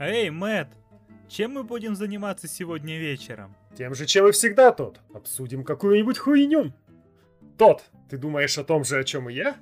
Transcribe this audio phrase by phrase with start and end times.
[0.00, 0.66] Эй, Мэт,
[1.28, 3.54] чем мы будем заниматься сегодня вечером?
[3.76, 4.98] Тем же, чем и всегда, тот.
[5.12, 6.72] Обсудим какую-нибудь хуйню.
[7.58, 9.56] Тот, ты думаешь о том же, о чем и я?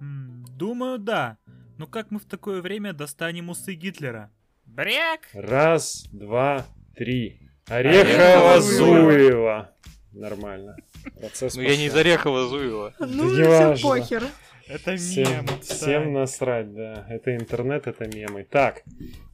[0.00, 1.38] М, думаю, да.
[1.76, 4.30] Но как мы в такое время достанем усы Гитлера?
[4.64, 5.22] Бряк!
[5.34, 6.64] Раз, два,
[6.94, 7.50] три.
[7.66, 9.70] Орехово-Зуево.
[10.12, 10.76] Нормально.
[11.18, 11.96] Процесс Ну я не из.
[11.96, 12.94] Орехова Зуева.
[13.00, 14.22] Ну, не все похер.
[14.70, 15.60] Это Всем, мем.
[15.62, 17.04] всем насрать, да.
[17.08, 18.46] Это интернет, это мемы.
[18.48, 18.84] Так,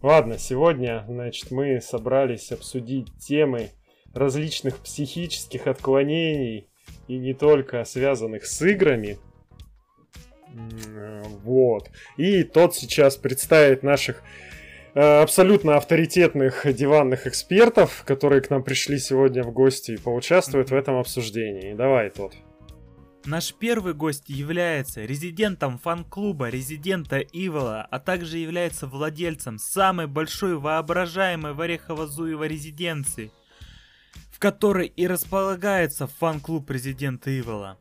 [0.01, 3.69] ладно, сегодня, значит, мы собрались обсудить темы
[4.15, 6.69] различных психических отклонений
[7.07, 9.19] и не только связанных с играми.
[11.45, 11.91] Вот.
[12.17, 14.23] И тот сейчас представит наших
[14.95, 20.75] э, абсолютно авторитетных диванных экспертов, которые к нам пришли сегодня в гости и поучаствуют в
[20.75, 21.75] этом обсуждении.
[21.75, 22.33] Давай, тот.
[23.27, 31.53] Наш первый гость является резидентом фан-клуба Резидента Ивола, а также является владельцем самой большой воображаемой
[31.53, 33.33] в Орехово-Зуево резиденции,
[34.31, 37.81] в которой и располагается фан-клуб Резидента Ивола.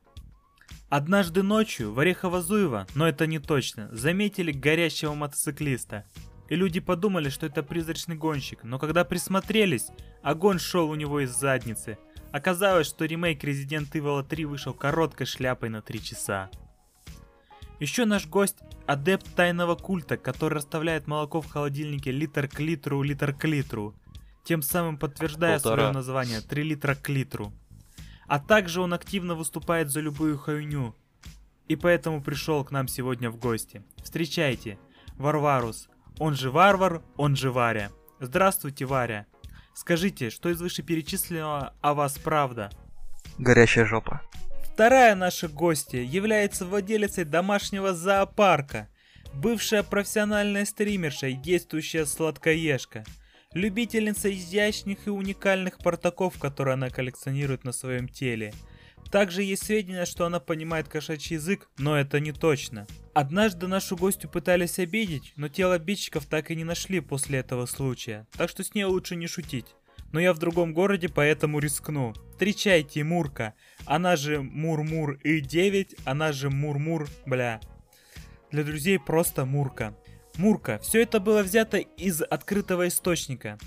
[0.89, 6.05] Однажды ночью в Орехово-Зуево, но это не точно, заметили горящего мотоциклиста.
[6.49, 9.89] И люди подумали, что это призрачный гонщик, но когда присмотрелись,
[10.23, 11.99] огонь шел у него из задницы.
[12.35, 16.49] Оказалось, что ремейк Resident Evil 3 вышел короткой шляпой на 3 часа.
[17.79, 23.31] Еще наш гость– адепт тайного культа, который расставляет молоко в холодильнике литр к литру, литр
[23.33, 23.95] к литру,
[24.43, 25.83] тем самым подтверждая Полтора.
[25.83, 27.53] свое название 3 литра к литру.
[28.27, 30.93] А также он активно выступает за любую хуйню.
[31.69, 33.81] И поэтому пришел к нам сегодня в гости.
[34.03, 34.77] Встречайте,
[35.15, 35.87] Варварус,
[36.19, 37.91] он же Варвар, он же Варя.
[38.19, 39.25] Здравствуйте, Варя.
[39.75, 42.71] Скажите, что из вышеперечисленного о вас правда?
[43.37, 44.21] Горящая жопа.
[44.73, 48.87] Вторая наша гостья является владелицей домашнего зоопарка,
[49.33, 53.03] бывшая профессиональная стримерша и действующая сладкоежка,
[53.53, 58.53] любительница изящных и уникальных портаков, которые она коллекционирует на своем теле.
[59.11, 62.87] Также есть сведения, что она понимает кошачий язык, но это не точно.
[63.13, 68.27] Однажды нашу гостью пытались обидеть, но тело обидчиков так и не нашли после этого случая,
[68.37, 69.67] так что с ней лучше не шутить.
[70.11, 72.13] Но я в другом городе, поэтому рискну.
[72.31, 73.53] Встречайте, Мурка.
[73.85, 77.59] Она же Мур-Мур И9, она же Мур-Мур, бля.
[78.51, 79.95] Для друзей просто Мурка.
[80.37, 83.57] Мурка, все это было взято из открытого источника.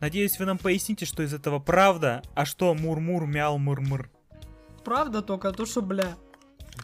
[0.00, 4.10] Надеюсь, вы нам поясните, что из этого правда, а что Мур-Мур мял Мур-Мур.
[4.84, 6.16] Правда только то, что бля.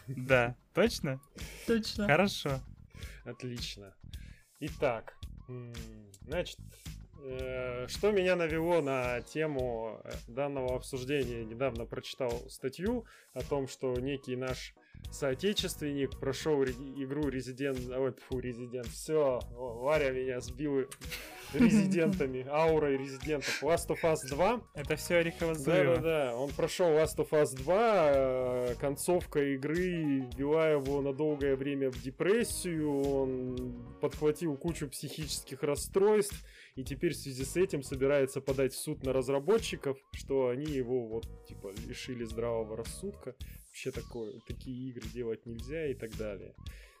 [0.07, 1.21] Да, точно?
[1.67, 2.07] Точно.
[2.07, 2.59] Хорошо.
[3.25, 3.93] Отлично.
[4.59, 5.15] Итак,
[6.21, 6.59] значит,
[7.23, 11.45] э, что меня навело на тему э, данного обсуждения?
[11.45, 14.73] Недавно прочитал статью о том, что некий наш
[15.09, 17.79] соотечественник прошел игру Резидент...
[17.89, 18.87] Ой, фу, Резидент.
[18.87, 20.85] Все, Варя меня сбил
[21.53, 23.61] резидентами, аурой резидентов.
[23.63, 26.35] Last of Us 2 Это все Орехово да, да, да.
[26.35, 32.01] Он прошел Last of Us 2, э, концовка игры ввела его на долгое время в
[32.01, 36.35] депрессию, он подхватил кучу психических расстройств,
[36.75, 41.07] и теперь в связи с этим собирается подать в суд на разработчиков, что они его
[41.07, 43.35] вот, типа, лишили здравого рассудка.
[43.71, 46.53] Вообще такое, такие игры делать нельзя и так далее.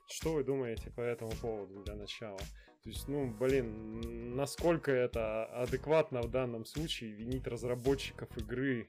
[0.07, 2.37] Что вы думаете по этому поводу для начала?
[2.37, 8.87] То есть, ну, блин, насколько это адекватно в данном случае винить разработчиков игры?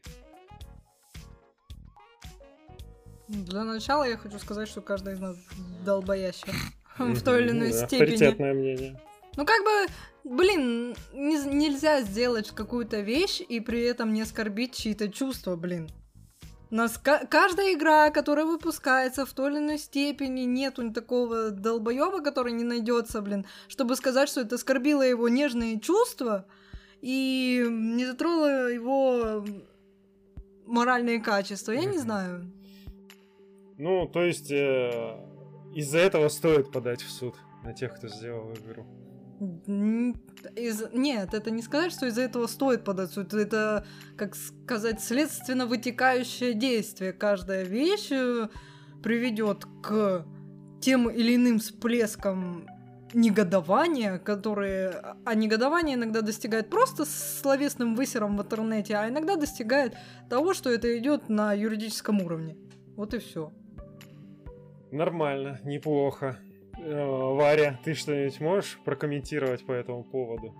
[3.26, 5.36] Для начала я хочу сказать, что каждый из нас
[5.84, 6.52] долбоящий.
[6.98, 8.14] В той или иной ну степени.
[8.14, 9.00] Авторитетное мнение.
[9.36, 15.08] Ну, как бы, блин, не- нельзя сделать какую-то вещь и при этом не оскорбить чьи-то
[15.08, 15.90] чувства, блин.
[16.72, 22.52] Нас ка- каждая игра, которая выпускается в той или иной степени, нету такого долбоеба, который
[22.52, 26.46] не найдется, блин, чтобы сказать, что это оскорбило его нежные чувства
[27.02, 29.44] и не затронуло его
[30.66, 31.72] моральные качества.
[31.72, 32.50] Я не знаю.
[33.76, 35.18] Ну, то есть, э,
[35.74, 38.86] из-за этого стоит подать в суд на тех, кто сделал игру.
[40.56, 40.84] Из...
[40.92, 43.34] Нет, это не сказать, что из-за этого стоит подать суд.
[43.34, 43.84] Это,
[44.16, 47.12] как сказать, следственно вытекающее действие.
[47.12, 48.48] Каждая вещь э,
[49.02, 50.24] приведет к
[50.80, 52.66] тем или иным всплескам
[53.14, 55.16] негодования, которые...
[55.24, 59.96] А негодование иногда достигает просто словесным высером в интернете, а иногда достигает
[60.30, 62.56] того, что это идет на юридическом уровне.
[62.96, 63.52] Вот и все.
[64.92, 66.38] Нормально, неплохо.
[66.78, 70.54] Э, Варя, ты что-нибудь можешь прокомментировать по этому поводу?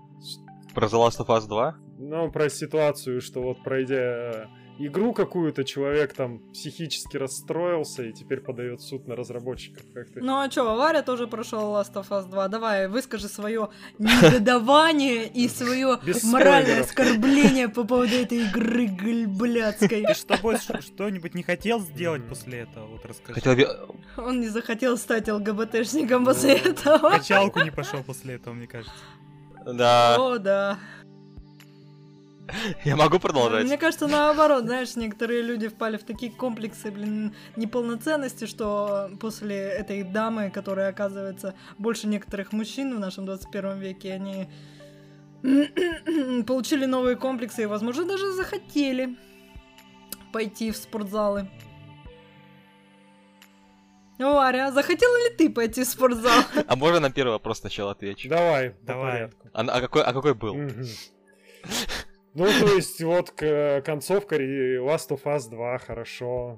[0.73, 1.75] Про The Last of Us 2?
[1.99, 4.49] Ну, про ситуацию, что вот пройдя
[4.87, 9.83] игру какую-то человек там психически расстроился и теперь подает в суд на разработчиков.
[9.93, 10.21] Как ты?
[10.21, 12.47] Ну а чё, Варя тоже прошел Last of Us 2.
[12.47, 13.69] Давай, выскажи свое
[13.99, 20.03] негодование и свое моральное оскорбление по поводу этой игры гальбляцкой.
[20.07, 22.87] Ты с тобой что-нибудь не хотел сделать после этого?
[22.87, 23.39] Вот расскажи.
[23.39, 27.09] Хотел Он не захотел стать ЛГБТшником после этого.
[27.09, 28.93] Качалку не пошел после этого, мне кажется.
[29.65, 30.77] Да, О, да.
[32.83, 33.65] я могу продолжать.
[33.65, 40.03] Мне кажется, наоборот, знаешь, некоторые люди впали в такие комплексы, блин, неполноценности, что после этой
[40.03, 44.47] дамы, которая оказывается больше некоторых мужчин в нашем 21 веке, они
[46.43, 49.17] получили новые комплексы и, возможно, даже захотели
[50.31, 51.49] пойти в спортзалы.
[54.19, 56.43] Варя, захотела ли ты пойти в спортзал?
[56.67, 58.29] А можно на первый вопрос сначала отвечу?
[58.29, 59.29] Давай, Давай.
[59.53, 60.55] А, а какой, а какой был?
[62.35, 66.57] Ну, то есть, вот к- концовка Last of Us 2, хорошо.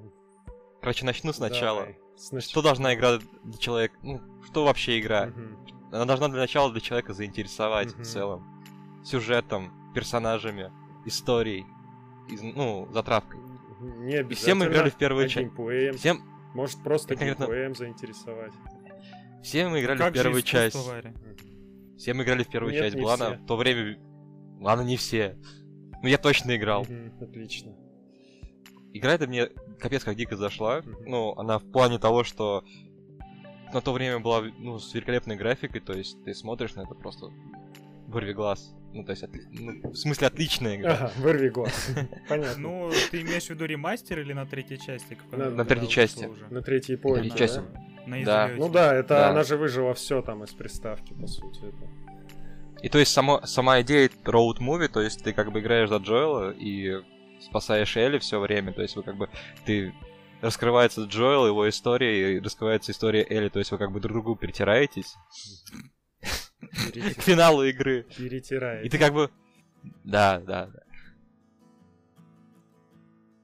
[0.82, 1.82] Короче, начну сначала.
[1.82, 2.42] Давай.
[2.42, 3.96] Что должна игра для человека...
[4.02, 5.28] Ну, что вообще игра?
[5.28, 5.58] Мгм.
[5.92, 8.04] Она должна для начала для человека заинтересовать Мгм.
[8.04, 8.64] в целом.
[9.04, 10.72] Сюжетом, персонажами,
[11.06, 11.66] историей,
[12.30, 13.40] из- ну, затравкой.
[13.82, 14.36] Не обязательно.
[14.36, 15.48] все мы играли в первую а часть.
[15.48, 15.98] геймплеем.
[15.98, 16.22] Всем,
[16.54, 18.54] Может, просто Конкретно- геймплеем заинтересовать.
[19.44, 20.88] все мы играли Как в первую часть.
[20.88, 21.14] Варя?
[21.98, 22.96] Все мы играли в первую Нет, часть.
[22.96, 23.44] не Была она все.
[23.44, 23.98] в то время...
[24.62, 25.38] Ладно, не все.
[26.06, 26.86] Ну, я точно играл.
[27.20, 27.74] Отлично.
[28.94, 29.48] Игра эта мне
[29.80, 30.84] капец как дико зашла.
[31.04, 32.64] Ну, она в плане того, что
[33.74, 37.32] на то время была ну, с великолепной графикой, то есть ты смотришь на это просто
[38.06, 38.76] вырви глаз.
[38.94, 40.94] Ну, то есть, отли- ну, в смысле, отличная игра.
[40.94, 41.90] Ага, вырви глаз.
[42.30, 42.62] Понятно.
[42.62, 45.18] Ну, ты имеешь в виду ремастер или на третьей части?
[45.32, 46.30] На- на третьей части.
[46.52, 47.22] На третьей На поле.
[47.22, 47.62] третьей части.
[48.06, 48.52] На Да.
[48.56, 51.62] Ну да, это она же выжила все там из приставки, по сути.
[52.82, 55.98] И то есть само, сама идея роуд муви, то есть ты как бы играешь за
[55.98, 57.02] Джоэла и
[57.42, 59.30] спасаешь Элли все время, то есть вы как бы
[59.66, 59.94] ты
[60.42, 64.36] раскрывается Джоэл, его история, и раскрывается история Элли, то есть вы как бы друг другу
[64.36, 65.16] притираетесь
[66.60, 68.06] к финалу игры.
[68.18, 68.86] Перетирает.
[68.86, 69.32] И ты как бы...
[70.04, 70.80] Да, да, да.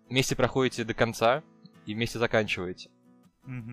[0.10, 1.44] Вместе проходите до конца
[1.86, 2.90] и вместе заканчиваете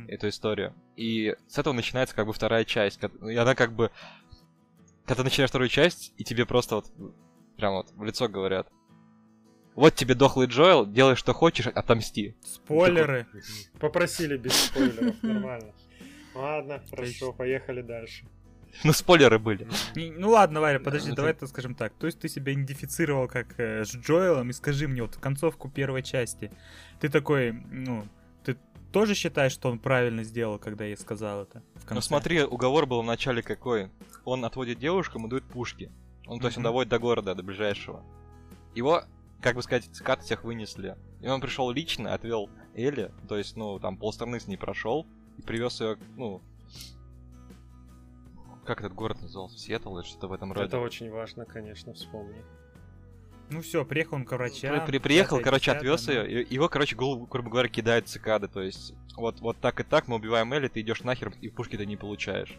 [0.09, 0.75] эту историю.
[0.97, 3.01] И с этого начинается как бы вторая часть.
[3.03, 3.91] И она как бы...
[5.09, 6.93] Когда ты начинаешь вторую часть, и тебе просто вот
[7.57, 8.69] прям вот в лицо говорят.
[9.75, 12.37] Вот тебе дохлый Джоэл, делай что хочешь, отомсти.
[12.45, 13.27] Спойлеры.
[13.33, 13.81] Мгм.
[13.81, 15.73] Попросили без спойлеров, нормально.
[16.35, 18.27] Ладно, хорошо, поехали дальше.
[18.85, 19.67] Ну, спойлеры были.
[19.95, 21.95] Ну ладно, Варя, подожди, Ну, давай это скажем так.
[21.95, 26.03] То есть ты себя идентифицировал как э, с Джоэлом, и скажи мне вот концовку первой
[26.03, 26.53] части.
[27.01, 28.07] Ты такой, ну,
[28.93, 31.63] тоже считаешь, что он правильно сделал, когда я сказал это?
[31.75, 31.95] В конце?
[31.95, 33.91] Ну смотри, уговор был в начале какой.
[34.25, 35.91] Он отводит девушку, ему дают пушки.
[36.27, 38.03] Он, то есть он доводит до города, до ближайшего.
[38.75, 39.03] Его,
[39.41, 40.97] как бы сказать, с карты всех вынесли.
[41.23, 45.07] И он пришел лично, отвел Элли, то есть, ну, там полстраны с ней прошел,
[45.39, 46.43] и привез ее, ну...
[48.65, 49.59] Как этот город назывался?
[49.59, 50.67] Сиэтл или что-то в этом роде?
[50.67, 52.45] Это очень важно, конечно, вспомни.
[53.51, 54.85] Ну все, приехал он к врачам.
[54.85, 58.61] При- при- приехал, короче, отвез ее, и его, короче, грубо, грубо говоря, кидают цикады, то
[58.61, 61.87] есть вот, вот так и так мы убиваем Элли, ты идешь нахер и пушки ты
[61.87, 62.59] не получаешь.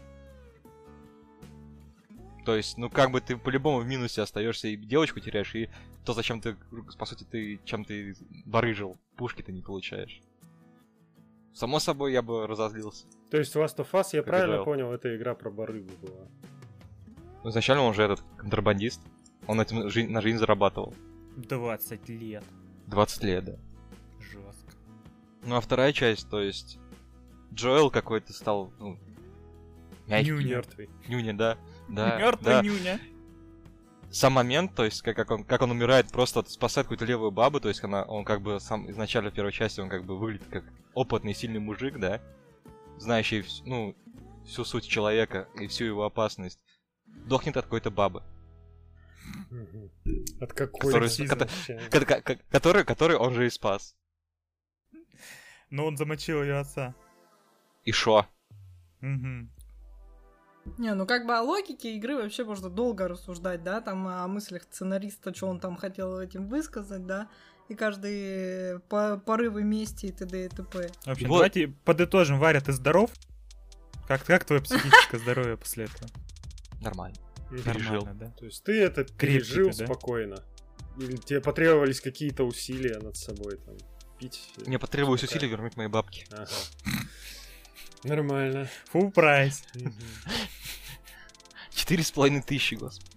[2.44, 5.68] То есть, ну как бы ты по-любому в минусе остаешься и девочку теряешь, и
[6.04, 6.56] то, зачем ты,
[6.98, 10.20] по сути, ты чем ты барыжил, пушки ты не получаешь.
[11.52, 13.06] Само собой, я бы разозлился.
[13.30, 16.26] То есть Last of Us, я Как правильно понял, это игра про барыгу была.
[17.42, 19.00] Ну, изначально он же этот контрабандист,
[19.46, 20.94] он этим жи- на жизнь зарабатывал.
[21.36, 22.44] 20 лет.
[22.86, 23.56] 20 лет, да.
[24.20, 24.72] Жестко.
[25.44, 26.78] Ну а вторая часть, то есть
[27.52, 28.98] Джоэл какой-то стал, ну,
[30.06, 30.30] мягкий.
[30.30, 30.48] Нюня.
[30.48, 30.90] Мертвый.
[31.08, 31.58] Нюня, да.
[31.88, 32.62] Да, Мертвый да.
[32.62, 33.00] нюня.
[34.12, 37.60] Сам момент, то есть как, как он, как он умирает, просто спасает какую-то левую бабу,
[37.60, 40.48] то есть она, он как бы сам изначально в первой части, он как бы выглядит
[40.50, 42.20] как опытный, сильный мужик, да,
[42.98, 43.94] знающий, ну,
[44.44, 46.58] всю суть человека и всю его опасность.
[47.06, 48.24] Дохнет от какой-то бабы.
[50.40, 51.78] От какой Который- сексизм кото- вообще?
[51.90, 53.94] ко- ко- ко- который, который он же и спас.
[55.70, 56.94] Но он замочил ее отца.
[57.84, 58.26] И шо?
[59.00, 59.50] Мгм.
[60.78, 64.62] Не, ну как бы о логике игры вообще можно долго рассуждать, да, там о мыслях
[64.64, 67.28] сценариста, что он там хотел этим высказать, да,
[67.68, 70.44] и каждый по порывы мести и т.д.
[70.44, 70.88] и т.п.
[71.04, 71.36] В общем, Вот.
[71.36, 72.38] давайте подытожим.
[72.38, 73.10] Варя, ты здоров?
[74.06, 76.10] Как, как твое психическое здоровье после этого?
[76.82, 77.16] Нормально.
[77.50, 78.08] Пережил.
[78.14, 78.30] Да?
[78.30, 79.84] То есть ты это пережил ты, да?
[79.86, 80.44] спокойно?
[80.98, 83.76] Или тебе потребовались какие-то усилия над собой, там,
[84.18, 84.52] пить?
[84.66, 85.38] Мне потребуется Какая?
[85.38, 86.26] усилий вернуть мои бабки.
[86.30, 86.48] Ага.
[88.04, 88.68] Нормально.
[88.92, 89.62] Full прайс.
[91.74, 93.10] Четыре с половиной тысячи, господи.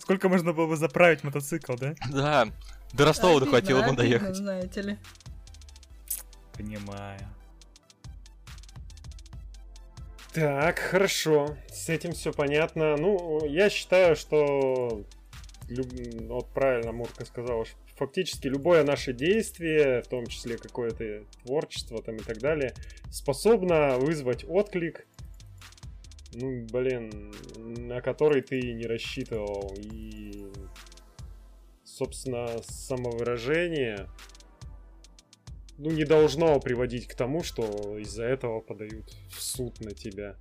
[0.00, 1.94] Сколько можно было бы заправить мотоцикл, да?
[2.10, 2.48] Да,
[2.92, 4.36] до Ростова Обидно, хватило бы доехать.
[4.36, 4.98] знаете ли.
[6.54, 7.20] Понимаю.
[10.32, 11.56] Так, хорошо.
[11.88, 12.98] С этим все понятно.
[12.98, 15.06] Ну, я считаю, что
[15.70, 22.16] вот правильно Мурка сказала, что фактически любое наше действие, в том числе какое-то творчество там
[22.16, 22.74] и так далее,
[23.10, 25.06] способно вызвать отклик,
[26.34, 29.74] ну, блин, на который ты не рассчитывал.
[29.78, 30.44] И,
[31.84, 34.10] собственно, самовыражение
[35.78, 40.36] ну, не должно приводить к тому, что из-за этого подают в суд на тебя.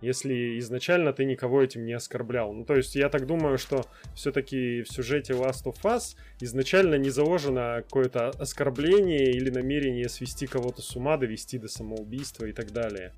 [0.00, 2.52] Если изначально ты никого этим не оскорблял.
[2.52, 7.10] Ну, то есть, я так думаю, что все-таки в сюжете Last of Us изначально не
[7.10, 13.12] заложено какое-то оскорбление или намерение свести кого-то с ума, довести до самоубийства и так далее.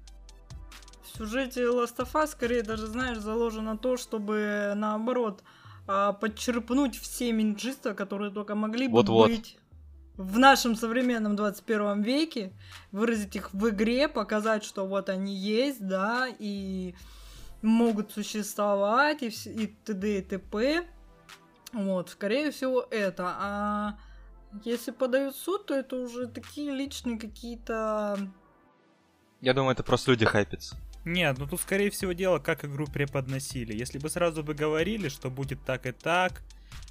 [1.03, 5.43] В сюжете Last of Us, скорее даже, знаешь, заложено то, чтобы, наоборот,
[5.87, 9.31] а, подчерпнуть все меньшинства, которые только могли бы Вот-вот.
[9.31, 9.59] быть
[10.17, 12.53] в нашем современном 21 веке,
[12.93, 16.95] выразить их в игре, показать, что вот они есть, да, и
[17.63, 20.19] могут существовать, и, вс- и т.д.
[20.19, 20.87] и т.п.
[21.73, 23.35] Вот, скорее всего, это.
[23.39, 23.99] А
[24.65, 28.19] если подают в суд, то это уже такие личные какие-то
[29.41, 30.77] Я думаю, это просто люди хайпятся.
[31.05, 33.77] Нет, ну тут скорее всего дело, как игру преподносили.
[33.77, 36.43] Если бы сразу бы говорили, что будет так и так,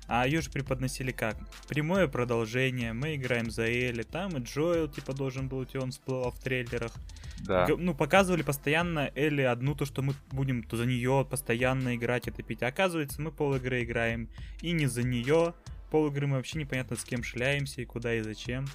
[0.07, 1.37] а ее же преподносили как?
[1.67, 6.31] Прямое продолжение, мы играем за Элли, там и Джоэл типа должен был, и он всплывал
[6.31, 6.91] в трейлерах.
[7.39, 7.67] Да.
[7.67, 12.31] Ну, показывали постоянно Элли одну, то, что мы будем то за нее постоянно играть и
[12.31, 12.63] топить.
[12.63, 14.29] А оказывается, мы пол игры играем
[14.61, 15.53] и не за нее.
[15.91, 18.65] Пол игры мы вообще непонятно с кем шляемся и куда и зачем.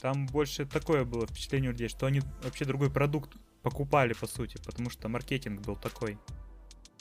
[0.00, 4.58] Там больше такое было впечатление у людей, что они вообще другой продукт покупали, по сути,
[4.64, 6.18] потому что маркетинг был такой.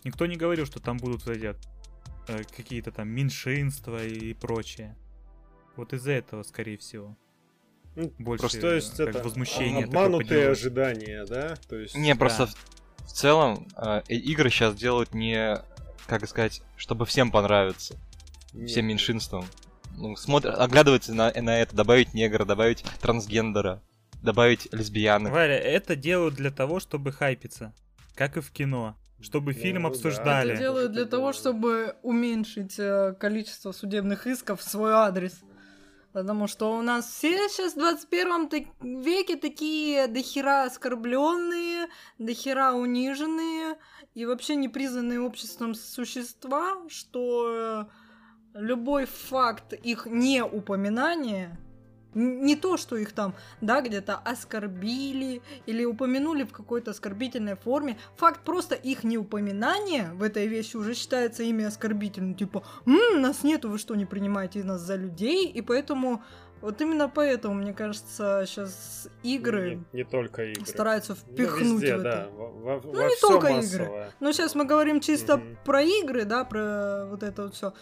[0.04, 1.56] Никто не говорил, что там будут вот эти,
[2.56, 4.96] какие-то там меньшинства и прочее.
[5.76, 7.16] Вот из-за этого, скорее всего.
[7.96, 9.86] Ну, Больше просто, То есть э, как это возмущение.
[9.86, 11.56] обманутые ожидания, да?
[11.70, 12.52] То есть Не, просто Да.
[12.52, 15.58] в, в целом э, игры сейчас делают не,
[16.08, 17.96] как сказать, чтобы всем понравиться,
[18.54, 19.46] не- всем меньшинствам.
[19.98, 23.82] Ну, смотрят, оглядываются на, на это, добавить негра, добавить трансгендера,
[24.22, 25.32] добавить лесбиянок.
[25.32, 27.74] Варя, это делают для того, чтобы хайпиться.
[28.14, 28.98] Как и в кино.
[29.22, 29.90] Чтобы Ну, фильм да.
[29.90, 30.52] обсуждали.
[30.54, 35.42] Это делают для того, чтобы уменьшить э, количество судебных исков в свой адрес.
[36.12, 41.88] Потому что у нас все сейчас в 21 так- веке такие дохера оскорбленные,
[42.20, 43.78] дохера униженные
[44.14, 47.88] и вообще не признанные обществом существа, что
[48.54, 51.58] э, любой факт их неупоминания,
[52.16, 58.42] не то, что их там, да, где-то оскорбили или упомянули в какой-то оскорбительной форме, факт
[58.42, 62.36] просто их неупоминания в этой вещи уже считается ими оскорбительным.
[62.36, 65.48] Типа, «М, нас нету, вы что, не принимаете нас за людей?
[65.48, 66.24] И поэтому,
[66.66, 70.66] вот именно поэтому, мне кажется, сейчас игры Не, не только игры.
[70.66, 72.22] стараются Ну, впихнуть везде, в да.
[72.24, 72.30] это.
[72.32, 73.56] Во, во- Ну, во не только игры.
[73.58, 74.12] массовое.
[74.20, 75.58] Но сейчас мы говорим чисто Мгм.
[75.64, 77.74] про игры, да, про вот это вот все.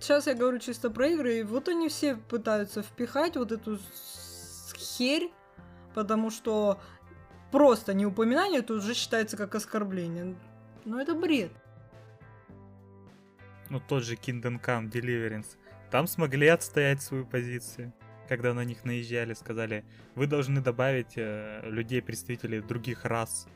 [0.00, 3.78] Сейчас я говорю чисто про игры, и вот они все пытаются впихать вот эту
[4.76, 5.32] херь,
[5.94, 6.78] потому что
[7.50, 10.36] просто неупоминание это уже считается как оскорбление.
[10.84, 11.50] Но это бред.
[13.70, 15.56] Ну, тот же Kingdom Come Deliverance.
[15.90, 17.92] Там смогли отстоять свою позицию.
[18.28, 23.46] Когда на них наезжали, сказали, вы должны добавить э, людей, представителей других рас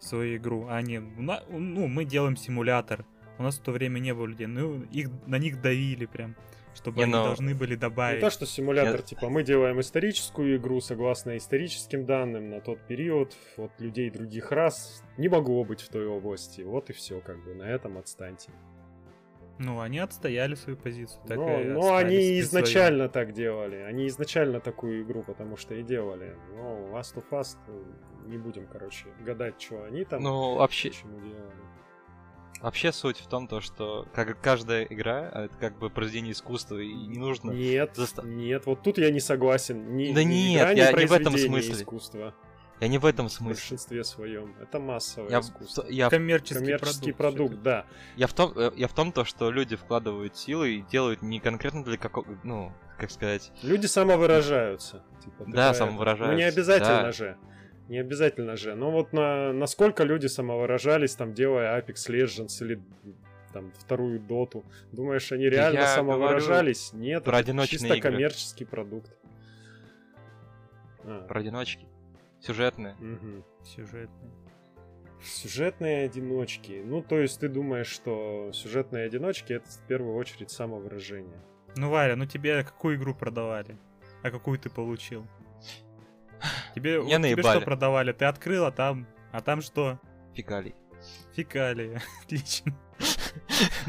[0.00, 0.66] в свою игру.
[0.68, 3.04] А не, «На- ну, мы делаем симулятор.
[3.38, 4.46] У нас в то время не было людей.
[4.46, 6.34] Ну, их, на них давили прям,
[6.74, 8.20] чтобы Не, они но- должны были Не добавить.
[8.20, 13.36] то, что симулятор, Я- типа, мы делаем историческую игру согласно историческим данным на тот период,
[13.56, 16.62] вот людей других рас не могло быть в той области.
[16.62, 18.50] Вот и все, как бы, на этом отстаньте.
[19.58, 21.20] Ну, они отстояли свою позицию.
[21.26, 23.76] Так но и но они изначально так делали.
[23.76, 26.36] Они изначально такую игру, потому что и делали.
[26.54, 27.82] Но Last of Us, ну,
[28.28, 31.54] не будем, короче, гадать, что они там, Ну, вообще, почему делали.
[32.60, 36.78] вообще суть в том, то, что как каждая игра, а это как бы произведение искусства,
[36.78, 37.50] и не нужно...
[37.52, 39.96] Нет, заста- нет, вот тут я не согласен.
[39.96, 41.72] Ни, Да ни нет, игра, я не в этом смысле.
[41.72, 42.34] искусства.
[42.80, 43.54] Я не в этом В смысле.
[43.54, 44.54] большинстве своем.
[44.60, 45.82] Это массовое Я, искусство.
[45.84, 47.38] в- я, в- Коммерческий, Коммерческий продукт.
[47.48, 47.86] продукт, да.
[48.16, 51.40] я в том, э, я в том, то, что люди вкладывают силы и делают не
[51.40, 55.02] конкретно для какого, ну, как сказать, Люди самовыражаются.
[55.24, 57.12] Типа, Да, самовыражаются, Ну, не обязательно да.
[57.12, 57.36] же.
[57.88, 58.74] Не обязательно же.
[58.74, 62.82] Но вот на, насколько люди самовыражались, там, делая Apex Legends или
[63.52, 64.64] там вторую доту.
[64.92, 66.92] Думаешь, они реально Я самовыражались?
[66.92, 68.00] Нет, про это чисто игры.
[68.00, 69.10] коммерческий продукт.
[71.04, 71.86] А, про одиночки,
[72.46, 72.94] сюжетные.
[72.94, 73.44] мгм.
[73.64, 74.30] Сюжетный.
[75.22, 76.82] Сюжетные одиночки.
[76.84, 81.40] Ну, то есть ты думаешь, что сюжетные одиночки это в первую очередь самовыражение.
[81.76, 83.76] Ну, Варя, ну тебе какую игру продавали?
[84.22, 85.26] А какую ты получил?
[86.74, 88.12] Тебе, вот тебе что продавали?
[88.12, 89.06] Ты открыл, а там...
[89.32, 89.98] А там что?
[90.34, 90.74] Фекалий.
[91.34, 92.00] Фекалии.
[92.22, 92.76] Отлично.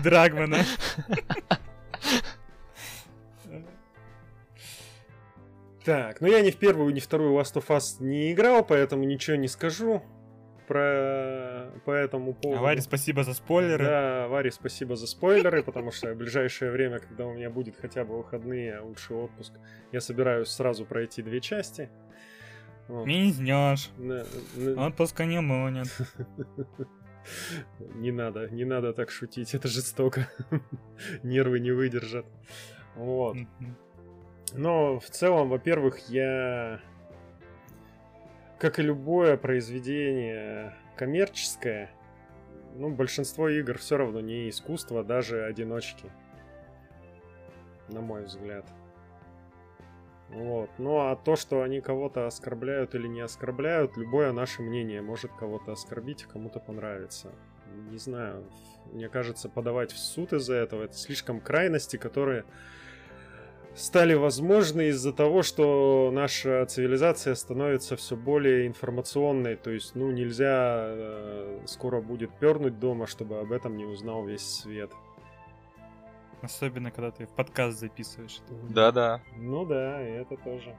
[0.04, 0.60] Драгмана.
[5.88, 9.06] Так, ну я ни в первую, ни в вторую Last of Us не играл, поэтому
[9.06, 10.04] ничего не скажу
[10.68, 12.60] про по этому поводу.
[12.60, 13.86] А Варе спасибо за спойлеры.
[13.86, 18.04] Да, Варе спасибо за спойлеры, потому что в ближайшее время, когда у меня будет хотя
[18.04, 19.54] бы выходные, а лучше отпуск,
[19.94, 21.90] я собираюсь сразу пройти две части.
[22.90, 23.08] Вот.
[23.08, 23.90] Не знаешь.
[23.98, 24.26] На-
[24.58, 25.88] на- Отпуска не будет.
[27.96, 30.30] Не надо, не надо так шутить, это жестоко.
[31.24, 32.26] Нервы не выдержат.
[32.96, 33.38] Вот.
[34.58, 36.82] Но в целом, во-первых, я,
[38.58, 41.92] как и любое произведение коммерческое,
[42.76, 46.12] ну, большинство игр все равно не искусство, даже одиночки.
[47.88, 48.66] На мой взгляд.
[50.30, 50.72] Вот.
[50.80, 55.72] Ну а то, что они кого-то оскорбляют или не оскорбляют, любое наше мнение может кого-то
[55.72, 57.32] оскорбить, а кому-то понравится.
[57.92, 58.44] Не знаю,
[58.92, 62.44] мне кажется, подавать в суд из-за этого это слишком крайности, которые
[63.78, 69.56] стали возможны из-за того, что наша цивилизация становится все более информационной.
[69.56, 74.42] То есть, ну, нельзя э, скоро будет пернуть дома, чтобы об этом не узнал весь
[74.42, 74.92] свет.
[76.42, 78.40] Особенно, когда ты в подкаст записываешь.
[78.70, 79.22] Да-да.
[79.38, 80.76] Ну да, и это тоже.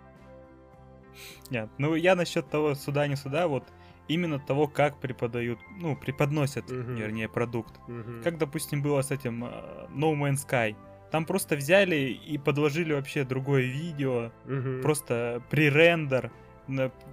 [1.50, 3.64] Нет, ну я насчет того суда не суда, вот
[4.06, 6.94] именно того, как преподают, ну, преподносят, Мгм.
[6.94, 7.74] вернее, продукт.
[7.88, 8.22] Мгм.
[8.22, 9.48] Как, допустим, было с этим э,
[9.90, 10.76] No Man's Sky.
[11.10, 14.82] Там просто взяли и подложили вообще другое видео, Мгм.
[14.82, 16.30] просто пререндер,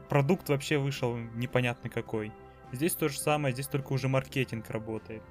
[0.09, 2.31] продукт вообще вышел непонятный какой.
[2.71, 5.21] Здесь то же самое, здесь только уже маркетинг работает.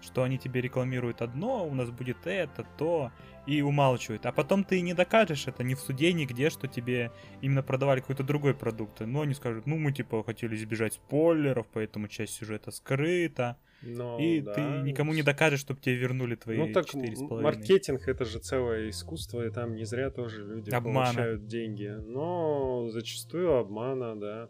[0.00, 3.10] Что они тебе рекламируют одно, у нас будет это, то,
[3.46, 4.24] и умалчивают.
[4.26, 8.22] А потом ты не докажешь это ни в суде, нигде, что тебе именно продавали какой-то
[8.22, 9.00] другой продукт.
[9.00, 13.56] Но они скажут, ну мы типа хотели избежать спойлеров, поэтому часть сюжета скрыта.
[13.82, 17.20] Но, и да, ты никому не докажешь, чтобы тебе вернули твои Ну так четыре с
[17.20, 17.52] м- половиной.
[17.56, 21.06] маркетинг это же целое искусство, и там не зря тоже люди Обмана.
[21.06, 21.88] получают деньги.
[22.06, 24.48] Но зачастую обмана, да.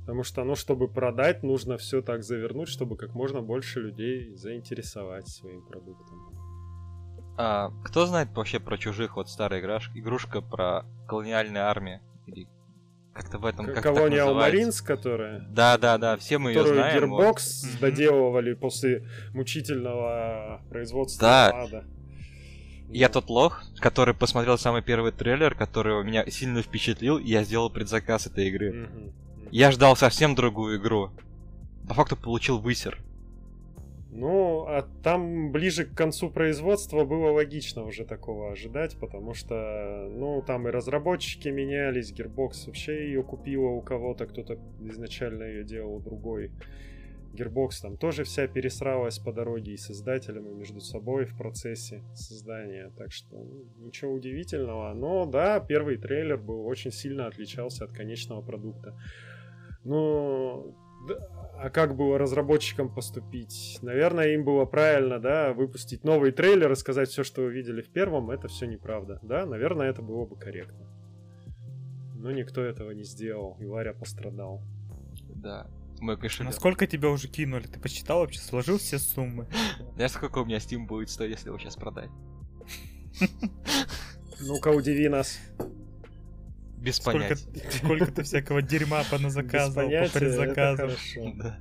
[0.00, 5.28] Потому что, ну, чтобы продать, нужно все так завернуть, чтобы как можно больше людей заинтересовать
[5.28, 6.34] своим продуктом.
[7.36, 12.00] А, кто знает вообще про чужих вот старая играш- игрушка про колониальную армию?
[12.26, 12.48] Или
[13.18, 14.56] как-то в этом как так Колониал называется?
[14.58, 15.40] Маринс, которая...
[15.50, 17.10] Да, да, да, все мы ее знаем.
[17.10, 17.20] вот.
[17.22, 17.80] Gearbox Мгм.
[17.80, 19.04] доделывали после
[19.34, 21.62] мучительного производства Да.
[21.64, 21.84] ада.
[22.90, 27.68] Я тот лох, который посмотрел самый первый трейлер, который меня сильно впечатлил, и я сделал
[27.70, 28.72] предзаказ этой игры.
[28.72, 29.12] Мгм.
[29.50, 31.10] Я ждал совсем другую игру.
[31.88, 32.98] По факту получил высер.
[34.10, 40.42] Ну, а там ближе к концу производства было логично уже такого ожидать, потому что, ну,
[40.46, 46.50] там и разработчики менялись, Gearbox вообще ее купила у кого-то, кто-то изначально ее делал другой.
[47.34, 52.02] Gearbox там тоже вся пересралась по дороге и с издателем, и между собой в процессе
[52.14, 54.94] создания, так что ну, ничего удивительного.
[54.94, 58.98] Но да, первый трейлер был очень сильно отличался от конечного продукта.
[59.84, 63.78] Да, а как было разработчикам поступить?
[63.82, 67.88] Наверное, им было правильно, да, выпустить новый трейлер и сказать все, что вы видели в
[67.88, 69.18] первом, это все неправда.
[69.22, 70.86] Да, наверное, это было бы корректно.
[72.14, 74.62] Но никто этого не сделал, и Варя пострадал.
[75.34, 75.68] Да.
[76.00, 76.52] Мой кошелек.
[76.52, 77.66] Насколько тебя уже кинули?
[77.66, 79.48] Ты посчитал вообще, сложил все суммы?
[79.94, 82.10] Знаешь, сколько у меня Steam будет стоить, если его сейчас продать?
[84.40, 85.40] Ну-ка, удиви нас.
[86.80, 87.70] Без Сколько, понятия.
[87.70, 90.90] сколько ты всякого дерьма поназаказывал, по понятия, это предзаказам.
[91.38, 91.58] Да.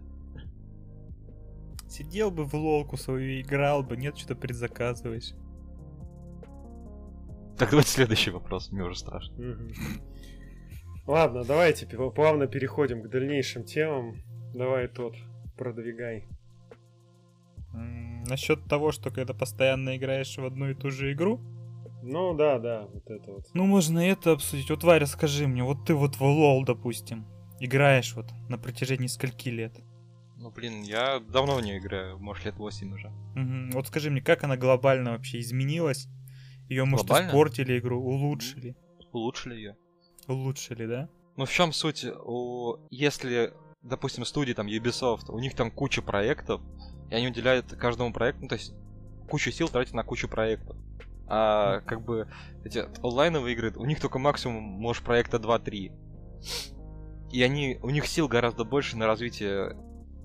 [1.89, 5.33] Сидел бы в лолку свою, играл бы, нет, что предзаказываешь.
[7.57, 9.35] Так, давайте следующий вопрос, мне уже страшно.
[11.07, 14.21] Ладно, давайте плавно переходим к дальнейшим темам.
[14.53, 15.15] Давай тот,
[15.57, 16.27] продвигай.
[18.27, 21.41] Насчет того, что когда постоянно играешь в одну и ту же игру,
[22.03, 23.45] Ну да, да, вот это вот.
[23.53, 24.69] ну можно и это обсудить.
[24.69, 27.25] Вот, Варя, скажи мне, вот ты вот в лол, допустим,
[27.59, 29.73] играешь вот на протяжении скольки лет?
[30.37, 33.09] Ну, блин, я давно в нее играю, может, лет 8 уже.
[33.35, 33.71] Мгм.
[33.71, 36.07] Вот скажи мне, как она глобально вообще изменилась?
[36.69, 37.29] Ее, может, Глобально?
[37.29, 38.75] испортили игру, улучшили?
[39.11, 39.77] Улучшили ее.
[40.27, 41.09] Улучшили, да?
[41.37, 42.05] Ну, в чем суть?
[42.05, 42.77] У...
[42.91, 46.61] Если, допустим, студии, там, Ubisoft, у них там куча проектов,
[47.09, 48.73] и они уделяют каждому проекту, ну, то есть,
[49.29, 50.77] кучу сил тратят на кучу проектов.
[51.27, 52.27] А, как бы,
[52.63, 55.91] эти онлайновые игры, у них только максимум, может, проекта 2-3.
[57.31, 59.75] И они, у них сил гораздо больше на развитие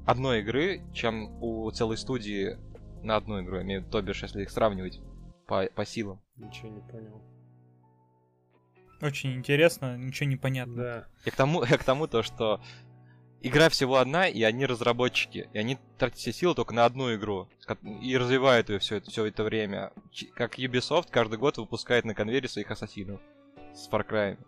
[0.07, 2.57] одной игры, чем у целой студии
[3.03, 3.57] на одну игру.
[3.57, 5.01] Я имею в виду, то бишь, если их сравнивать
[5.47, 6.21] по, по силам.
[6.37, 7.21] Ничего не понял.
[9.01, 10.77] Очень интересно, ничего не понятно.
[10.77, 11.07] Да.
[11.25, 12.61] Я к тому, я к тому то, что
[13.43, 17.49] игра всего одна, и они разработчики, и они тратят все силы только на одну игру,
[18.03, 19.93] и развивают ее все это, все это время.
[20.35, 23.21] Как Ubisoft каждый год выпускает на конвейере своих ассасинов
[23.75, 24.39] с Far Cry.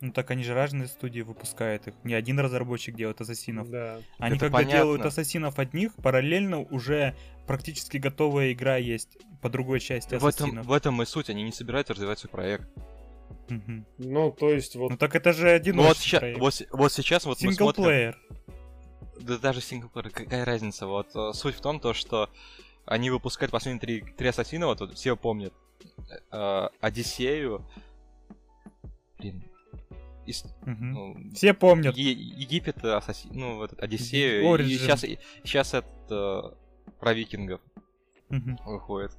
[0.00, 1.94] Ну так они же разные студии выпускают их.
[2.04, 3.70] Не один разработчик делает ассасинов.
[3.70, 4.00] Да.
[4.18, 4.76] Они Это когда понятно.
[4.78, 10.66] делают ассасинов одних, параллельно уже практически готовая игра есть по другой части В этом, ассасинов.
[10.66, 12.68] в этом и суть, они не собираются развивать свой проект.
[13.48, 13.86] Мгм.
[13.98, 14.90] Ну, то есть вот...
[14.90, 17.84] Ну так это же Ну один вот, сейчас, вот, вот сейчас вот мы смотрим...
[17.84, 18.18] Синглплеер.
[19.20, 20.86] Да даже синглплеер, какая разница?
[20.86, 22.28] Вот э, суть в том, то, что
[22.84, 25.52] они выпускают последние три, три ассасина, вот, вот все помнят.
[26.32, 27.64] Э, Одиссею.
[29.18, 29.44] Блин.
[30.26, 30.92] Ис- Мгм.
[30.92, 31.96] ну, Все помнят.
[31.96, 34.68] Е- Египет, ассасин, ну, вот этот Одиссею, и Origin.
[34.78, 37.60] сейчас, сейчас это э, про викингов
[38.28, 38.58] Мгм.
[38.66, 39.12] выходит.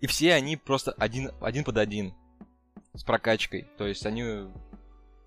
[0.00, 2.14] И все они просто один, один под один.
[2.94, 3.68] С прокачкой.
[3.76, 4.48] То есть они...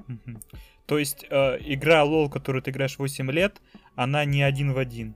[0.07, 0.41] Мгм.
[0.87, 3.61] То есть э, игра LOL, которую ты играешь 8 лет,
[3.95, 5.15] она не один в один.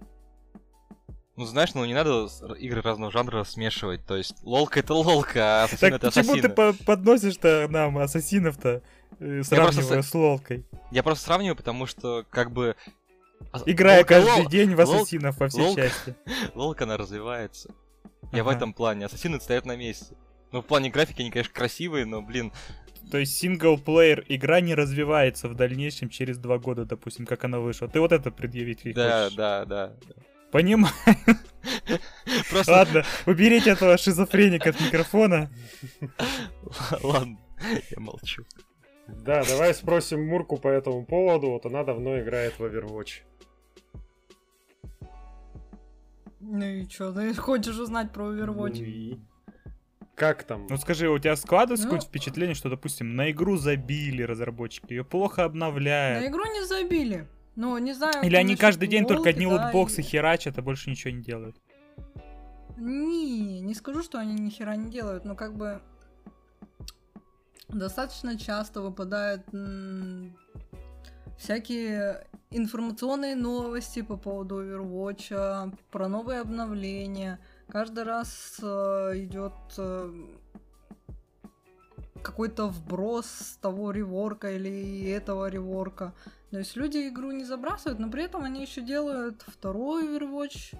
[1.35, 2.27] Ну, знаешь, ну не надо
[2.57, 4.05] игры разного жанра смешивать.
[4.05, 6.41] То есть лолка это лолка, а ассасин Так это почему ассасин.
[6.41, 8.81] ты по- подносишь-то нам ассасинов-то,
[9.19, 10.65] э, сравнивая с- с лолкой?
[10.91, 12.75] Я просто сравниваю, потому что как бы...
[13.65, 16.15] Играя лолка- каждый лол- день в лол- ассасинов во все лол- части.
[16.55, 17.73] Лолка, она развивается.
[18.31, 19.05] Я в этом плане.
[19.05, 20.15] Ассасины стоят на месте.
[20.51, 22.51] Ну, в плане графики они, конечно, красивые, но, блин,
[23.11, 27.59] То есть single player игра не развивается в дальнейшем через два года, допустим, как она
[27.59, 27.87] вышла.
[27.87, 29.37] Ты вот это предъявить ей да, хочешь?
[29.37, 29.93] да, да.
[30.51, 30.93] Понимаю.
[32.49, 35.51] Просто, Ладно, уберите этого шизофреника от микрофона.
[37.03, 37.37] ладно,
[37.91, 38.43] я молчу.
[39.07, 41.49] Да, давай спросим Мурку по этому поводу.
[41.51, 43.21] Вот она давно играет в Overwatch.
[46.39, 48.77] Ну и чё, ты хочешь узнать про Ну Overwatch?
[48.83, 49.19] и
[50.15, 50.67] Как там?
[50.69, 51.91] Ну скажи, у тебя складывается Ну.
[51.91, 56.25] какое-то впечатление, что, допустим, на игру забили разработчики, ее плохо На обновляют?
[56.25, 57.27] игру не забили.
[57.55, 58.23] Ну, не знаю.
[58.23, 61.55] Или они каждый день только одни да, лутбоксы и- херачат, а больше ничего не делают?
[62.77, 65.81] Не, не скажу, что они ни хера не делают, но как бы
[67.69, 70.35] достаточно часто выпадают м,
[71.37, 77.39] всякие информационные новости по поводу Overwatch, про новые обновления.
[77.67, 80.13] Каждый раз э, идет э,
[82.21, 86.13] какой-то вброс с того реворка или этого реворка.
[86.51, 90.75] То есть люди игру не забрасывают, но при этом они еще делают второй Overwatch.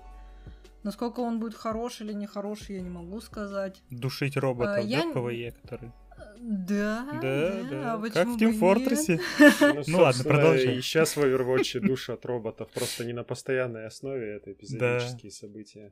[0.84, 3.82] Насколько он будет хороший или не хороший, я не могу сказать.
[3.89, 5.91] Душить роботов, А, я да, PvE, который...
[6.39, 8.60] Да, Да, да, а как в Team?
[8.60, 9.19] Fortress.
[9.88, 10.78] Ну ладно, собственно, продолжай.
[10.78, 12.69] И сейчас в Overwatch душат роботов.
[12.74, 15.91] Просто не на постоянной основе, это эпизодические события.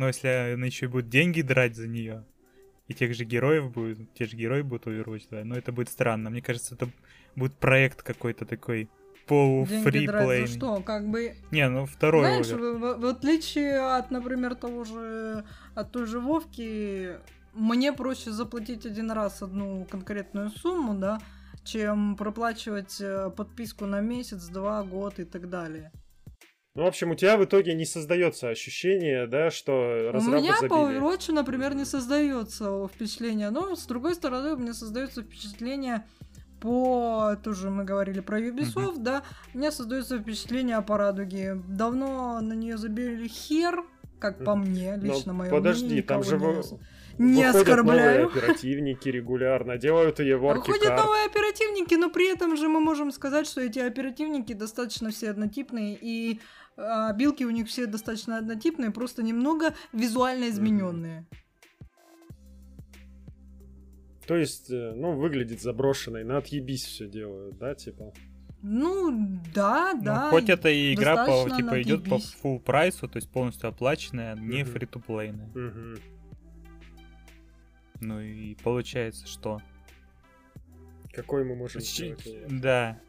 [0.00, 2.24] Но если она еще и будет деньги драть за нее,
[2.88, 6.30] и тех же героев будет, те же герои будут Overwatch, да, но это будет странно.
[6.30, 6.88] Мне кажется, это
[7.36, 8.88] будет проект какой-то такой
[9.26, 10.46] полуфриплейный.
[10.46, 10.80] что?
[10.80, 15.92] Как бы, Не, ну второй знаешь, в, в- в отличие от, например, того же, от
[15.92, 17.18] той же Вовки,
[17.52, 21.20] мне проще заплатить один раз одну конкретную сумму, да,
[21.62, 25.92] чем проплачивать э, подписку на месяц, два, год и так далее.
[26.76, 30.52] Ну, в общем, у тебя в итоге не создается ощущение, да, что У разрабы меня
[30.54, 31.00] по забили.
[31.00, 36.06] Overwatch, например, не создается впечатление, но с другой стороны у меня создается впечатление
[36.60, 39.22] по тоже мы говорили про Ubisoft, да,
[39.54, 41.54] у меня создается впечатление по радуге.
[41.66, 43.82] Давно на нее забили хер,
[44.20, 46.62] как по мне, Но лично мое подожди, мнение, там же не, вы-
[47.18, 48.22] не оскорбляю.
[48.22, 51.02] новые оперативники регулярно, делают и ворки Выходят карт.
[51.02, 55.96] новые оперативники, но при этом же мы можем сказать, что эти оперативники достаточно все однотипные,
[56.00, 56.40] и
[56.80, 61.26] а, билки у них все достаточно однотипные, просто немного визуально измененные.
[64.26, 68.12] То есть, э, ну, выглядит заброшенной, на отъебись все делают, да, типа.
[68.62, 70.30] Ну, да, Ну, да.
[70.30, 74.62] хоть эта и игра по, типа идет по full прайсу, то есть полностью оплаченная, не
[74.62, 74.70] Мгм.
[74.72, 75.48] фри-то-плейная.
[75.48, 75.96] Мгм.
[78.00, 79.60] Ну и получается, что...
[81.12, 82.60] Какой мы можем Ч- сделать?
[82.60, 83.00] Да.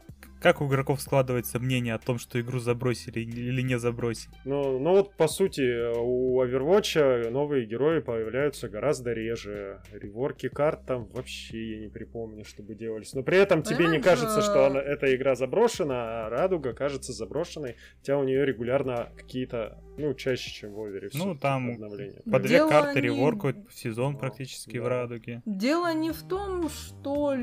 [0.42, 4.34] Как у игроков складывается мнение о том, что игру забросили или не забросили?
[4.44, 9.80] Ну, ну вот, по сути, у Overwatch новые герои появляются гораздо реже.
[9.92, 13.12] Реворки карт там вообще я не припомню, чтобы делались.
[13.14, 16.72] Но при этом тебе не Понимаешь, кажется, что э, она, эта игра заброшена, а Радуга
[16.72, 21.10] кажется заброшенной, хотя у нее регулярно какие-то, ну, чаще, чем в Овере.
[21.14, 22.20] Ну, там обновления.
[22.30, 24.82] По две Дело карты не- реворкают в сезон Ну, практически да.
[24.82, 25.42] в радуге.
[25.46, 27.34] Дело не в том, что...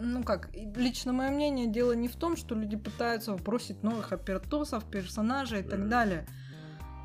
[0.00, 4.12] Ну как, лично мое мнение, дело не в том, том, что люди пытаются бросить новых
[4.12, 6.26] апертосов, персонажей и так далее.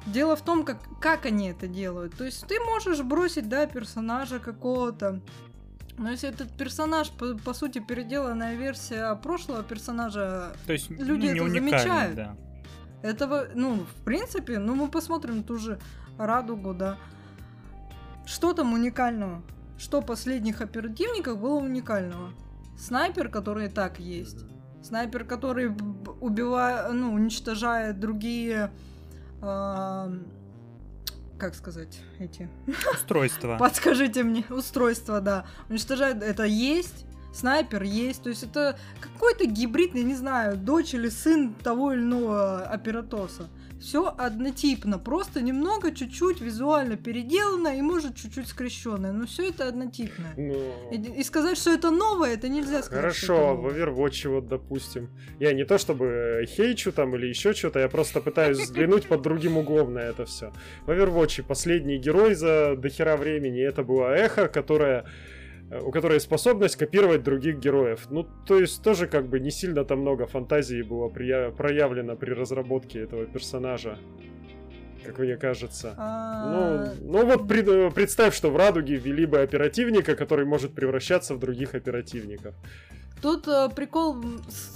[0.06, 2.15] Дело в том, как, как они это делают.
[2.15, 5.22] То есть ты можешь бросить, да, персонажа какого-то,
[5.98, 11.48] но если этот персонаж, по, по сути, переделанная версия прошлого персонажа, То есть Люди ну,
[11.48, 12.15] это замечают.
[12.15, 12.36] да.
[13.04, 15.78] этого, ну, в принципе, ну, мы посмотрим ту же
[16.18, 16.98] радугу, да.
[18.26, 19.42] Что там уникального?
[19.78, 22.32] Что последних оперативников было уникального?
[22.78, 24.46] Снайпер, который и так есть.
[24.82, 25.76] Снайпер, который
[26.22, 28.72] убивает, ну, уничтожает другие,
[29.42, 30.12] а,
[31.38, 32.50] как сказать, эти
[32.94, 33.58] Устройство.
[33.60, 35.46] Подскажите мне, устройство, да.
[35.70, 38.24] Уничтожает это есть, снайпер есть.
[38.24, 43.50] То есть это какой-то гибрид, я не знаю, дочь или сын того или иного оператоса.
[43.80, 49.13] Все однотипно, просто немного, чуть-чуть визуально переделано и может чуть-чуть скрещенное.
[49.13, 50.34] Но все это однотипное.
[50.36, 50.56] Ну,
[50.92, 53.04] И, и сказать, что это новое, это нельзя сказать.
[53.04, 53.68] Хорошо, в.
[53.68, 55.10] Overwatch вот, допустим.
[55.39, 59.58] Я не то чтобы хейчу там или еще что-то, я просто пытаюсь взглянуть под другим
[59.58, 60.52] углом на это все.
[60.86, 65.38] В Overwatch последний герой за дохера времени это была Эхо, которая э,
[65.71, 68.08] у которой способность копировать других героев.
[68.10, 73.01] Ну, то есть тоже как бы не сильно там много фантазии было проявлено при разработке
[73.01, 73.97] этого персонажа,
[75.05, 75.93] как мне кажется.
[75.97, 80.73] А, Ну, ну вот пред- э, представь, что в Радуге ввели бы оперативника, который может
[80.73, 82.55] превращаться в других оперативников.
[83.21, 84.23] Тут э, прикол,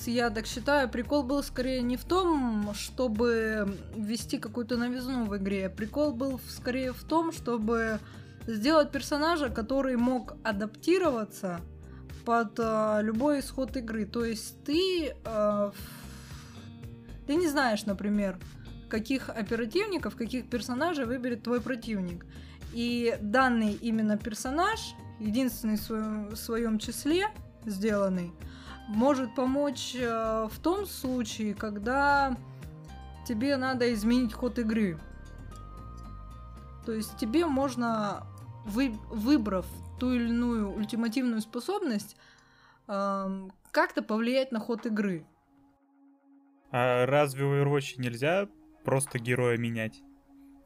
[0.06, 5.70] я так считаю, прикол был скорее не в том, чтобы ввести какую-то новизну в игре.
[5.70, 8.00] Прикол был скорее в том, чтобы
[8.48, 11.62] сделать персонажа, который мог адаптироваться
[12.26, 14.06] под э, любой исход игры.
[14.06, 15.72] То есть ты, э,
[17.28, 18.38] ты не знаешь, например,
[18.90, 22.26] каких оперативников, каких персонажей выберет твой противник.
[22.74, 24.80] И данный именно персонаж,
[25.20, 27.28] единственный в своем, в своем числе
[27.66, 28.32] сделанный,
[28.88, 32.36] может помочь э, в том случае, когда
[33.28, 34.98] тебе надо изменить ход игры.
[36.86, 38.26] То есть тебе можно,
[38.66, 39.66] вы- выбрав
[40.00, 42.16] ту или иную ультимативную способность,
[42.88, 45.26] эм, как-то повлиять на ход игры.
[46.72, 48.48] А разве в Overwatch нельзя
[48.84, 50.02] просто героя менять?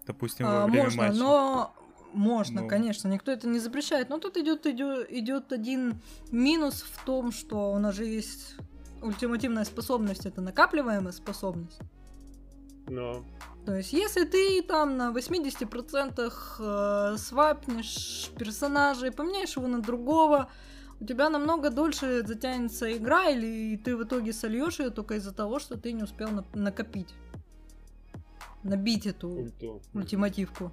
[0.05, 1.17] Допустим, во А, время можно, матча.
[1.19, 1.75] но
[2.13, 2.67] можно, Ну.
[2.69, 4.09] конечно, никто это не запрещает.
[4.09, 8.55] Но тут идет, идет, идет один минус в том, что у нас же есть
[9.01, 11.79] ультимативная способность, это накапливаемая способность.
[12.87, 13.23] Но
[13.65, 20.49] То есть, если ты там на 80% э, свапнешь персонажа и поменяешь его на другого,
[20.99, 25.59] у тебя намного дольше затянется игра, или ты в итоге сольешь ее только из-за того,
[25.59, 27.13] что ты не успел на- накопить.
[28.63, 29.81] Набить эту ульту.
[29.93, 30.71] ультимативку.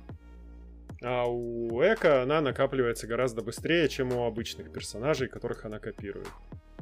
[1.02, 6.28] А у Эко она накапливается гораздо быстрее, чем у обычных персонажей, которых она копирует.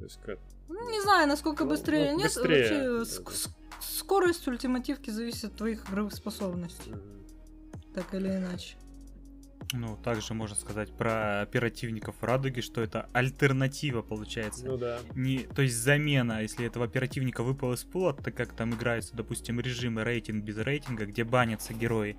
[0.02, 0.38] То есть, как-
[0.68, 2.10] Ну, Не знаю, насколько Ну, быстрее.
[2.12, 2.90] ну, Нет, быстрее.
[2.90, 7.24] вообще ск- ск- скорость ультимативки зависит от твоих игровых способностей, Мгм.
[7.94, 8.76] так или иначе.
[9.74, 14.66] Ну, также можно сказать про оперативников в Радуге, что это альтернатива получается.
[14.66, 14.98] Ну да.
[15.14, 19.60] Не, то есть замена, если этого оперативника выпал из пула, так как там играются, допустим,
[19.60, 22.16] режимы рейтинг без рейтинга, где банятся герои.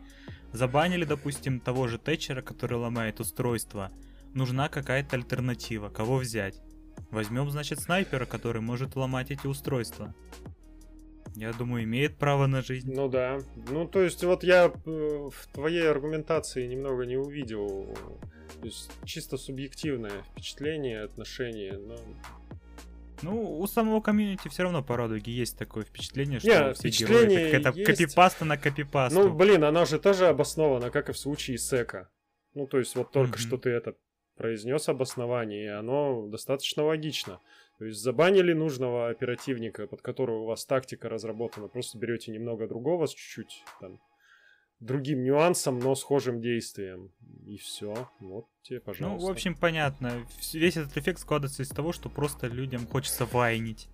[0.53, 3.91] Забанили, допустим, того же Тэтчера, который ломает устройство.
[4.33, 5.89] Нужна какая-то альтернатива.
[5.89, 6.61] Кого взять?
[7.13, 10.15] Возьмем, значит, снайпера, который может ломать эти устройства.
[11.35, 12.91] Я думаю, имеет право на жизнь.
[12.91, 13.39] Ну да.
[13.69, 17.95] Ну, то есть, вот я э, в твоей аргументации немного не увидел.
[18.59, 21.73] То есть, чисто субъективное впечатление, отношение.
[21.77, 21.95] Но...
[23.21, 27.27] Ну, у самого комьюнити все равно по Радуге есть такое впечатление, что Не, все впечатление
[27.27, 27.91] герои это какая-то есть.
[28.01, 29.19] копипаста на копипасту.
[29.19, 32.09] Ну, блин, она же тоже обоснована, как и в случае с Эко.
[32.55, 33.47] Ну, то есть, вот только Мгм.
[33.47, 33.95] что ты это
[34.35, 37.39] произнес обоснование, и оно достаточно логично.
[37.79, 43.07] То есть забанили нужного оперативника, под которого у вас тактика разработана, просто берете немного другого
[43.07, 43.99] с чуть-чуть там
[44.79, 47.11] другим нюансом, но схожим действием.
[47.47, 48.09] И все.
[48.19, 49.27] Вот тебе, Ну, пожалуйста.
[49.27, 50.25] в общем, понятно.
[50.53, 53.87] Весь этот эффект складывается из того, что просто людям хочется вайнить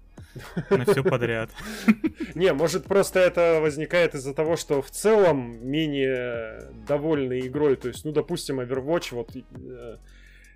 [0.70, 1.50] на все подряд.
[2.36, 7.76] Не, может просто это возникает из-за того, что в целом менее довольны игрой.
[7.76, 9.98] То есть, ну, допустим, Overwatch вот э,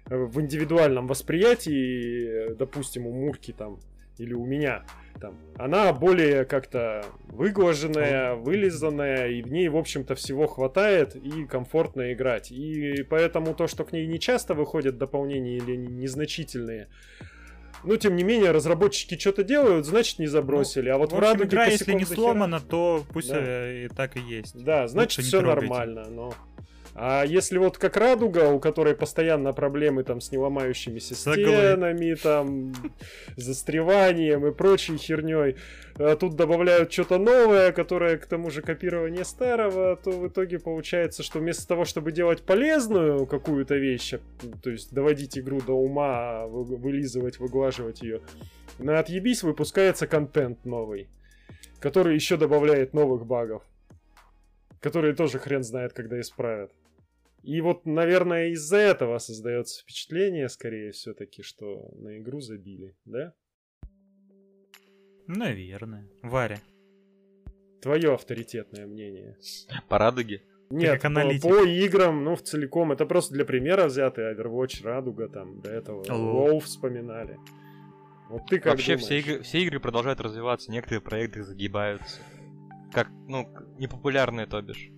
[0.05, 3.79] в индивидуальном восприятии, допустим, у Мурки там
[4.17, 4.83] или у меня
[5.19, 12.13] там, она более как-то выглаженная, вылизанная, и в ней, в общем-то, всего хватает, и комфортно
[12.13, 12.51] играть.
[12.51, 16.89] И поэтому то, что к ней не часто выходят дополнения или не- незначительные,
[17.83, 20.89] ну, тем не менее, разработчики что-то делают, значит, не забросили.
[20.89, 23.71] а вот В в, Радуге игра, если не сломана, то пусть Да.
[23.73, 24.63] и так и есть.
[24.63, 26.33] Да, значит, Лучше все нормально, но...
[26.95, 32.73] А если вот как Радуга, у которой постоянно проблемы там с неломающимися стенами, там,
[33.35, 35.55] застреванием и прочей херней,
[35.97, 41.23] а тут добавляют что-то новое, которое к тому же копирование старого, то в итоге получается,
[41.23, 44.19] что вместо того, чтобы делать полезную какую-то вещь, а,
[44.61, 48.21] то есть доводить игру до ума, вы- вылизывать, выглаживать ее,
[48.77, 51.09] на отъебись выпускается контент новый,
[51.79, 53.63] который еще добавляет новых багов,
[54.79, 56.71] которые тоже хрен знает, когда исправят.
[57.43, 63.33] И вот, наверное, из-за этого создается впечатление, скорее все-таки, что на игру забили, да?
[65.27, 66.09] Наверное.
[66.21, 66.59] Варя.
[67.81, 69.37] Твое авторитетное мнение.
[69.89, 70.41] По радуге.
[70.69, 75.27] Нет, как по, по играм, ну, в целиком, это просто для примера взятый Overwatch, Радуга,
[75.27, 76.01] там, до этого.
[76.03, 77.37] WoW вспоминали.
[78.29, 82.21] Вот ты как Вообще все игры, все игры продолжают развиваться, некоторые проекты загибаются.
[82.91, 84.89] Как, ну, непопулярные, то бишь.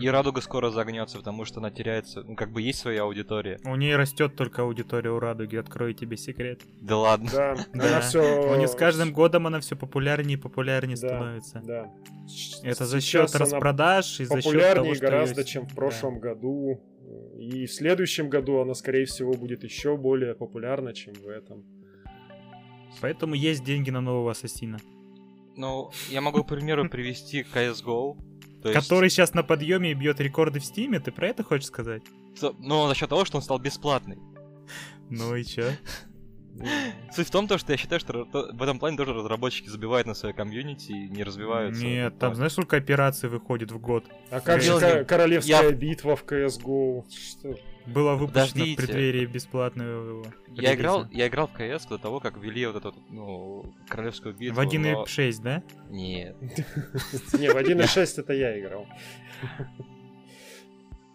[0.00, 0.08] И.
[0.08, 3.58] Радуга скоро загнется, потому что она теряется, ну, как бы есть своя аудитория.
[3.64, 6.62] У нее растет только аудитория у Радуги, открою тебе секрет.
[6.80, 7.28] Да ладно.
[7.32, 7.88] Да, Да.
[7.88, 8.20] она все...
[8.52, 11.60] У нее с каждым годом она все популярнее и популярнее Да, становится.
[11.64, 11.92] Да.
[12.62, 15.74] Это за счет распродаж и за счет популярнее того, что гораздо, её- чем в Да.
[15.74, 16.80] прошлом году.
[17.38, 21.64] И в следующем году она, скорее всего, будет еще более популярна, чем в этом.
[23.00, 24.78] Поэтому есть деньги на нового ассасина.
[25.56, 28.16] Ну, я могу, к примеру, привести CSGO.
[28.62, 31.66] То есть, Который сейчас на подъеме и бьет рекорды в Стиме, ты про это хочешь
[31.66, 32.02] сказать?
[32.60, 34.18] ну, за счет того, что он стал бесплатный.
[35.10, 35.70] Ну и чё?
[37.12, 40.14] Суть в том, то, что я считаю, что в этом плане тоже разработчики забивают на
[40.14, 41.84] свое комьюнити и не развиваются.
[41.84, 44.04] Нет, там знаешь, сколько операций выходит в год?
[44.30, 47.04] А как же королевская битва в CSGO?
[47.10, 47.56] Что?
[47.86, 48.76] Было выпущено в Подождите.
[48.76, 50.74] преддверии бесплатного Я релиза.
[50.74, 54.56] играл, я играл в CS до того, как ввели вот эту, ну, королевскую битву.
[54.56, 55.62] В 1.6, но- да?
[55.90, 56.36] Нет.
[57.38, 58.86] Не, в 1.6 это я играл.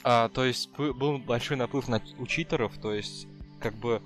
[0.04, 3.28] А, то есть был большой наплыв на, у читеров, то есть
[3.60, 4.02] как бы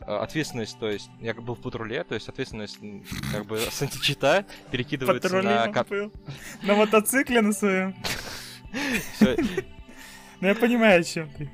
[0.00, 2.78] а, ответственность, то есть я был в патруле, то есть ответственность
[3.32, 5.68] как бы с античита перекидывается на...
[5.84, 6.12] был.
[6.62, 7.94] На мотоцикле на своем.
[10.40, 11.48] Ну я понимаю, о чем ты.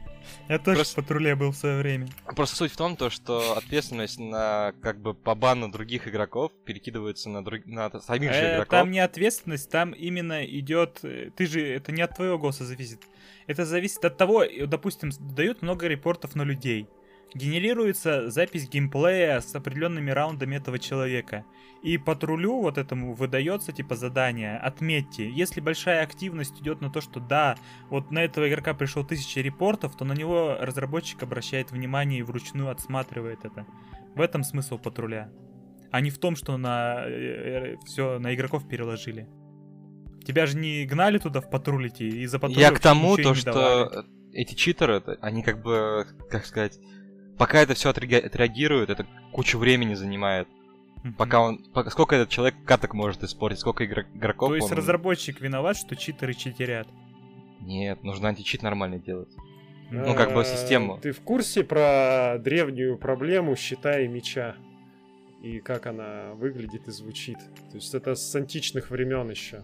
[0.51, 2.09] Я тоже Просто- в патруле был в свое время.
[2.35, 7.31] Просто суть в том, то, что ответственность на как бы по бану других игроков перекидывается
[7.31, 7.65] на, друг...
[7.67, 8.71] на самих же Э, игроков.
[8.71, 10.99] Там не ответственность, там именно идет.
[11.05, 12.99] э, Ты же это не от твоего голоса зависит.
[13.47, 16.89] Это зависит от того, допустим, дают много репортов на людей.
[17.33, 21.45] Генерируется запись геймплея с определенными раундами этого человека.
[21.83, 24.59] И патрулю вот этому выдается типа задание.
[24.59, 27.57] Отметьте, если большая активность идет на то, что да,
[27.89, 32.71] вот на этого игрока пришел тысяча репортов, то на него разработчик обращает внимание и вручную
[32.71, 33.67] отсматривает это.
[34.15, 35.31] В этом смысл патруля
[35.91, 37.05] а не в том, что на
[37.85, 39.29] все на игроков переложили.
[40.25, 43.35] Тебя же не гнали туда в патруль идти, и за патруль Я к тому, то,
[43.35, 44.07] что давали.
[44.33, 46.79] эти читеры, они как бы, как сказать,
[47.39, 50.47] пока это все отреагирует, это кучу времени занимает.
[51.03, 51.15] Мгм.
[51.15, 54.77] Пока он, пока, сколько этот человек каток может испортить, сколько игрок- игроков То есть он-
[54.79, 56.89] разработчик виноват, что читеры читерят.
[57.61, 59.29] Нет, нужно античит нормально делать.
[59.91, 60.99] Ну, как бы Э, систему.
[61.03, 64.55] Ты в курсе про древнюю проблему щита и меча?
[65.43, 67.39] И как она выглядит и звучит?
[67.71, 69.63] То есть это с античных времен еще.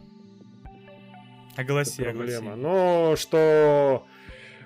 [1.57, 2.33] Огласи, Это огласи.
[2.33, 2.57] проблема.
[2.57, 4.05] Но что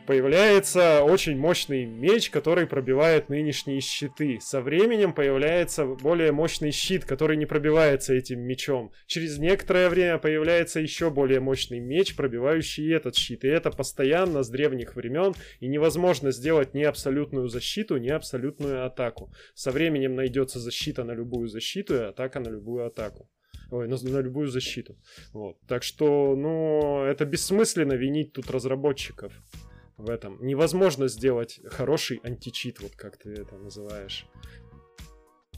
[0.07, 4.39] появляется очень мощный меч, который пробивает нынешние щиты.
[4.41, 8.93] Со временем появляется более мощный щит, который не пробивается этим мечом.
[9.07, 13.45] Через некоторое время появляется еще более мощный меч, пробивающий этот щит.
[13.45, 15.35] И это постоянно с древних времен.
[15.61, 19.33] И невозможно сделать ни абсолютную защиту, ни абсолютную атаку.
[19.55, 23.29] Со временем найдется защита на любую защиту и атака на любую атаку.
[23.71, 24.97] Ой, на, на любую защиту.
[25.33, 25.57] Вот.
[25.69, 29.33] Так что, ну, это бессмысленно винить тут разработчиков
[30.05, 30.39] в этом.
[30.45, 34.27] Невозможно сделать хороший античит, вот как ты это называешь.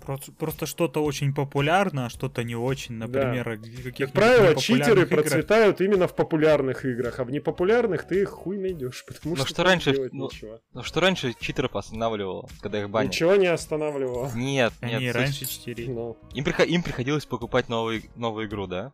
[0.05, 2.97] Просто, просто что-то очень популярно, а что-то не очень.
[2.97, 8.31] Например, каких Как правило, читеры процветают именно в популярных играх, а в непопулярных ты их
[8.31, 10.61] хуй найдешь, потому Ну, что, что раньше, делать ну, нечего.
[10.73, 13.13] Ну что раньше читеров останавливало, когда их банили?
[13.13, 14.33] Ничего не останавливало.
[14.35, 14.93] Нет, нет.
[14.95, 15.93] Они раньше читерили.
[15.93, 18.93] Ну, Им, им приходилось покупать новый, новую игру, да?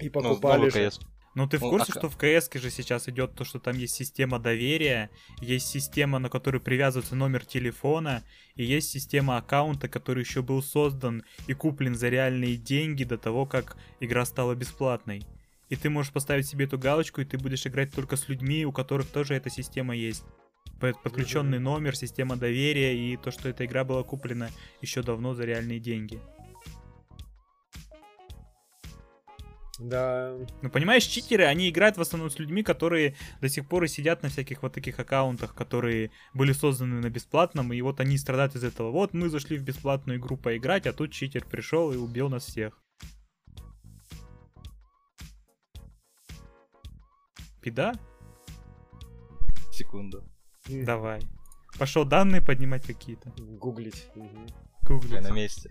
[0.00, 0.78] и Ну, покупали новую же.
[0.80, 1.00] CS.
[1.36, 3.76] Ну ты в Ну, курсе, а что в КС же сейчас идет то, что там
[3.76, 5.10] есть система доверия,
[5.42, 11.24] есть система, на которую привязывается номер телефона, и есть система аккаунта, который еще был создан
[11.46, 15.26] и куплен за реальные деньги до того, как игра стала бесплатной.
[15.68, 18.72] И ты можешь поставить себе эту галочку, и ты будешь играть только с людьми, у
[18.72, 20.24] которых тоже эта система есть.
[20.80, 24.48] Под- Подключенный номер, система доверия и то, что эта игра была куплена
[24.80, 26.18] еще давно за реальные деньги.
[29.78, 30.34] Да.
[30.62, 34.22] Ну, понимаешь, читеры, они играют в основном с людьми, которые до сих пор и сидят
[34.22, 38.64] на всяких вот таких аккаунтах, которые были созданы на бесплатном, и вот они страдают из
[38.64, 38.90] этого.
[38.90, 42.80] Вот мы зашли в бесплатную игру поиграть, а тут читер пришел и убил нас всех.
[47.60, 47.92] Пида?
[49.72, 50.24] Секунду.
[50.68, 51.20] Давай.
[51.78, 53.30] Пошел данные поднимать какие-то.
[53.36, 54.08] Гуглить.
[54.14, 54.46] Мгм.
[54.82, 55.14] Гугли.
[55.14, 55.70] Я на месте.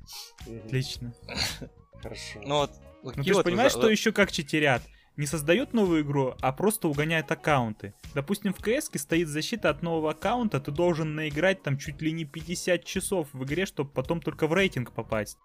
[0.66, 1.16] Отлично.
[2.02, 2.40] Хорошо.
[2.44, 2.72] Ну вот,
[3.04, 4.82] Ну ты же понимаешь, за- что еще как читерят?
[5.18, 7.94] Не создают новую игру, а просто угоняют аккаунты.
[8.14, 12.26] Допустим, в КС стоит защита от нового аккаунта, ты должен наиграть там чуть ли не
[12.26, 15.38] 50 часов в игре, чтобы потом только в рейтинг попасть.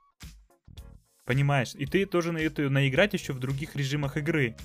[1.25, 1.75] Понимаешь?
[1.77, 4.57] И ты тоже на это наиграть еще в других режимах игры.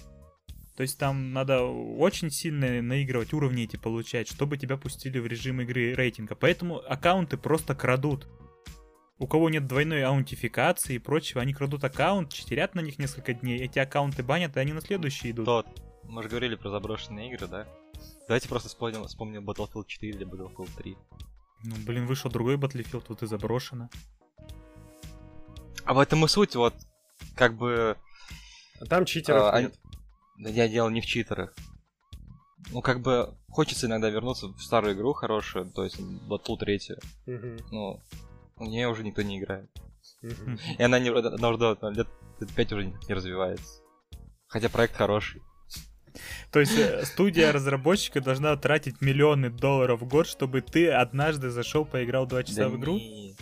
[0.76, 5.62] То есть там надо очень сильно наигрывать, уровни эти получать, чтобы тебя пустили в режим
[5.62, 6.36] игры рейтинга.
[6.36, 8.28] Поэтому аккаунты просто крадут.
[9.18, 13.63] У кого нет двойной аутентификации и прочего, они крадут аккаунт, читерят на них несколько дней,
[13.63, 15.45] эти аккаунты банят, и они на следующие идут.
[15.45, 15.68] Тот.
[16.03, 17.66] Мы же говорили про заброшенные игры, да?
[18.28, 20.97] Давайте просто вспомним, вспомним Battlefield 4 или Battlefield 3.
[21.63, 23.89] Ну, блин, вышел другой Battlefield, вот и заброшено.
[25.86, 26.76] А в этом и суть, вот,
[27.36, 27.95] как бы...
[28.82, 29.80] А там читеров а, нет.
[30.38, 31.55] Да я дело не в читерах.
[32.72, 36.80] Ну, как бы, хочется иногда вернуться в старую игру хорошую, то есть Battlefield 3.
[37.28, 37.57] Мгм.
[37.72, 38.01] Ну,
[38.58, 39.70] в нее уже никто не играет.
[40.22, 42.08] И она, не, она уже лет
[42.56, 43.82] 5 уже не развивается.
[44.47, 45.41] Хотя проект хороший.
[46.51, 51.84] То есть э, студия разработчика должна тратить миллионы долларов в год, чтобы ты однажды зашел,
[51.86, 52.95] поиграл два часа да в игру?
[52.95, 53.36] не-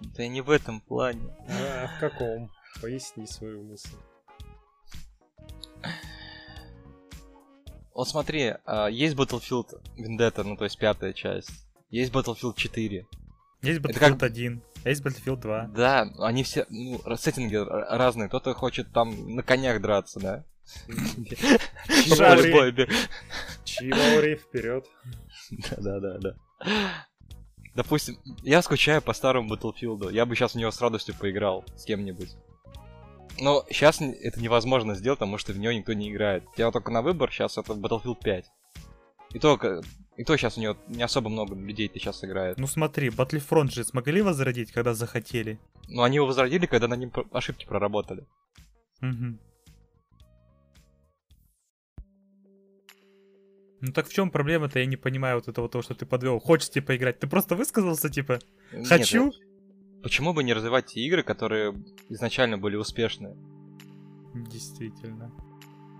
[0.00, 1.36] да не в этом плане.
[1.48, 2.50] А в каком?
[2.80, 3.96] Поясни свою мысль.
[7.92, 11.50] Вот смотри, а, есть Battlefield Vendetta, ну то есть пятая часть.
[11.90, 13.06] Есть Battlefield 4.
[13.64, 15.70] Есть Battlefield как- 1, а есть Battlefield 2.
[15.74, 18.28] Да, они все, ну, сеттинги разные.
[18.28, 20.44] Кто-то хочет там на конях драться, да?
[20.88, 21.60] Бег-
[23.64, 24.86] Чивалри, вперед.
[25.78, 26.34] Да, да, да.
[27.74, 30.12] Допустим, я скучаю по старому Battlefield.
[30.12, 32.30] Я бы сейчас в него с радостью поиграл с кем-нибудь.
[33.40, 36.44] Но сейчас это невозможно сделать, потому что в него никто не играет.
[36.52, 38.44] У тебя только на выбор сейчас это Battlefield 5.
[39.34, 39.82] И только
[40.16, 42.56] и то сейчас у него не особо много людей-то сейчас играет.
[42.56, 45.58] Ну смотри, Battlefront же смогли возродить, когда захотели.
[45.88, 48.24] Но они его возродили, когда на про- ошибки проработали.
[49.00, 49.40] Мгм.
[53.80, 56.38] Ну так в чем проблема-то, я не понимаю вот этого того, что ты подвел.
[56.38, 57.18] Хочете поиграть?
[57.18, 58.38] Ты просто высказался, типа,
[58.72, 59.32] Нет, хочу?
[60.02, 61.74] Почему бы не развивать те игры, которые
[62.08, 63.36] изначально были успешны?
[64.34, 65.32] Действительно.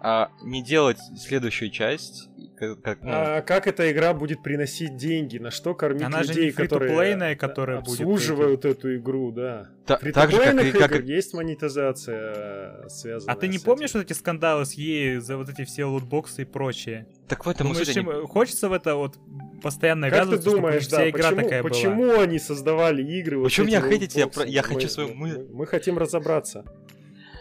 [0.07, 2.28] А не делать следующую часть,
[2.59, 5.38] как, как, ну, А как эта игра будет приносить деньги?
[5.38, 9.70] На что кормить Она же людей, не которые фри-то-плейная, которая будет обслуживают эту игру, да.
[9.86, 13.62] та- так же, как Как, игр и- есть монетизация э, связанная А ты не с
[13.62, 14.00] помнишь этим.
[14.00, 17.07] вот эти скандалы с ей за вот эти все лутбоксы и прочее?
[17.26, 19.16] Так в этом Думаешь, они- им хочется в это вот
[19.62, 21.70] постоянно Как ты думаешь, вся да, игра почему, такая была?
[21.70, 23.38] почему они создавали игры?
[23.38, 24.20] вот Почему с меня хейтите?
[24.36, 26.64] Я я Мы- хочу свою мы, мы- хотим разобраться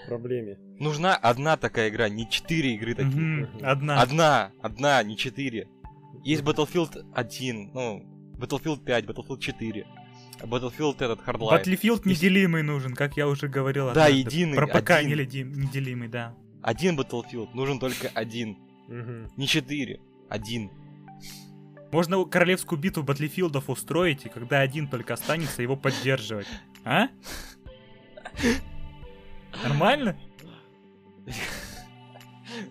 [0.05, 0.57] проблеме.
[0.79, 3.15] Нужна одна такая игра, не четыре игры такие.
[3.15, 3.49] Мгм.
[3.61, 4.01] Одна.
[4.01, 5.67] Одна, одна, не четыре.
[6.23, 8.03] Есть Battlefield 1, ну,
[8.37, 9.85] Battlefield 5, Battlefield 4.
[10.41, 11.63] а Battlefield этот, Hardline.
[11.63, 13.85] Battlefield неделимый нужен, как я уже говорил.
[13.87, 14.17] Да, однажды.
[14.17, 15.51] единый, Про ПК один.
[15.51, 16.33] неделимый, да.
[16.61, 18.57] Один Battlefield, нужен только один.
[19.37, 19.99] Не четыре,
[20.29, 20.71] один.
[21.91, 26.47] Можно королевскую битву Батлифилдов устроить, и когда один только останется, его поддерживать.
[26.83, 27.07] А?
[29.61, 30.17] Нормально?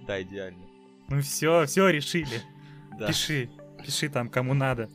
[0.07, 0.63] Да, идеально.
[1.09, 2.41] Ну все, все решили.
[2.99, 3.09] Да.
[3.09, 3.51] Пиши.
[3.85, 4.89] Пиши там, кому надо.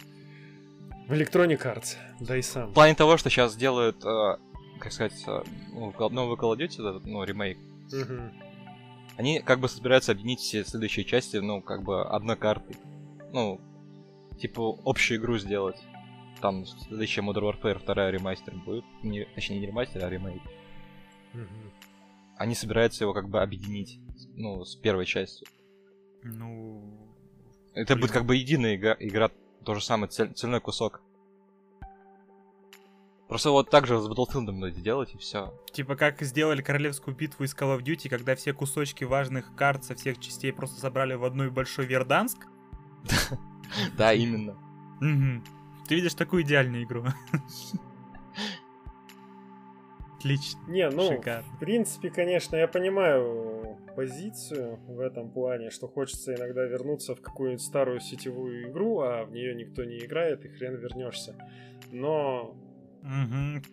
[1.08, 2.70] В Electronic Arts, да и сам.
[2.70, 4.38] В плане того, что сейчас делают, э,
[4.80, 7.58] как сказать, э, ну, новый Call of Duty, этот, ну, ремейк,
[7.92, 8.32] Мгм.
[9.18, 12.76] они как бы собираются объединить все следующие части, ну, как бы одной картой.
[13.34, 13.60] Ну,
[14.40, 15.78] типа, общую игру сделать.
[16.42, 18.86] Там следующая Modern Warfare 2 ремастер будет.
[19.02, 20.42] Не, точнее, не ремастер, а ремейк.
[21.34, 21.48] Мгм.
[22.38, 24.00] Они собираются его как бы объединить,
[24.36, 25.48] ну, с первой частью.
[26.24, 27.16] Ну...
[27.74, 28.02] Это Блин.
[28.02, 29.30] будет как бы единая игра, игра
[29.64, 31.02] то же самое, цель- цельной кусок.
[33.28, 35.54] Просто вот так же с Battlefield надо делать, и все.
[35.74, 39.96] Типа как сделали королевскую битву из Call of Duty, когда все кусочки важных карт со
[39.96, 42.38] всех частей просто собрали в одной большой Верданск.
[43.98, 44.56] Да, именно.
[45.90, 47.04] Ты видишь такую идеальную игру.
[50.18, 50.60] Отлично.
[50.68, 51.44] Не, ну, Шикарно.
[51.56, 57.64] в принципе, конечно, я понимаю позицию в этом плане, что хочется иногда вернуться в какую-нибудь
[57.64, 61.36] старую сетевую игру, а в нее никто не играет, и хрен вернешься.
[61.92, 62.56] Но
[63.04, 63.64] Мгм.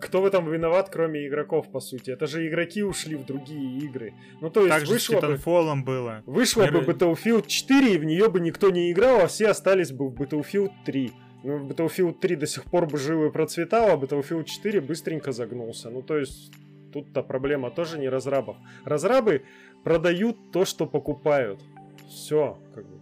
[0.00, 2.10] Кто в этом виноват, кроме игроков, по сути?
[2.10, 4.12] Это же игроки ушли в другие игры.
[4.40, 5.82] Ну, то есть Так же с вышло бы...
[5.84, 6.22] Было.
[6.26, 9.92] Вышла бы Мир- Battlefield 4, и в нее бы никто не играл, а все остались
[9.92, 11.12] бы в Battlefield 3.
[11.44, 15.90] Ну, Battlefield 3 до сих пор бы жил и процветал, а Battlefield 4 быстренько загнулся.
[15.90, 16.52] Ну, то есть,
[16.92, 18.56] тут-то проблема тоже не разрабов.
[18.84, 19.42] Разрабы
[19.84, 21.60] продают то, что покупают.
[22.08, 22.98] Все, как бы.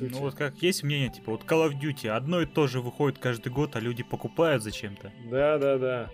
[0.00, 3.18] Ну вот как есть мнение, типа, вот Call of Duty одно и то же выходит
[3.18, 5.12] каждый год, а люди покупают зачем-то.
[5.30, 6.10] Да-да-да.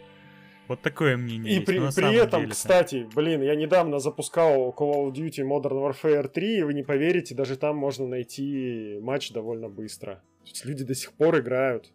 [0.66, 1.66] Вот такое мнение И есть.
[1.66, 6.58] при, при этом, деле-то- кстати, блин, я недавно запускал Call of Duty Modern Warfare 3,
[6.58, 10.22] и вы не поверите, даже там можно найти матч довольно быстро.
[10.44, 11.92] То есть люди до сих пор играют.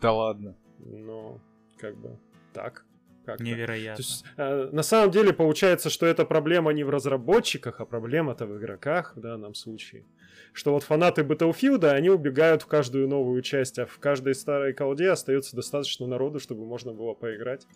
[0.00, 0.56] Да ладно.
[0.78, 1.40] Ну,
[1.78, 2.18] как бы
[2.52, 2.84] так.
[3.24, 4.02] Как То Невероятно.
[4.02, 8.58] есть, э, на самом деле получается, что эта проблема не в разработчиках, а проблема-то в
[8.58, 10.04] игроках в данном случае.
[10.52, 15.08] Что вот фанаты Battlefield, они убегают в каждую новую часть, а в каждой старой колде
[15.08, 17.66] остается достаточно народу, чтобы можно было поиграть.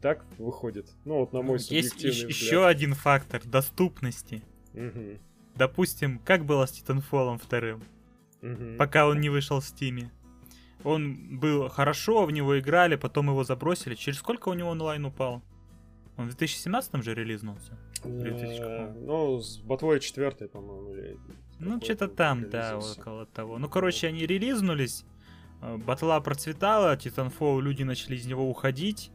[0.00, 0.88] Так выходит.
[1.04, 2.42] Ну вот на мой Есть субъективный ещё- взгляд.
[2.42, 4.42] еще один фактор доступности.
[4.72, 5.18] Мгм,
[5.54, 7.82] Допустим, как было с Titanfall вторым,
[8.42, 8.76] мгм.
[8.76, 10.10] пока он не вышел в Стиме.
[10.84, 13.94] Он был хорошо, в него играли, потом его забросили.
[13.94, 15.42] Через сколько у него онлайн упал?
[16.16, 17.78] Он в 2017 же релизнулся.
[18.04, 19.06] Э, 2000 каком?
[19.06, 21.16] Ну, с ботвой четвертой, по-моему, или...
[21.58, 23.58] Ну, что-то там, да, около того.
[23.58, 25.04] Ну, короче, они релизнулись,
[25.62, 29.12] э, батла процветала, Titanfall, люди начали из него уходить.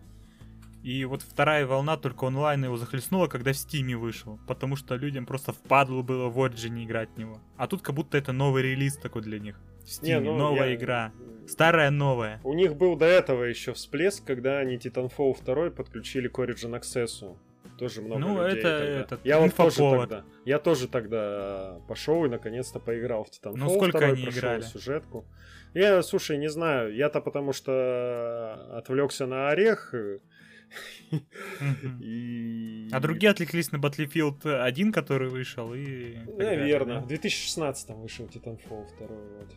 [0.87, 4.39] И вот вторая волна только онлайн его захлестнула, когда в Стиме вышел.
[4.47, 7.41] Потому что людям просто впадло было в Origin играть в него.
[7.57, 9.59] А тут как будто это новый релиз такой для них.
[9.79, 11.11] В Не, Стиме, ну, новая я- игра.
[11.45, 12.39] Старая новая.
[12.45, 17.35] У них был до этого еще всплеск, когда они Titanfall 2 подключили к Origin Access.
[17.77, 18.99] Тоже много Ну, людей это тогда.
[19.01, 20.23] этот, я вот тоже тогда.
[20.45, 23.55] Я тоже тогда пошел и наконец-то поиграл в Titanfall.
[23.57, 24.61] Ну, сколько 2, они прошел играли?
[24.61, 25.25] сюжетку.
[25.73, 26.95] Я, слушай, не знаю.
[26.95, 29.93] Я-то потому что отвлекся на орех.
[32.01, 32.89] И...
[32.91, 36.17] А другие отвлеклись на Battlefield 1, который вышел, и...
[36.37, 37.01] Наверное.
[37.01, 39.07] В 2016 вышел Titanfall 2.
[39.07, 39.55] Вот.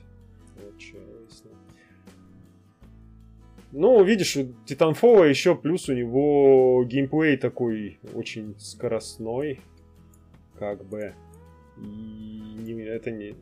[3.73, 9.61] Ну, видишь, у Titanfall еще плюс у него геймплей такой очень скоростной,
[10.59, 11.15] как бы.
[11.79, 13.35] И это не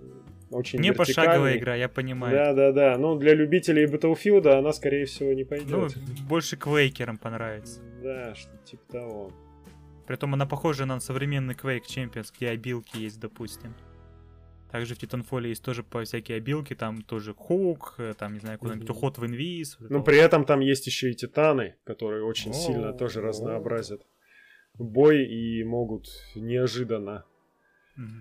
[0.50, 2.34] очень Не пошаговая игра, я понимаю.
[2.34, 2.98] Да, да, да.
[2.98, 5.96] Ну, для любителей Battlefield она, скорее всего, не Ну, пойдет.
[6.28, 7.80] больше квейкерам понравится.
[8.02, 9.32] Да, что типа того.
[10.06, 13.74] Притом она похожа на современный Quake Champions, где обилки есть, допустим.
[14.70, 18.58] Также в Titanfall есть тоже по всякие обилки, там тоже хук, э, там, не знаю,
[18.58, 19.78] куда-нибудь уход в инвиз.
[19.80, 20.04] вот Но вот.
[20.04, 23.22] при этом там есть еще и титаны, которые очень сильно тоже О.
[23.22, 24.02] разнообразят
[24.78, 27.24] бой и могут неожиданно.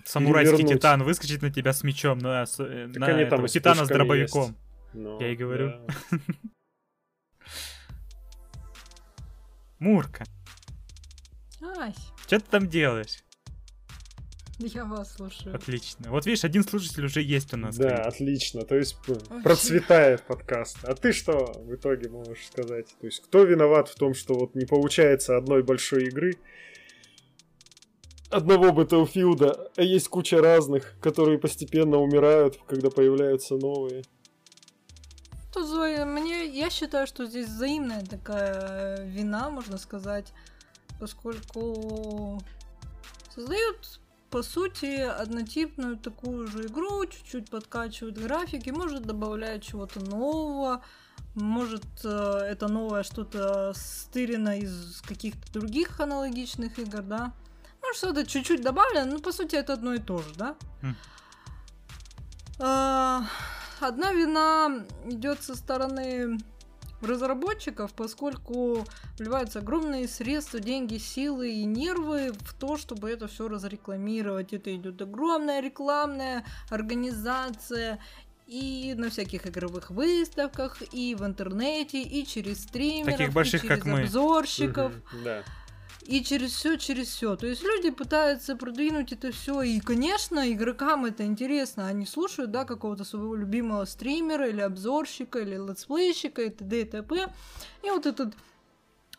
[0.06, 0.74] Самурайский вернуть.
[0.78, 3.52] титан выскочит на тебя с мечом, на, с- э, Так на они там этого с
[3.52, 4.44] титана с дробовиком.
[4.44, 4.54] есть.
[4.94, 5.74] Но, Я и говорю.
[6.12, 6.18] да.
[9.80, 10.24] Мурка,
[11.78, 11.94] Ай,
[12.26, 13.24] что ты там делаешь?
[14.60, 15.56] я вас слушаю.
[15.56, 16.10] Отлично.
[16.10, 17.78] Вот видишь, один слушатель уже есть у нас.
[17.78, 17.94] Да, бы.
[17.94, 18.64] отлично.
[18.66, 19.44] То есть Вообще.
[19.44, 20.80] процветает подкаст.
[20.84, 22.88] А ты что в итоге можешь сказать?
[23.00, 26.38] То есть кто виноват в том, что вот не получается одной большой игры?
[28.30, 34.04] Одного Battlefield, а есть куча разных, которые постепенно умирают, когда появляются новые.
[35.54, 40.34] Тут вза- мне, я считаю, что здесь взаимная такая вина, можно сказать,
[41.00, 42.42] поскольку
[43.34, 50.84] создают по сути однотипную такую же игру, чуть-чуть подкачивают графики, может добавляют чего-то нового,
[51.34, 57.34] может э, это новое что-то стырено из каких-то других аналогичных игр, да.
[57.88, 60.56] Ну, что-то чуть-чуть добавлено, но по сути это одно и то же, да.
[60.82, 60.96] Хм.
[62.60, 63.24] А,
[63.80, 66.38] Одна вина идет со стороны
[67.02, 68.84] разработчиков, поскольку
[69.20, 74.52] вливаются огромные средства, деньги, силы и нервы в то, чтобы это все разрекламировать.
[74.52, 78.00] Это идет огромная рекламная организация
[78.48, 83.76] и на всяких игровых выставках, и в интернете, и через стримеров, Таких и больших, через
[83.76, 84.02] как мы.
[84.02, 84.92] обзорщиков.
[84.92, 85.44] Мгм, Да.
[86.08, 87.36] И через все, через все.
[87.36, 89.62] То есть люди пытаются продвинуть это все.
[89.62, 91.88] И, конечно, игрокам это интересно.
[91.88, 96.82] Они слушают, да, какого-то своего любимого стримера или обзорщика, или летсплейщика, и т.д.
[96.82, 97.34] и т.п.
[97.84, 98.34] И вот этот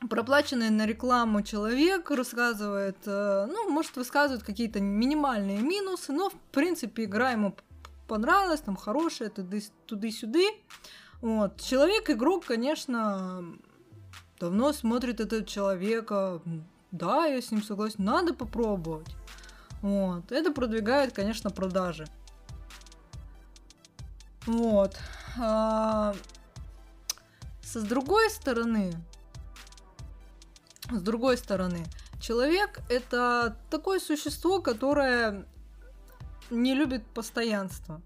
[0.09, 7.05] проплаченный на рекламу человек рассказывает, э, ну, может, высказывает какие-то минимальные минусы, но, в принципе,
[7.05, 7.55] игра ему
[8.07, 10.47] понравилась, там, хорошая, туды- туды-сюды.
[11.21, 11.61] Вот.
[11.61, 13.45] Человек-игрок, конечно,
[14.41, 16.41] давно смотрит этого человека.
[16.91, 18.05] Да, я с ним согласен.
[18.05, 19.15] Надо попробовать.
[19.83, 20.33] Вот.
[20.33, 22.07] Это продвигает, конечно, продажи.
[24.47, 24.97] Вот.
[25.39, 26.15] А,
[27.63, 28.93] С другой стороны,
[30.91, 31.85] с другой стороны,
[32.21, 35.45] человек это такое существо, которое
[36.51, 38.01] не любит постоянство.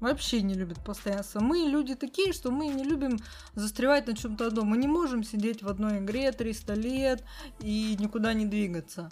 [0.00, 1.40] Вообще не любит постоянство.
[1.40, 3.18] Мы люди такие, что мы не любим
[3.54, 4.68] застревать на чем-то одном.
[4.68, 7.24] Мы не можем сидеть в одной игре 300 лет
[7.60, 9.10] и никуда не двигаться.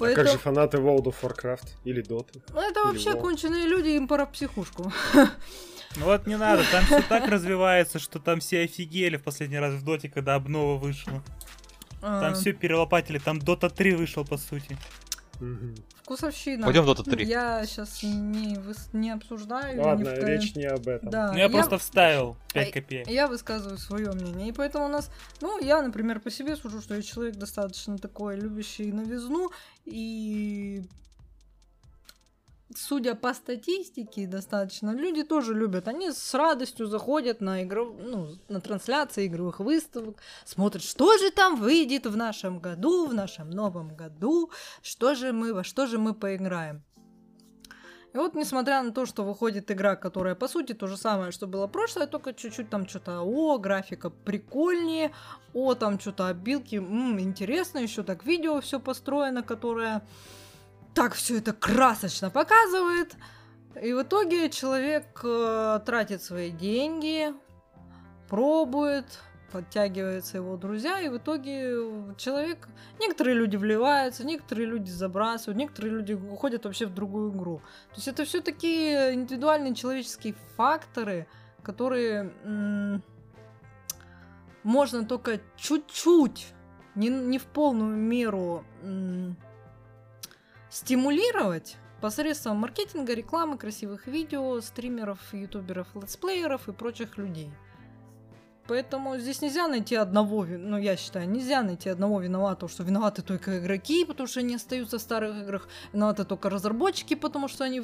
[0.00, 2.42] А как же фанаты World of Warcraft или Dota?
[2.52, 3.20] Ну, это Или вообще WoW.
[3.20, 4.92] конченые люди, им пора в психушку.
[5.96, 9.74] Ну вот не надо, там все так развивается, что там все офигели в последний раз
[9.74, 11.22] в доте, когда обнова вышла.
[12.00, 14.76] Там А, все перелопатили, там Дота 3 вышел по сути.
[16.02, 16.64] Вкусовщина.
[16.64, 17.24] Пойдем в Dota 3.
[17.24, 19.76] Я сейчас не, выс- не обсуждаю.
[19.76, 21.10] не Ладно, вка- речь не об этом.
[21.10, 23.08] Да, Ну я просто вставил 5 Ай, копеек.
[23.08, 24.48] Я высказываю свое мнение.
[24.48, 25.10] И поэтому у нас,
[25.40, 29.50] ну, я, например, по себе сужу, что я человек достаточно такой, любящий новизну.
[29.86, 30.82] И
[32.74, 35.88] судя по статистике, достаточно люди тоже любят.
[35.88, 41.56] Они с радостью заходят на игру, ну, на трансляции игровых выставок, смотрят, что же там
[41.56, 44.50] выйдет в нашем году, в нашем новом году,
[44.82, 46.82] что же мы, во что же мы поиграем.
[48.12, 51.48] И вот, несмотря на то, что выходит игра, которая, по сути, то же самое, что
[51.48, 55.12] было прошлое, только чуть-чуть там что-то, о, графика прикольнее,
[55.52, 60.06] о, там что-то обилки, м, интересно, еще так видео все построено, которое
[60.94, 63.16] так все это красочно показывает.
[63.82, 67.34] И в итоге человек э, тратит свои деньги,
[68.28, 69.04] пробует,
[69.50, 72.68] подтягиваются его друзья, и в итоге человек...
[73.00, 77.58] Некоторые люди вливаются, некоторые люди забрасывают, некоторые люди уходят вообще в другую игру.
[77.90, 81.26] То есть это все такие индивидуальные человеческие факторы,
[81.64, 83.02] которые м,
[84.62, 86.52] можно только чуть-чуть,
[86.94, 89.36] не, не в полную меру м,
[90.74, 97.48] стимулировать посредством маркетинга, рекламы, красивых видео, стримеров, ютуберов, летсплееров и прочих людей.
[98.66, 103.60] Поэтому здесь нельзя найти одного, ну я считаю, нельзя найти одного виноватого, что виноваты только
[103.60, 107.80] игроки, потому что они остаются в старых играх, виноваты только разработчики, потому что они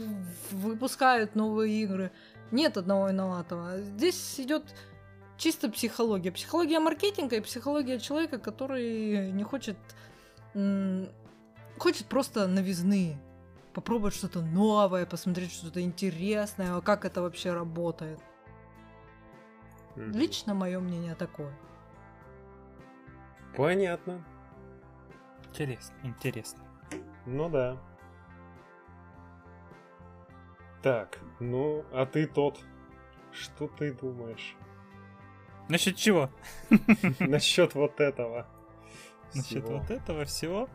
[0.50, 2.10] выпускают новые игры.
[2.50, 3.80] Нет одного виноватого.
[3.80, 4.64] Здесь идет
[5.36, 6.32] чисто психология.
[6.32, 9.76] Психология маркетинга и психология человека, который не хочет...
[11.80, 13.18] хочет просто новизны.
[13.72, 18.20] Попробовать что-то новое, посмотреть что-то интересное, а как это вообще работает.
[19.96, 20.12] Мгм.
[20.12, 21.52] Лично мое мнение такое.
[23.56, 24.24] Понятно.
[25.48, 26.62] Интересно, интересно.
[27.26, 27.76] Ну да.
[30.82, 32.60] Так, ну, а ты тот.
[33.32, 34.56] Что ты думаешь
[35.68, 36.30] Насчет чего?
[37.20, 38.48] насчет вот этого?
[39.32, 40.68] Насчет вот этого всего?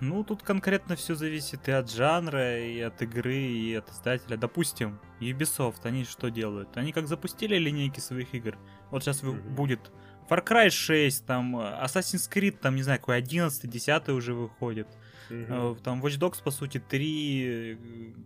[0.00, 4.36] Ну, тут конкретно все зависит и от жанра, и от игры, и от издателя.
[4.36, 6.76] Допустим, Ubisoft, они что делают?
[6.76, 8.56] Они как запустили линейки своих игр.
[8.90, 9.54] Вот сейчас Мгм.
[9.56, 9.90] будет
[10.30, 14.86] Far Cry 6, там э, Assassin's Creed, там, не знаю, какой 11 10 уже выходит.
[15.30, 17.76] Э, Там Watch Dogs, по сути, 3, э,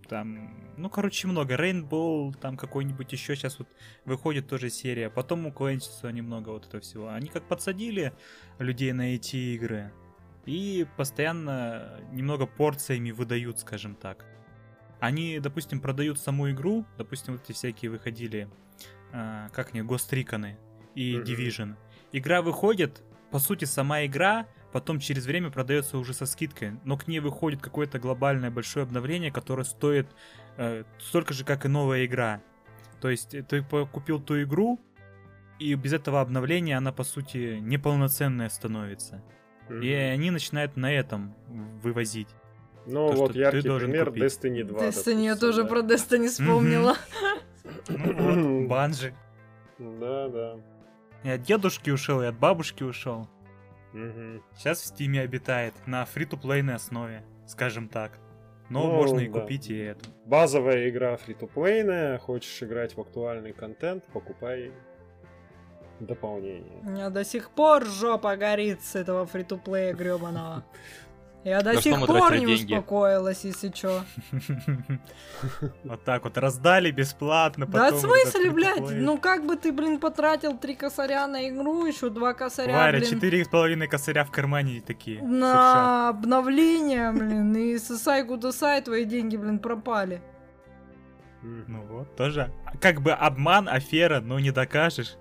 [0.09, 1.55] там, ну, короче, много.
[1.55, 3.69] Rainbow, там какой-нибудь еще сейчас вот
[4.05, 5.09] выходит тоже серия.
[5.11, 7.09] Потом у Quench's немного вот этого всего.
[7.09, 8.13] Они как подсадили
[8.59, 9.91] людей на эти игры
[10.47, 14.27] и постоянно немного порциями выдают, скажем так.
[15.01, 18.49] Они, допустим, продают саму игру, допустим, вот эти всякие выходили,
[19.13, 20.59] а, как они, Гостриканы
[20.95, 21.25] и Мгм.
[21.25, 21.77] Division.
[22.13, 27.07] Игра выходит, по сути, сама игра потом через время продается уже со скидкой, но к
[27.07, 30.09] ней выходит какое-то глобальное большое обновление, которое стоит
[30.57, 32.43] э, столько же, как и новая игра.
[33.01, 34.81] То есть э, ты купил ту игру,
[35.59, 39.23] и без этого обновления она, по сути, неполноценная становится.
[39.71, 41.35] И они начинают на этом
[41.83, 42.29] вывозить.
[42.87, 44.25] Ну то, вот яркий пример купить.
[44.25, 44.81] Destiny 2.
[44.89, 45.69] Destiny, я допустим, тоже да.
[45.69, 46.97] про Destiny вспомнила.
[47.89, 48.13] Ну
[48.63, 49.15] вот, Банжи.
[49.79, 50.57] Да, да.
[51.23, 53.29] И от дедушки ушел, и от бабушки ушел.
[53.93, 58.19] Сейчас в Стиме обитает на фри-то-плейной основе, скажем так.
[58.69, 59.41] Но Ну, можно и да.
[59.41, 60.11] купить и эту.
[60.27, 64.73] Базовая игра фри-то-плейная, хочешь играть в актуальный контент, покупай
[66.07, 66.81] дополнение.
[66.83, 70.65] У меня до сих пор жопа горит с этого фри-то-плея гребаного.
[71.45, 72.75] Я до сих пор не деньги?
[72.75, 74.03] успокоилась, если чё.
[75.83, 77.67] Вот так вот раздали бесплатно.
[77.67, 78.91] Да в смысле, блядь?
[78.91, 83.45] Ну как бы ты, блин, потратил три косаря на игру, еще два косаря, Варя, четыре
[83.45, 85.21] с половиной косаря в кармане такие.
[85.23, 90.23] на обновление, блин, и сосай кудасай, твои деньги, блин, пропали.
[91.43, 92.53] Ну вот, тоже.
[92.81, 95.17] Как бы обман, афера, но не докажешь.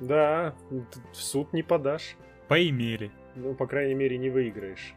[0.00, 2.16] Да, в суд не подашь.
[2.48, 3.12] Поимели.
[3.36, 4.94] Ну, по крайней мере, не выиграешь.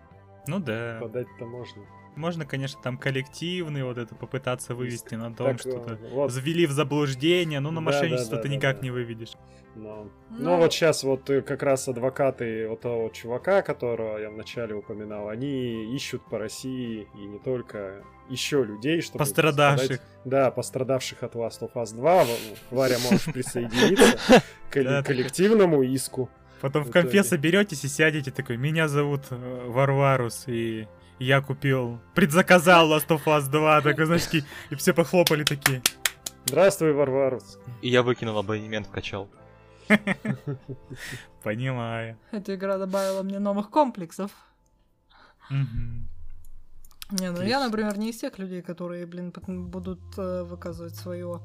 [0.48, 0.98] Ну да.
[1.02, 1.84] Подать-то можно.
[2.16, 6.66] Можно, конечно, там коллективный вот это попытаться вывести на том, Так, что-то э, вот, завели
[6.66, 8.82] в заблуждение, но на Да, мошенничество да, ты да, никак да.
[8.84, 9.34] не выведешь.
[9.76, 14.30] но- Ну, Ну вот сейчас вот э, как раз адвокаты вот того чувака, которого я
[14.30, 19.88] вначале упоминал, они ищут по России и не только еще людей, чтобы Пострадавших.
[20.00, 22.24] подать- Да, пострадавших от Last of Us 2.
[22.26, 22.28] В-
[22.72, 26.30] Варя, можешь присоединиться к коллективному иску.
[26.62, 27.24] Потом в итоге.
[27.24, 30.88] соберетесь и сядете такой, меня зовут э, Варварус, и
[31.24, 35.82] я купил, предзаказал Last of Us 2, такой, знаешь, такие, и все похлопали такие.
[36.46, 37.58] Здравствуй, Варварус.
[37.82, 39.30] И я выкинул абонемент качал.
[41.44, 42.18] Понимаю.
[42.32, 44.32] Эта игра добавила мне новых комплексов.
[45.50, 51.42] Не, ну я, например, не из тех людей, которые, блин, потом будут э, выказывать свое,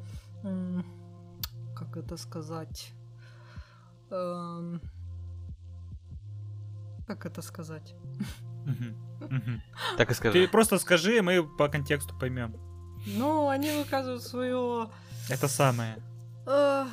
[1.76, 2.92] как это сказать,
[4.10, 4.80] Эм,
[7.06, 7.94] как это сказать?
[9.96, 10.48] Так и Ты скажи.
[10.48, 12.54] просто скажи, мы по контексту поймем.
[13.06, 14.88] Ну, они выказывают свое
[15.30, 15.96] Это самое.
[16.46, 16.86] Э,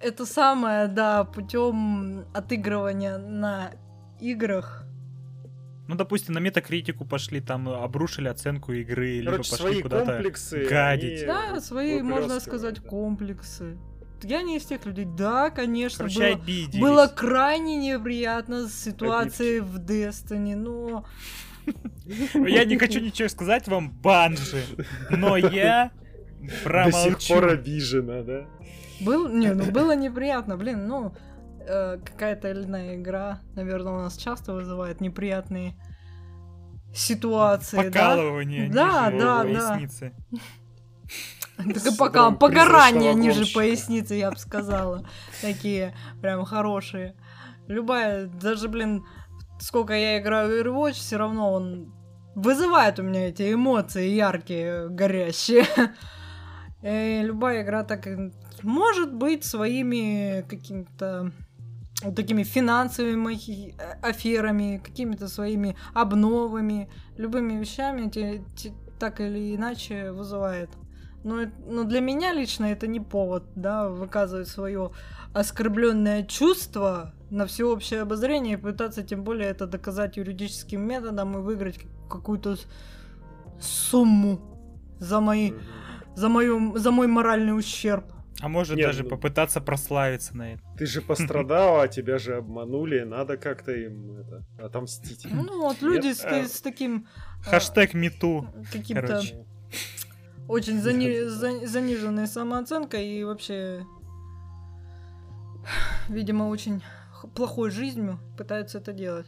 [0.00, 3.72] Это самое, да, путем отыгрывания на
[4.20, 4.84] играх.
[5.88, 10.12] Ну, допустим, на метакритику пошли, там обрушили оценку игры, либо Короче, пошли свои куда-то.
[10.12, 10.66] комплексы.
[10.68, 11.22] гадить.
[11.22, 12.88] они Да, свои, можно сказать, да.
[12.88, 13.76] комплексы.
[14.22, 15.04] Я не из тех людей.
[15.06, 16.80] Да, конечно, Короче, было, обиделись.
[16.80, 21.04] было крайне неприятно с ситуацией в Destiny, но...
[22.34, 24.62] Я не хочу ничего сказать вам, банжи,
[25.10, 25.90] но я
[26.40, 27.34] До сих промолчу.
[27.34, 28.46] пор обижена, да?
[29.00, 31.14] Был, не, ну было неприятно, блин, ну...
[31.66, 35.74] э, какая-то или иная игра, наверное, у нас часто вызывает неприятные
[36.94, 37.82] ситуации, да?
[37.84, 40.12] Покалывание Да, ниже да, Так поясницы.
[40.28, 40.40] Синдром
[41.98, 45.06] пока призрачного ниже поясницы, я бы сказала.
[45.40, 47.14] Такие прям хорошие.
[47.68, 49.04] Любая, даже, блин,
[49.60, 51.92] сколько я играю в Overwatch, все равно он
[52.34, 55.66] вызывает у меня эти эмоции яркие, горящие.
[56.82, 58.06] И любая игра так
[58.62, 61.32] может быть своими какими-то
[62.02, 66.88] вот такими финансовыми э, аферами, какими-то своими обновами,
[67.18, 70.70] любыми вещами те- те- так или иначе вызывает.
[71.22, 74.92] Но, э- но для меня лично это не повод, да, выказывать свое
[75.34, 81.78] оскорбленное чувство на всеобщее обозрение и пытаться тем более это доказать юридическим методом и выиграть
[82.08, 82.56] какую-то
[83.60, 84.40] сумму
[84.98, 85.52] за мои,
[86.16, 88.04] за мою, за мой моральный ущерб.
[88.42, 90.66] А может Нет, даже ну- попытаться прославиться на этом.
[90.78, 95.26] Ты же пострадала, а тебя же обманули, надо как-то им это отомстить.
[95.30, 97.06] Ну вот люди с, э, с таким
[97.46, 98.46] э, Хэштег мету.
[98.72, 99.20] каким-то.
[100.50, 103.84] Очень зани- за- заниженной самооценкой и вообще,
[106.08, 106.82] видимо, очень
[107.34, 109.26] плохой жизнью пытаются это делать.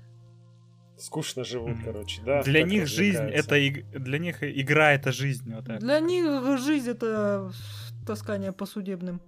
[0.99, 2.43] Скучно живут, короче, да.
[2.43, 5.53] Для них жизнь это иг- для них игра это жизнь.
[5.55, 5.81] Вот так.
[5.81, 7.51] Для них жизнь это
[8.07, 9.21] таскание по судебным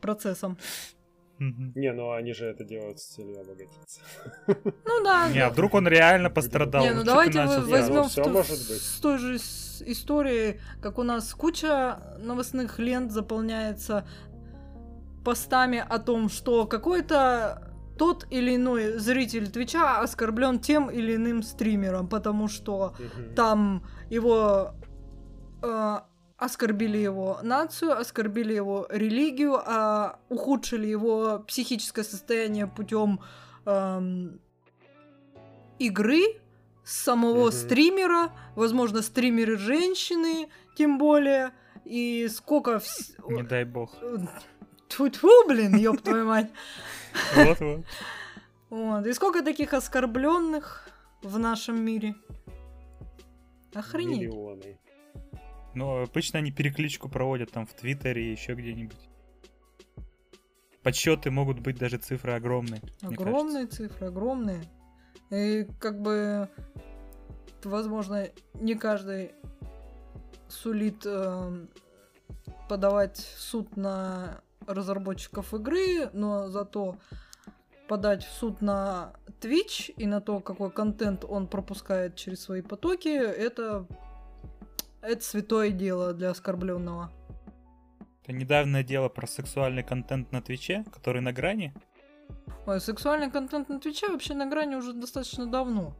[0.00, 0.58] процессам.
[1.38, 4.00] Не, ну они же это делают с целью обогатиться.
[4.46, 5.28] Ну да.
[5.28, 5.46] Не, да.
[5.46, 6.82] а вдруг он реально пострадал?
[6.84, 8.82] Не, ну Чё ты давайте ну возьмем всё в, ту- может быть.
[8.82, 9.38] с той же
[9.86, 14.06] истории, как у нас куча новостных лент заполняется
[15.24, 22.08] постами о том, что какой-то тот или иной зритель Твича оскорблен тем или иным стримером,
[22.08, 23.34] потому что Мгм.
[23.34, 24.74] там его
[25.62, 25.98] э,
[26.36, 33.20] оскорбили его нацию, оскорбили его религию, а ухудшили его психическое состояние путем
[33.64, 34.40] эм,
[35.78, 36.41] игры
[36.84, 37.52] самого Мгм.
[37.52, 41.50] стримера, возможно, стримеры женщины, тем более,
[41.84, 42.76] и сколько...
[42.76, 43.94] вс- Не дай бог.
[44.88, 46.50] Тьфу-тьфу, блин, ёб твою мать.
[47.34, 47.84] Вот-вот.
[48.70, 49.06] Вот.
[49.06, 50.88] И сколько таких оскорбленных
[51.22, 52.14] в нашем мире?
[53.74, 54.20] Охренеть.
[54.20, 54.78] Миллионы.
[55.74, 59.08] Но обычно они перекличку проводят там в Твиттере и еще где-нибудь.
[60.82, 62.82] Подсчеты могут быть даже цифры огромные.
[63.02, 64.62] мне Огромные цифры, огромные.
[65.32, 66.48] И как бы,
[67.64, 69.32] возможно, не каждый
[70.48, 71.70] сулит эм,
[72.68, 76.96] подавать суд на разработчиков игры, но зато
[77.88, 83.08] подать в суд на Twitch и на то, какой контент он пропускает через свои потоки,
[83.08, 83.86] это,
[85.00, 87.10] это святое дело для оскорбленного.
[88.22, 91.72] Это недавнее дело про сексуальный контент на Твиче, который на грани.
[92.66, 95.96] Ой, сексуальный контент на Твиче вообще на грани уже достаточно давно.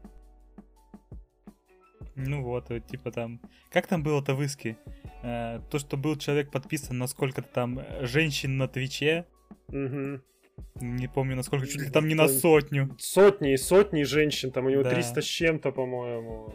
[2.14, 3.40] Ну вот, вот, типа там...
[3.70, 4.76] Как там было-то в иске?
[5.22, 9.26] Э, то, что был человек подписан на сколько-то там э, женщин на Твиче.
[9.68, 10.22] Мгм.
[10.80, 12.94] Не помню, насколько, чуть ли там не на сотню.
[12.98, 14.90] Сотни и сотни женщин, там у него Да.
[14.90, 16.54] 300 с чем-то, по-моему.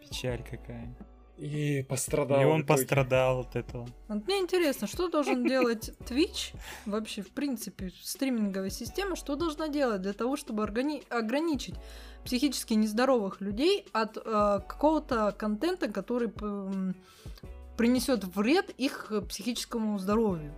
[0.00, 0.94] Печаль какая.
[1.38, 2.40] И пострадал.
[2.40, 3.86] И он пострадал от этого.
[4.08, 10.02] Вот мне интересно, что должен делать Twitch, вообще, в принципе, стриминговая система, что должна делать
[10.02, 11.76] для того, чтобы органи- ограничить
[12.24, 14.20] психически нездоровых людей от э,
[14.66, 16.96] какого-то контента, который м,
[17.76, 20.52] принесет вред их э, психическому здоровью.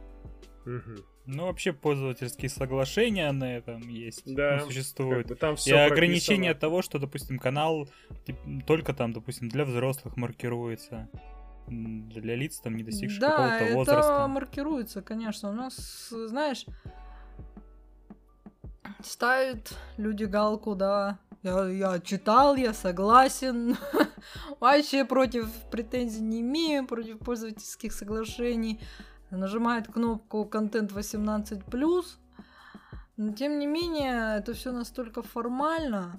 [0.64, 1.05] Мгм.
[1.26, 4.22] Ну, вообще, пользовательские соглашения на этом есть.
[4.34, 5.28] Да, ну, существуют.
[5.28, 7.88] Как бы там И все ограничение того, что, допустим, канал
[8.66, 11.08] только там, допустим, для взрослых маркируется.
[11.68, 14.26] Для лиц, там, не достигших да, какого-то это возраста.
[14.26, 15.50] маркируется, конечно.
[15.50, 16.66] У нас, знаешь,
[19.04, 21.18] ставят люди галку, да.
[21.42, 23.76] Я, я читал, я согласен.
[24.60, 28.80] Вообще против претензий не имею, против пользовательских соглашений.
[29.31, 32.05] Нажимает кнопку контент 18+.
[33.16, 36.18] Но тем не менее, это все настолько формально.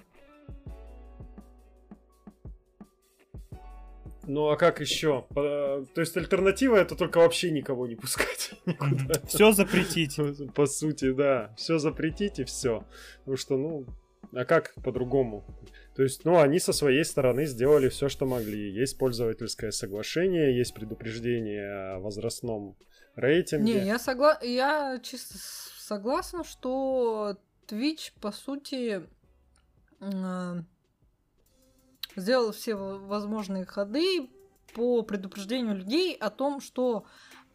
[4.28, 5.26] Ну а как еще?
[5.34, 8.51] То есть альтернатива это только вообще никого не пускать.
[8.66, 9.16] никуда.
[9.28, 10.18] Все запретить.
[10.53, 11.53] По сути, да.
[11.57, 12.86] Все запретить и все.
[13.20, 13.86] Потому что, ну,
[14.34, 15.43] а как по-другому?
[15.95, 18.72] То есть, ну, они со своей стороны сделали все, что могли.
[18.72, 22.78] Есть пользовательское соглашение, есть предупреждение о возрастном
[23.16, 23.74] рейтинге.
[23.74, 24.39] Не, я, согла...
[24.41, 27.38] я чисто согласна, что
[27.68, 29.03] Twitch, по сути,
[29.99, 30.66] м,
[32.16, 34.30] сделал все возможные ходы
[34.74, 37.05] по предупреждению людей о том, что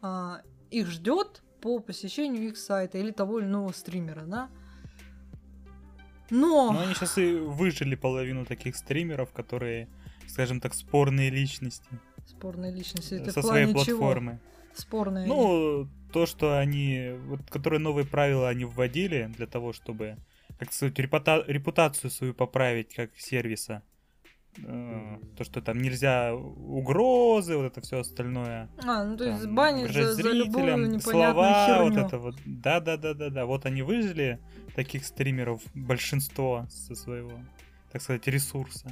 [0.01, 4.49] а, их ждет по посещению их сайта или того или иного стримера, да.
[6.29, 6.71] Но...
[6.73, 9.87] Но они сейчас и выжили половину таких стримеров, которые,
[10.27, 11.89] скажем так, спорные личности
[12.27, 13.13] Спорные личности.
[13.15, 14.39] Это со своей плане чего?
[14.77, 15.27] Спорные.
[15.27, 20.17] Ну, то, что они, вот, которые новые правила они вводили для того, чтобы,
[20.59, 23.83] как сказать, репута- репутацию свою поправить как сервиса.
[24.57, 25.21] Мгм.
[25.35, 28.69] То, что там нельзя угрозы, вот это все остальное.
[28.83, 32.07] А, ну то есть там, банить за, за любую зрителям, непонятную слова, вот херню.
[32.07, 32.35] это вот.
[32.45, 33.45] Да, да, да, да, да.
[33.45, 34.39] Вот они выжили
[34.75, 37.39] таких стримеров большинство со своего,
[37.91, 38.91] так сказать, ресурса.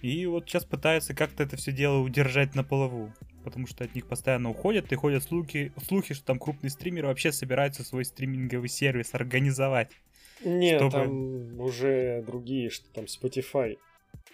[0.00, 3.12] И вот сейчас пытаются как-то это все дело удержать на плаву.
[3.44, 7.32] Потому что от них постоянно уходят, и ходят слухи, слухи, что там крупные стримеры вообще
[7.32, 9.90] собираются свой стриминговый сервис организовать.
[10.44, 13.76] Нет, чтобы- там уже другие, что там Spotify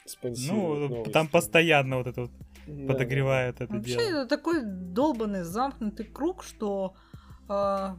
[0.05, 1.29] спонсирует Ну, там стрим.
[1.29, 2.31] постоянно вот это вот
[2.67, 4.21] Да, подогревают это Вообще, дело.
[4.23, 6.95] это такой долбанный замкнутый круг, что
[7.49, 7.97] а,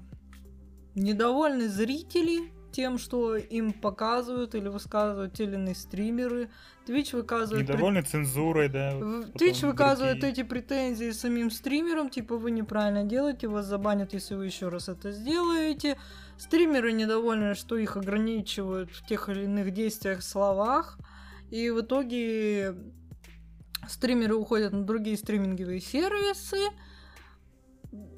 [0.96, 6.50] недовольны зрители тем, что им показывают или высказывают те или иные стримеры.
[6.88, 7.68] Twitch выказывает...
[7.68, 8.94] Недовольны цензурой, да.
[8.94, 10.32] Twitch выказывает другие.
[10.32, 15.12] эти претензии самим стримерам, типа вы неправильно делаете, вас забанят, если вы еще раз это
[15.12, 15.98] сделаете.
[16.38, 20.98] Стримеры недовольны, что их ограничивают в тех или иных действиях, словах.
[21.50, 22.76] И в итоге
[23.88, 26.60] стримеры уходят на другие стриминговые сервисы.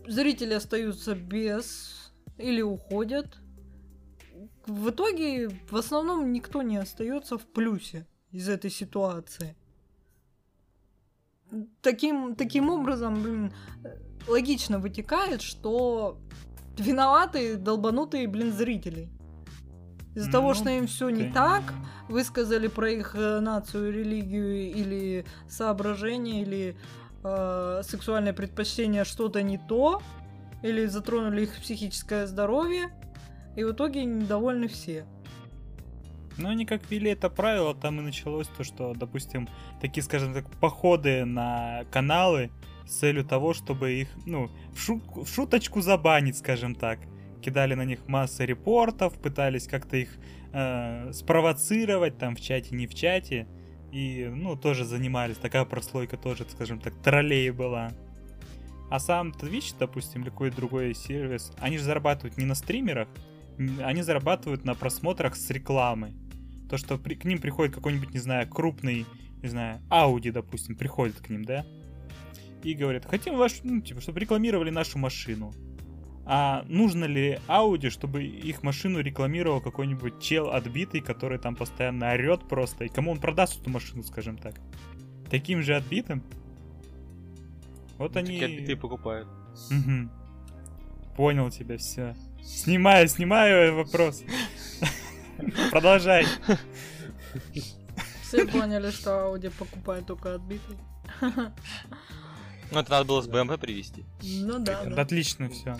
[0.08, 3.38] Зрители остаются без или уходят.
[4.70, 9.55] В итоге в основном никто не остается в плюсе из этой ситуации.
[11.82, 13.53] Таким, таким образом, блин,
[13.84, 13.97] э,
[14.28, 16.20] логично вытекает, что
[16.78, 19.09] виноваты долбанутые, блин, зрители.
[20.13, 21.63] Из-за того, Ну, что им все не так,
[22.07, 26.78] высказали про их э, нацию, религию или соображение, или
[27.24, 29.99] э, сексуальное предпочтение что-то не то,
[30.61, 32.91] или затронули их психическое здоровье,
[33.56, 35.06] и в итоге недовольны все.
[36.38, 39.50] Ну, они как ввели это правило, там и началось то, что, допустим,
[39.82, 42.50] такие, скажем так, походы на каналы
[42.86, 47.00] с целью того, чтобы их, ну, в, шутку- в шуточку забанить, скажем так.
[47.41, 50.10] Кидали на них массы репортов, пытались как-то их
[50.54, 53.47] э, спровоцировать, там, в чате, не в чате.
[53.91, 57.91] И, ну, тоже занимались, такая прослойка тоже, скажем так, троллей была.
[58.89, 63.08] А сам Twitch, допустим, или какой-то другой сервис, они же зарабатывают не на стримерах,
[63.82, 66.14] они зарабатывают на просмотрах с рекламы.
[66.70, 69.05] То, что при- к ним приходит какой-нибудь, не знаю, крупный,
[69.41, 71.66] не знаю, Audi, допустим, приходит к ним, да?
[72.64, 75.53] И говорят, хотим ваш, ну, типа, чтобы рекламировали нашу машину.
[76.26, 82.47] А нужно ли Audi, чтобы их машину рекламировал какой-нибудь чел отбитый, который там постоянно орет
[82.47, 84.55] просто, и кому он продаст эту машину, скажем так?
[85.32, 86.24] Таким же отбитым?
[87.97, 88.39] Вот они...
[88.39, 89.28] Такие отбитые покупают.
[89.72, 90.12] Мгм.
[91.16, 92.16] Понял тебя, все.
[92.44, 94.24] Снимаю, снимаю вопрос.
[95.72, 96.26] Продолжай.
[98.22, 100.78] Все поняли, что Audi покупает только отбитый.
[102.72, 104.06] Ну, это надо было с BMW привезти.
[104.22, 105.02] Ну да, да.
[105.02, 105.76] Отлично все.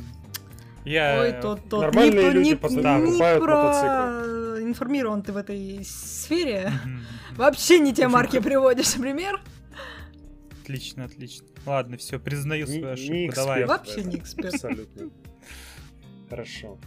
[0.86, 1.20] Я...
[1.22, 1.82] Ой, тот, тот.
[1.82, 4.64] Нормальные не, люди не, просто не покупают про мотоциклы.
[4.64, 6.72] информирован ты в этой сфере.
[7.36, 9.42] Вообще не те марки приводишь, например.
[10.64, 11.46] Отлично, отлично.
[11.66, 13.36] Ладно, все, признаю Не- свою не ошибку.
[13.36, 13.66] Давай.
[13.66, 14.54] Вообще не эксперт.
[14.56, 15.10] Абсолютно.
[16.30, 16.78] Хорошо.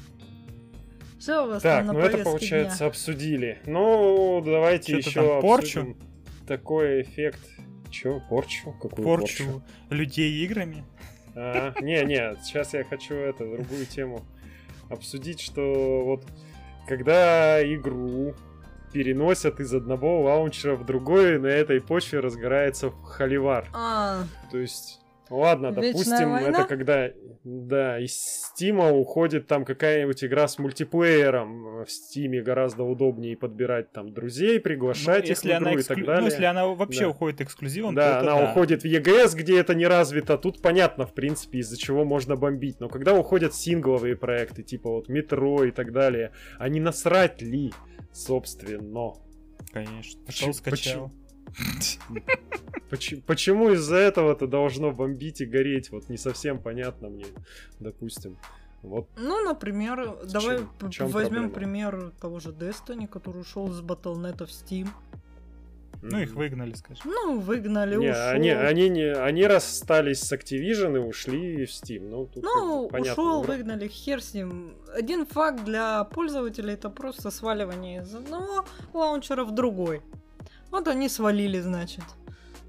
[1.21, 2.87] Что у вас Так, там на ну это получается дня?
[2.89, 3.59] обсудили.
[3.67, 5.97] Ну, давайте Чё-то еще там, порчу?
[6.47, 7.41] такой эффект.
[7.91, 8.73] Че, порчу?
[8.81, 9.45] Какую порчу?
[9.45, 10.85] Порчу людей играми.
[11.35, 14.23] А, не, не, сейчас я хочу это, другую тему
[14.91, 16.25] обсудить, что вот
[16.89, 18.35] когда игру
[18.93, 23.69] переносят из одного лаунчера в другой, на этой почве разгорается холивар.
[23.73, 25.01] А, То есть,
[25.31, 26.49] ладно, Вечная допустим, война?
[26.59, 27.11] это когда,
[27.45, 31.85] да, из Стима уходит там какая-нибудь игра с мультиплеером.
[31.85, 35.77] В Стиме гораздо удобнее подбирать там друзей, приглашать Ну, их если в игру она и
[35.77, 36.25] эксклю- так ну, далее.
[36.31, 37.09] если она вообще Да.
[37.09, 38.51] уходит эксклюзивом, Да, то это она да.
[38.51, 40.39] уходит в EGS, где это не развито.
[40.39, 42.81] Тут понятно, в принципе, из-за чего можно бомбить.
[42.81, 47.73] Но когда уходят сингловые проекты, типа вот Метро и так далее, а не насрать ли,
[48.13, 49.13] собственно?
[49.73, 50.21] Конечно.
[50.27, 50.73] Пошел скачал.
[51.11, 51.13] Почему,
[53.27, 55.91] почему из-за этого это должно бомбить и гореть?
[55.91, 57.27] Вот не совсем понятно мне,
[57.81, 58.39] допустим.
[58.83, 61.55] Вот, ну, например, давай чем- п- в чем возьмем проблема?
[61.55, 64.89] пример того же Destiny, который ушел из Battle.net в Steam.
[66.05, 67.03] Ну, их выгнали, скажем.
[67.05, 68.29] Ну, выгнали, Не, ушел.
[68.31, 72.09] они, они, не, они расстались с Activision и ушли в Steam.
[72.11, 73.13] Ну, тут Ну, понятно.
[73.23, 74.75] ушел, Вро- выгнали, хер с ним.
[74.93, 80.03] Один факт для пользователей это просто сваливание из одного лаунчера в другой.
[80.73, 82.05] Вот они свалили, значит.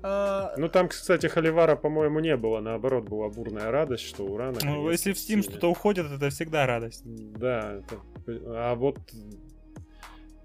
[0.04, 2.60] А, Ну, там, кстати, Холивара, по-моему, не было.
[2.60, 7.04] Наоборот, была бурная радость, что ура, Ну, если в Steam что-то уходит, это всегда радость.
[7.06, 8.00] Да, это...
[8.48, 9.00] А вот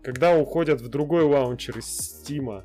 [0.03, 2.65] когда уходят в другой лаунчер из Стима,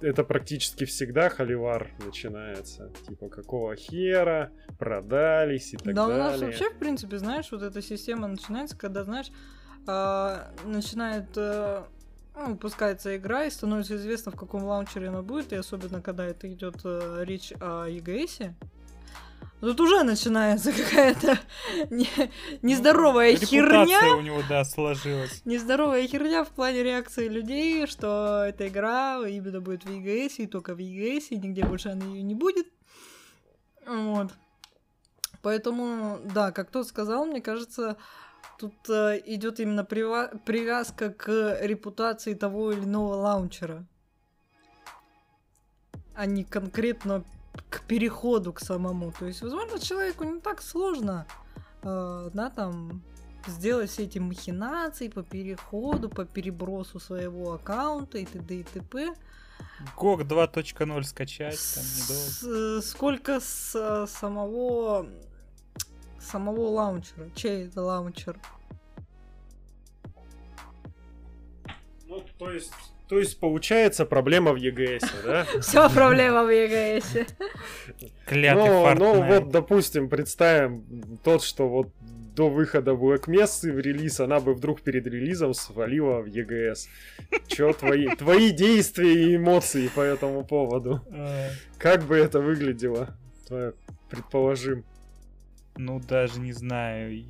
[0.00, 2.92] это практически всегда холивар начинается.
[3.08, 6.24] Типа, какого хера, продались и так да, у далее.
[6.24, 9.32] нас вообще, в принципе, знаешь, вот эта система начинается, когда, знаешь,
[9.88, 11.82] а, начинает э,
[12.46, 16.76] ну, игра и становится известно, в каком лаунчере она будет, и особенно, когда это идет
[16.84, 18.52] э, речь о EGS.
[19.60, 21.38] Тут уже начинается какая-то
[21.90, 22.30] не-
[22.62, 24.16] нездоровая Ну, херня.
[24.16, 25.42] у него, да, сложилась.
[25.44, 30.74] Нездоровая херня в плане реакции людей, что эта игра именно будет в EGS, и только
[30.74, 32.68] в EGS, и нигде больше она ее не будет.
[33.86, 34.32] Вот.
[35.42, 37.96] Поэтому, да, как тот сказал, мне кажется,
[38.58, 43.84] тут э, идет именно прива- привязка к репутации того или иного лаунчера,
[46.14, 47.24] а не конкретно
[47.70, 49.12] к переходу к самому.
[49.18, 51.26] То есть, возможно, человеку не так сложно,
[51.82, 53.02] э, да, там
[53.46, 58.54] сделать все эти махинации по переходу, по перебросу своего аккаунта и т.д.
[58.54, 59.14] и т.п.
[59.96, 62.30] GOG 2.0 скачать, там недолго.
[62.30, 65.06] С- э, сколько с э, самого
[66.28, 67.30] самого лаунчера?
[67.34, 68.36] Чей это лаунчер?
[72.06, 72.72] Ну, то есть,
[73.08, 75.46] то есть получается проблема в EGS, да?
[75.60, 77.26] Все проблема в EGS.
[78.26, 81.88] Клятый Ну, ну вот, допустим, представим тот, что вот
[82.34, 86.86] до выхода Black Mesa в релиз, она бы вдруг перед релизом свалила в EGS.
[87.48, 91.00] Чё твои, твои действия и эмоции по этому поводу?
[91.10, 93.16] Э, Как бы это выглядело?
[94.08, 94.84] Предположим.
[95.78, 97.24] Ну, даже не знаю.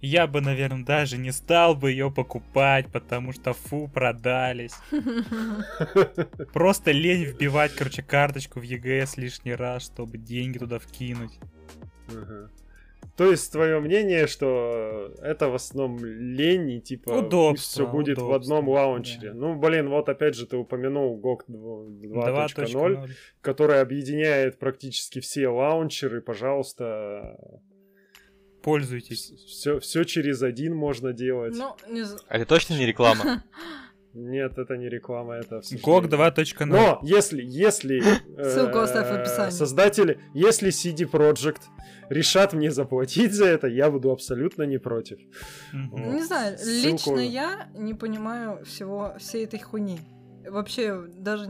[0.00, 4.74] Я бы, наверное, даже не стал бы ее покупать, потому что фу, продались.
[6.52, 11.38] Просто лень вбивать, короче, карточку в EGS лишний раз, чтобы деньги туда вкинуть.
[12.08, 12.50] Ага.
[13.16, 18.24] То есть твое мнение, что это в основном лень и типа Удобство, все будет в
[18.24, 19.32] удобство, одном лаунчере.
[19.32, 19.34] да.
[19.34, 23.08] Ну, блин, вот опять же ты упомянул GOG 2.0, 2.0.
[23.40, 27.36] который объединяет практически все лаунчеры, пожалуйста,
[28.62, 29.32] Пользуйтесь.
[29.46, 31.54] все, все через один можно делать.
[31.56, 33.44] Ну, не А это точно не реклама?
[34.14, 36.08] Нет, это не реклама, это GOG обсуждение.
[36.08, 36.64] 2.0.
[36.66, 39.50] Но если, если Ссылку э, оставь в описании.
[39.52, 41.62] создатели, если CD Projekt
[42.08, 45.18] решат мне заплатить за это, я буду абсолютно не против.
[45.72, 50.00] Не знаю, лично я не понимаю всего всей этой хуйни.
[50.50, 51.46] Вообще, даже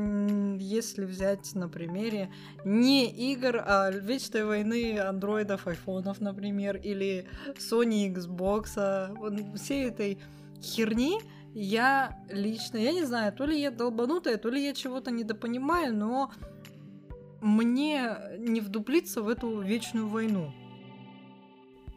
[0.59, 2.31] если взять на примере
[2.65, 7.27] не игр, а вечной войны андроидов, айфонов, например, или
[7.59, 9.15] Sony Xbox, а
[9.57, 10.19] всей этой
[10.63, 11.21] херни,
[11.55, 16.33] я лично, я не знаю, то ли я долбанутая, то ли я чего-то недопонимаю, но
[17.41, 20.53] мне не вдуплиться в эту вечную войну.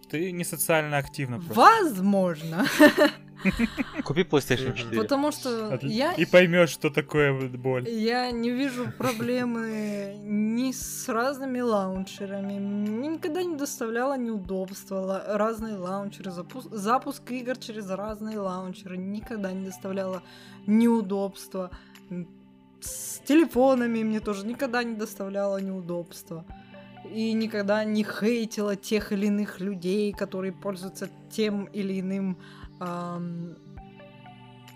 [0.10, 1.56] Ты не социально активна просто.
[1.56, 2.66] Возможно.
[4.04, 4.78] Купи PlayStation Мгм.
[4.78, 5.02] 4.
[5.02, 7.88] Потому что Отли- я И поймешь, что такое боль.
[7.90, 12.60] Я не вижу проблемы ни с разными лаунчерами.
[12.60, 16.32] Мне никогда не доставляло неудобства разные лаунчеры.
[16.32, 20.22] Запуск, запуск игр через разные лаунчеры никогда не доставляло
[20.68, 21.70] неудобства.
[22.80, 26.46] С телефонами мне тоже никогда не доставляло неудобства.
[27.14, 32.38] И никогда не хейтила тех или иных людей, которые пользуются тем или иным,
[32.82, 33.56] ам,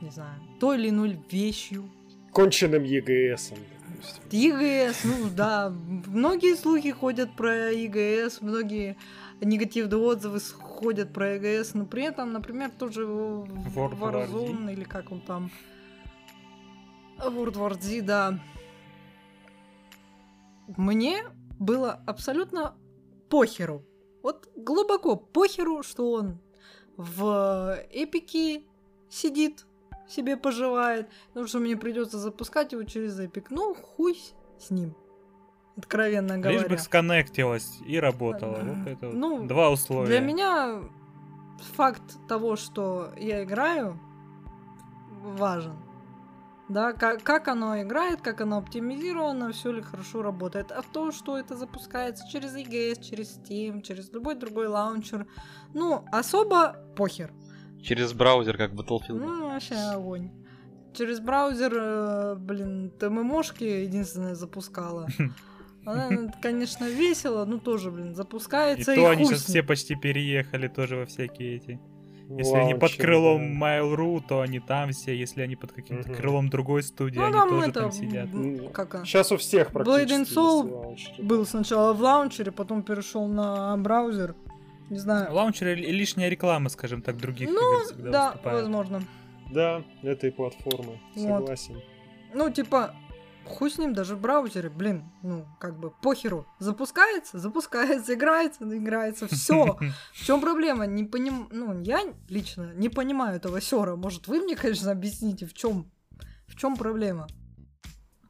[0.01, 1.89] не знаю, той или иной вещью.
[2.32, 4.30] Конченным допустим.
[4.32, 8.97] ЕГС, ну да, многие слухи ходят про ЕГС, многие
[9.41, 13.97] негативные отзывы ходят про ЕГС, но при этом, например, тоже War.
[13.97, 15.51] Warzone или как он там,
[17.18, 18.39] World War Z, да.
[20.78, 21.24] Мне
[21.60, 22.76] было абсолютно
[23.30, 23.84] похеру.
[24.22, 26.39] Вот глубоко похеру, что он
[26.98, 28.64] в эпике
[29.10, 29.66] сидит,
[30.08, 33.50] себе поживает, потому что мне придется запускать его через эпик.
[33.50, 34.20] Ну, хуй
[34.60, 34.96] с ним.
[35.78, 36.60] Откровенно говоря.
[36.60, 38.60] Лишь бы сконнектилась и работала.
[38.64, 40.08] Вот это вот Ну, два условия.
[40.08, 40.82] Для меня
[41.76, 44.00] факт того, что я играю,
[45.22, 45.76] важен.
[46.68, 50.72] Да, как, как оно играет, как оно оптимизировано, все ли хорошо работает.
[50.72, 55.28] А то, что это запускается через EGS, через Steam, через любой другой лаунчер,
[55.76, 57.32] ну, особо похер.
[57.84, 59.20] Через браузер, как Battlefield.
[59.20, 60.32] Ну, вообще огонь.
[60.94, 65.08] Через браузер, э, блин, ТММошки единственное запускала.
[65.86, 70.68] Она, конечно, весело, но тоже, блин, И запускается и, то они сейчас все почти переехали
[70.68, 71.80] тоже во всякие эти.
[72.28, 73.78] Если они под крылом да.
[73.78, 75.16] Mail.ru, то они там все.
[75.16, 76.18] Если они под каким-то Мгм.
[76.18, 78.34] крылом другой студии, Ну, они там тоже это, там сидят.
[78.34, 79.06] м, как она?
[79.06, 81.24] Сейчас у всех практически Blade and Soul лаунчеры.
[81.24, 84.34] Был сначала в лаунчере, потом перешел на браузер.
[84.90, 85.34] Не знаю.
[85.34, 88.60] Лаунчер и лишняя реклама, скажем так, других Ну, игр всегда да, выступает.
[88.62, 89.04] возможно.
[89.52, 91.40] Да, этой платформы, Вот.
[91.42, 91.82] согласен.
[92.34, 92.96] Ну, типа,
[93.46, 96.46] хуй с ним даже в браузере, блин, ну, как бы, похеру.
[96.60, 99.78] Запускается, запускается, играется, играется, все.
[100.14, 100.86] В чем проблема?
[100.88, 101.48] Не поним...
[101.52, 103.96] Ну, я лично не понимаю этого сера.
[103.96, 105.92] Может, вы мне, конечно, объясните, в чем
[106.48, 107.28] в чем проблема?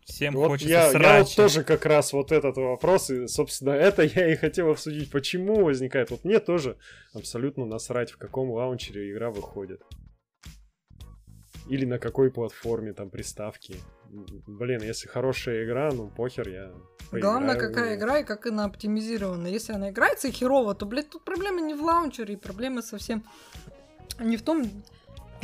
[0.06, 1.20] Всем Вот хочется я, я срача.
[1.20, 5.66] вот тоже как раз вот этот вопрос, и, собственно, это я и хотел обсудить, почему
[5.66, 6.12] возникает.
[6.12, 6.78] Вот мне тоже
[7.14, 9.82] абсолютно насрать, в каком лаунчере игра выходит.
[11.68, 13.76] Или на какой платформе, там, приставки.
[14.46, 16.72] Блин, если хорошая игра, ну похер, я
[17.12, 19.48] Главное, поиграю в какая игра и как она оптимизирована.
[19.48, 23.24] Если она играется херово, то, блядь, тут проблема не в лаунчере, проблема совсем
[24.20, 24.70] не в том,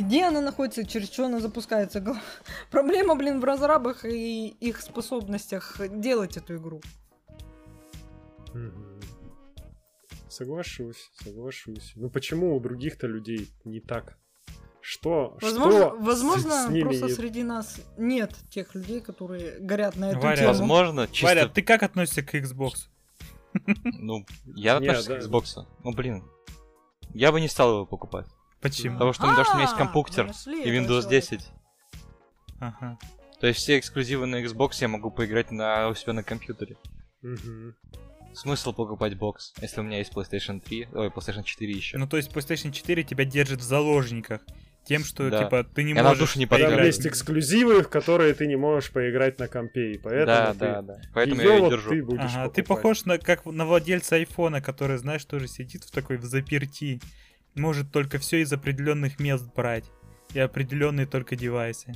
[0.02, 2.04] где она находится и через что она запускается.
[2.70, 6.80] Проблема, блин, в разрабах и их способностях делать эту игру.
[8.54, 9.00] Мгм.
[10.28, 11.92] Соглашусь, соглашусь.
[11.96, 14.16] Ну почему у других-то людей не так?
[14.80, 15.38] Что?
[15.40, 19.96] Возможно, что с- возможно с ними просто не- среди нас нет тех людей, которые горят
[19.96, 20.48] на эту Варя, тему.
[20.48, 21.26] Возможно, чисто...
[21.26, 22.88] Варя, ты как относишься к Xbox?
[23.84, 24.26] Ну,
[24.56, 25.66] я отношусь к Xbox.
[25.84, 26.24] Ну, блин.
[27.14, 28.26] Я бы не стал его покупать.
[28.62, 28.94] Почему?
[28.94, 31.08] Потому что, потому что у меня есть А, компьютер вы нашли и Windows человека.
[31.10, 31.40] 10.
[32.60, 32.98] Ага.
[33.40, 36.76] То есть все эксклюзивы на Xbox я могу поиграть на, у себя на компьютере.
[38.34, 41.98] Смысл покупать бокс, если у меня есть PlayStation 3, ой, PlayStation 4 еще.
[41.98, 44.40] Ну, то есть PlayStation 4 тебя держит в заложниках.
[44.84, 45.44] Тем, что, Да.
[45.44, 46.86] типа, ты не Я на можешь душу не Там поиграть.
[46.86, 50.82] есть эксклюзивы, в которые ты не можешь поиграть на компе, и поэтому да, ты да,
[50.82, 51.00] да.
[51.14, 51.90] Поэтому её я вот держу.
[51.90, 55.90] ты будешь Ага, ты похож на как на владельца айфона, который, знаешь, тоже сидит в
[55.92, 57.00] такой в заперти.
[57.54, 59.84] Может только все из определенных мест брать.
[60.34, 61.94] И определенные только девайсы.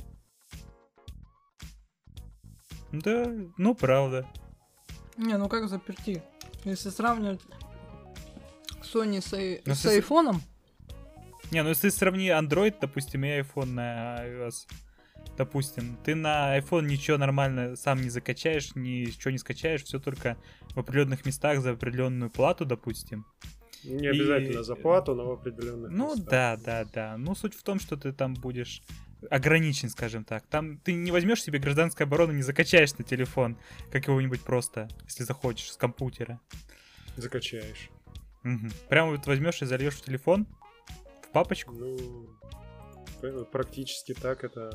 [2.91, 3.25] Да,
[3.57, 4.25] ну правда.
[5.17, 6.21] Не, ну как заперти?
[6.63, 7.41] Если сравнивать
[8.81, 10.41] Sony с, ай- Ну, с если- айфоном,
[11.51, 14.67] Не, ну если сравни Android, допустим, и iPhone на iOS,
[15.37, 20.37] допустим, ты на iPhone ничего нормально сам не закачаешь, ничего не скачаешь, все только
[20.75, 23.25] в определенных местах за определенную плату, допустим.
[23.83, 26.29] Не обязательно И- за плату, но в определенных Ну местах.
[26.29, 27.17] да, да, да.
[27.17, 28.81] Ну суть в том, что ты там будешь
[29.29, 30.45] ограничен, скажем так.
[30.47, 33.57] Там ты не возьмешь себе гражданскую оборону, не закачаешь на телефон
[33.91, 36.39] какого-нибудь просто, если захочешь, с компьютера.
[37.15, 37.89] Закачаешь.
[38.43, 38.71] Мгм.
[38.89, 40.45] Прямо вот возьмешь и зальешь в телефон,
[41.23, 41.73] в папочку.
[41.73, 42.29] Ну,
[43.51, 44.71] практически так это...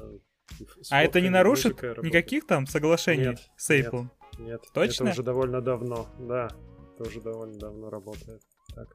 [0.90, 4.08] А это не нарушит никаких там соглашений Нет, с Apple?
[4.38, 5.04] Нет, Точно?
[5.04, 6.48] это уже довольно давно, да.
[6.94, 8.42] Это уже довольно давно работает.
[8.74, 8.88] Так.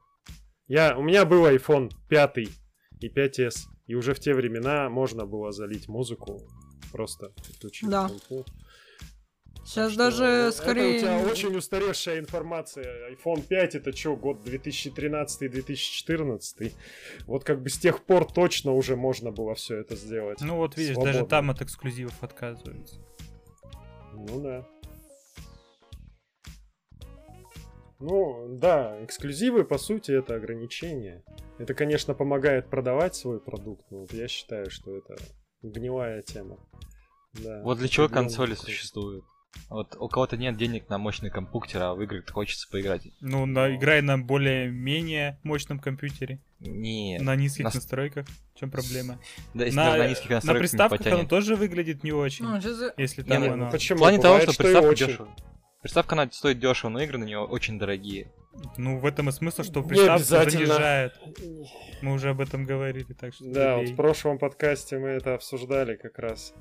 [0.68, 3.56] Я, у меня был iPhone 5 и 5s,
[3.86, 6.42] и уже в те времена можно было залить музыку,
[6.92, 8.10] просто подключив Да.
[9.68, 10.96] Сейчас Что даже это скорее...
[10.96, 13.14] у тебя очень устаревшая информация.
[13.14, 16.72] iPhone 5 это что, год 2013-2014?
[17.26, 20.40] Вот как бы с тех пор точно уже можно было все это сделать.
[20.40, 21.30] Ну вот видишь, даже Свободно.
[21.30, 22.96] там от эксклюзивов отказываются.
[24.14, 24.66] Ну да.
[28.00, 31.24] Ну, да, эксклюзивы, по сути, это ограничение.
[31.58, 35.16] Это, конечно, помогает продавать свой продукт, но вот я считаю, что это
[35.64, 36.58] гнилая тема.
[37.34, 38.66] Да, Вот для чего консоли такой.
[38.74, 39.26] существуют.
[39.70, 43.08] Вот у кого-то нет денег на мощный компьютер, а в игры хочется поиграть.
[43.22, 48.28] Ну, на, играй на более-менее мощном компьютере, Не, на низких нас- настройках.
[48.54, 49.20] В чем проблема?
[49.56, 52.46] да, если на, на низких на настройках не приставках оно тоже выглядит не очень.
[52.46, 53.66] Ну, щас- Если Не, там ну, оно...
[53.66, 53.98] Ну, почему?
[53.98, 55.36] В плане того, Бывает, что и приставка дешево.
[55.82, 58.32] Приставка она стоит дешево, но игры на нее очень дорогие.
[58.78, 60.66] Ну, в этом и смысл, что обязательно.
[60.66, 61.14] занижает.
[62.02, 65.96] Мы уже об этом говорили, так что Да, вот в прошлом подкасте мы это обсуждали
[65.96, 66.54] как раз.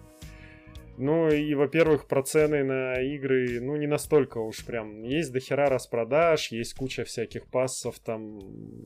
[0.98, 5.02] Ну и, во-первых, про цены на игры, ну, не настолько уж прям.
[5.02, 8.38] Есть дохера распродаж, есть куча всяких пассов там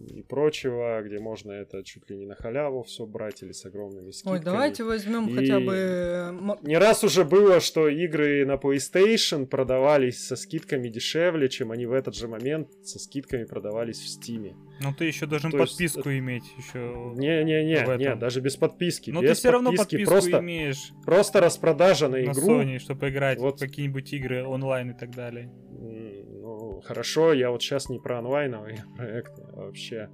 [0.07, 4.11] и прочего, где можно это чуть ли не на халяву все брать или с огромными
[4.11, 4.39] скидками.
[4.39, 5.73] Ой, давайте возьмем И- хотя бы...
[5.75, 6.33] э,
[6.63, 11.93] Не раз уже было, что игры на PlayStation продавались со скидками дешевле, чем они в
[11.93, 14.55] этот же момент со скидками продавались в Steam.
[14.83, 17.13] Ну, ты еще должен То есть подписку иметь еще.
[17.17, 17.99] Не-не-не, в этом.
[17.99, 19.11] не, даже без подписки.
[19.11, 22.61] Но без ты все равно подписку просто, имеешь просто распродажа на на игру.
[22.61, 23.57] Sony, чтобы играть Вот.
[23.57, 25.51] в какие-нибудь игры онлайн и так далее.
[25.69, 30.09] Ну, хорошо, я вот сейчас не про онлайновые проекты, а вообще.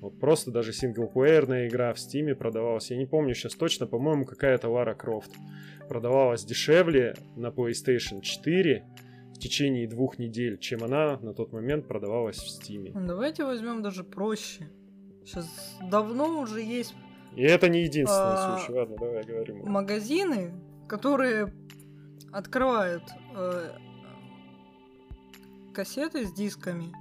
[0.00, 2.90] Вот просто даже синглплеерная игра в Стиме продавалась.
[2.90, 5.30] Я не помню сейчас точно, по-моему, какая-то Лара Крофт.
[5.88, 9.09] Продавалась дешевле на PlayStation 4 в
[9.40, 12.92] течение двух недель, чем она на тот момент продавалась в Стиме.
[12.94, 14.70] Давайте возьмем даже проще.
[15.24, 16.94] Сейчас давно уже есть
[17.36, 18.72] И это не единственный А, случай.
[18.78, 19.68] Ладно, давай говорим.
[19.70, 20.52] магазины,
[20.88, 21.52] которые
[22.32, 23.02] открывают
[23.36, 23.70] э,
[25.74, 26.92] кассеты с дисками,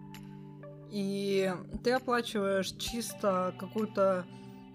[0.91, 1.51] и
[1.83, 4.25] ты оплачиваешь чисто какую-то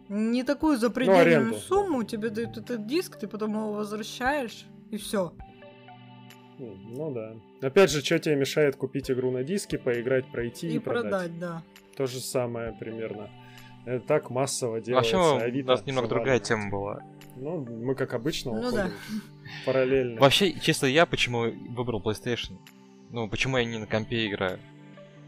[0.08, 1.56] не такую запредельную аренду.
[1.58, 5.32] сумму, тебе дают этот диск, ты потом его возвращаешь, и все.
[6.58, 7.34] М, Ну да.
[7.66, 11.62] Опять же, что тебе мешает купить игру на диске, поиграть, пройти и, И продать, да.
[11.96, 13.30] То же самое примерно.
[13.86, 15.16] Это так массово делается.
[15.16, 16.44] Вообще, у Авито нас немного другая заваливает.
[16.48, 17.00] тема была.
[17.36, 18.90] Ну, мы как обычно Ну уходим да.
[19.66, 20.20] параллельно.
[20.20, 22.56] Вообще, честно, я почему выбрал PlayStation?
[23.10, 24.58] Ну, почему я не на компе играю?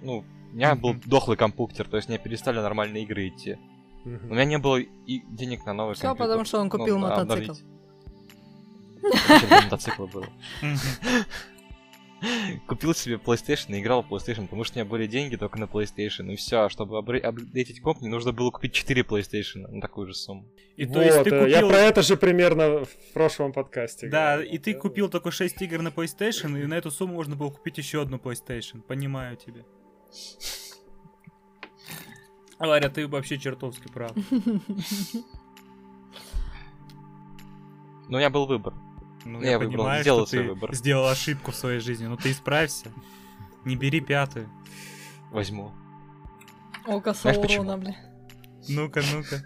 [0.03, 3.59] Ну, у меня был дохлый компьютер, то есть мне перестали нормальные игры идти.
[4.05, 6.27] У меня не было и денег на новый Все компьютер.
[6.29, 7.55] потому, что он купил Ну, мотоцикл.
[9.03, 10.25] Зачем мне мотоцикл был?
[12.67, 15.65] Купил себе PlayStation и играл в PlayStation, потому что у меня были деньги только на
[15.65, 16.33] PlayStation.
[16.33, 20.15] И все, чтобы апгрей- апдейтить комп, мне нужно было купить 4 PlayStation на такую же
[20.15, 20.47] сумму.
[20.77, 21.69] И вот, то есть ты э, я купил...
[21.69, 24.09] про это же примерно в прошлом подкасте.
[24.09, 24.53] Да, говорил.
[24.53, 27.77] и ты купил только 6 игр на PlayStation, и на эту сумму можно было купить
[27.79, 28.81] еще одну PlayStation.
[28.81, 29.63] Понимаю тебя.
[32.59, 34.13] Варя, ты вообще чертовски прав.
[38.09, 38.73] Но у меня был выбор.
[39.27, 40.75] Ну, Я я, выбрал, понимаю, сделал что свой ты выбор.
[40.75, 42.93] сделал ошибку в своей жизни, но ты исправься.
[43.65, 44.49] Не бери пятую.
[45.33, 45.73] Возьму.
[46.87, 47.15] Почему?
[47.15, 47.97] Саурона, бля.
[48.69, 49.43] Ну-ка, ну-ка.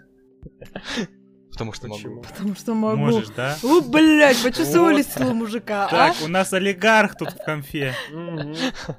[1.50, 2.16] Потому что Почему?
[2.16, 2.22] могу.
[2.22, 2.96] Потому что могу.
[2.96, 3.56] Можешь, да?
[3.62, 5.90] О, блядь, почувствовали силу мужика, а?
[5.90, 7.94] Так, у нас олигарх тут в конфе.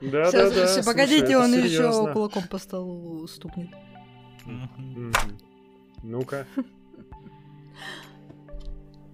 [0.01, 0.31] Да-да-да.
[0.31, 3.69] щас, слушай, погодите, он еще кулаком по столу стукнет.
[4.45, 5.13] Мгм.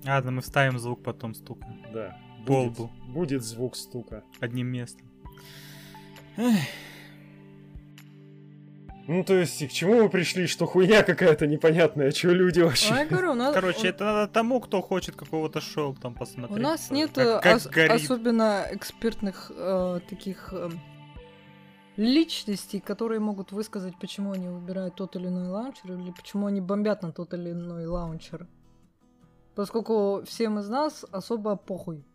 [0.06, 1.68] Ладно, мы вставим звук потом стука.
[1.94, 2.18] да.
[2.45, 2.91] Будет, лбу.
[3.10, 4.24] будет звук стука.
[4.40, 5.06] Одним местом.
[9.07, 12.94] Ну, то есть, и к чему мы пришли, что хуйня какая-то непонятная, что люди вообще...
[12.94, 13.53] А я говорю, у нас...
[13.53, 16.60] Короче, это надо тому, кто хочет какого-то шоу там У посмотреть.
[16.61, 17.91] нас нет Как- э, как ос- горит.
[17.91, 20.69] особенно экспертных э, таких э,
[21.95, 27.02] личностей, которые могут высказать, почему они выбирают тот или иной лаунчер, или почему они бомбят
[27.02, 28.45] на тот или иной лаунчер.
[29.58, 32.06] Поскольку всем из нас особо похуй.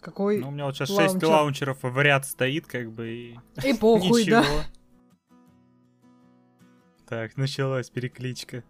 [0.00, 1.20] Какой Ну, у меня вот сейчас лаунчер.
[1.20, 3.38] 6 лаунчеров в ряд стоит, как бы, и...
[3.64, 4.42] и похуй, Ничего.
[4.42, 4.44] да.
[7.08, 8.62] Так, началась перекличка.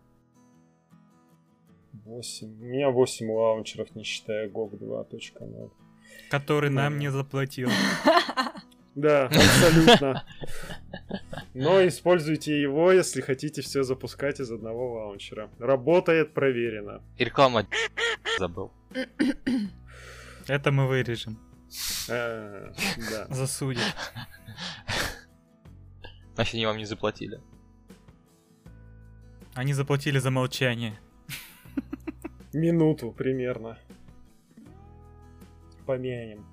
[1.93, 2.59] 8.
[2.59, 5.71] У меня 8 лаунчеров, не считая GOG 2.0.
[6.31, 7.69] Который нам не заплатил.
[8.97, 10.25] Да, абсолютно.
[11.55, 15.51] Но используйте его, если хотите все запускать из одного лаунчера.
[15.59, 17.03] Работает, проверено.
[17.19, 17.67] И реклама
[18.39, 18.73] забыл.
[20.49, 21.39] Это мы вырежем.
[22.09, 22.73] Э,
[23.11, 23.27] Да.
[23.31, 23.83] Засудим.
[26.35, 27.41] Значит, они вам не заплатили.
[29.55, 30.99] Они заплатили за молчание.
[32.55, 33.79] Минуту примерно.
[35.85, 36.47] Помянем.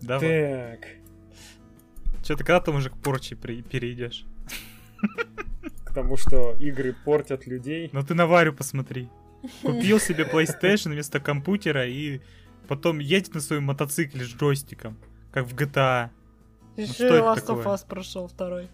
[0.00, 0.78] Давай.
[0.78, 0.99] Так,
[2.30, 4.24] Что-то когда ты уже к порче при- перейдешь?
[5.84, 7.90] к тому, что игры портят людей.
[7.92, 9.08] Ну ты на Варю посмотри.
[9.62, 12.20] Купил себе PlayStation вместо компьютера и
[12.68, 14.96] потом едет на своем мотоцикле с джойстиком,
[15.32, 16.10] как в GTA.
[16.76, 18.68] Еще что это Last of Us прошел второй.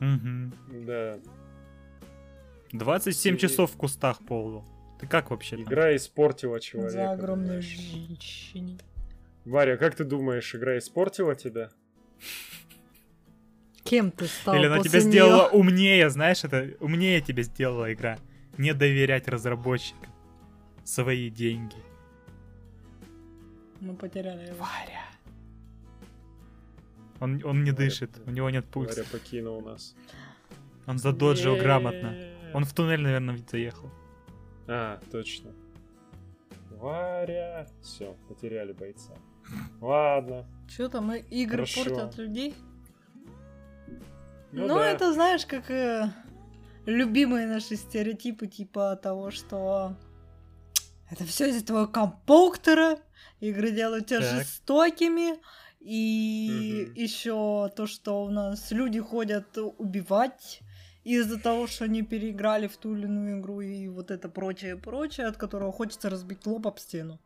[0.00, 0.52] Мгм.
[0.86, 1.16] Да.
[2.72, 4.62] 27 И- часов в кустах ползал.
[5.00, 5.64] Ты как вообще там?
[5.64, 6.92] Игра испортила человека.
[6.92, 8.76] За огромной женщине.
[9.46, 11.70] Варя, как ты думаешь, игра испортила тебя?
[13.84, 15.10] Кем ты стал Или она после тебя неё?
[15.10, 18.18] сделала умнее, знаешь, это умнее тебя сделала игра.
[18.58, 20.12] Не доверять разработчикам.
[20.84, 21.76] Свои деньги.
[23.80, 24.56] Мы потеряли его.
[24.56, 25.04] Варя.
[27.20, 29.00] Он, он не Варя, дышит, у него нет пульса.
[29.00, 29.94] Варя покинул нас.
[30.86, 32.14] Он задоджил грамотно.
[32.14, 32.52] Э.
[32.54, 33.90] Он в туннель, наверное, заехал.
[34.66, 35.52] А, точно.
[36.70, 37.66] Варя.
[37.82, 39.14] Все, потеряли бойца.
[39.80, 40.46] Ладно.
[40.68, 41.84] Что там, игры Хорошо.
[41.84, 42.54] портят людей?
[44.52, 44.90] Ну, Ну, да.
[44.90, 46.10] это знаешь, как э,
[46.86, 49.96] любимые наши стереотипы, типа того, что
[51.10, 52.98] это все из-за твоего компьютера,
[53.40, 54.40] игры делают тебя Так.
[54.40, 55.38] жестокими,
[55.80, 56.94] и Мгм.
[56.94, 60.60] еще то, что у нас люди ходят убивать
[61.04, 65.26] из-за того, что они переиграли в ту или иную игру, и вот это прочее, прочее,
[65.26, 67.20] от которого хочется разбить лоб об стену.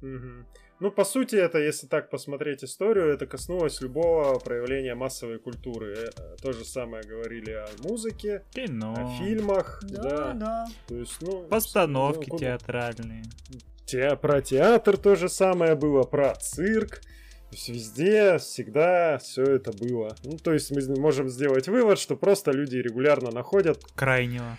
[0.00, 0.46] Мгм.
[0.80, 6.10] Ну, по сути, это, если так посмотреть историю, это коснулось любого проявления массовой культуры.
[6.42, 8.94] То же самое говорили о музыке, Кино.
[8.96, 10.32] о фильмах, Да, да.
[10.32, 10.66] да.
[10.88, 11.42] То есть, ну...
[11.48, 13.24] Постановки ну, куда- театральные.
[13.84, 17.00] Те- про театр то же самое было, про цирк.
[17.50, 20.14] То есть везде, всегда все это было.
[20.22, 24.56] Ну, то есть мы можем сделать вывод, что просто люди регулярно находят Крайнего.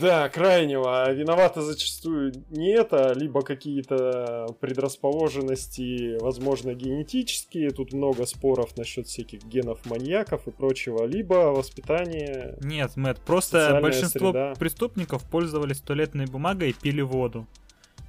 [0.00, 1.04] Да, крайнего.
[1.04, 7.70] А виноваты зачастую не это, либо какие-то предрасположенности, возможно, генетические.
[7.70, 12.56] Тут много споров насчет всяких генов маньяков и прочего, либо воспитание.
[12.60, 14.54] Нет, Мэтт, просто большинство среда.
[14.58, 17.46] преступников пользовались туалетной бумагой и пили воду.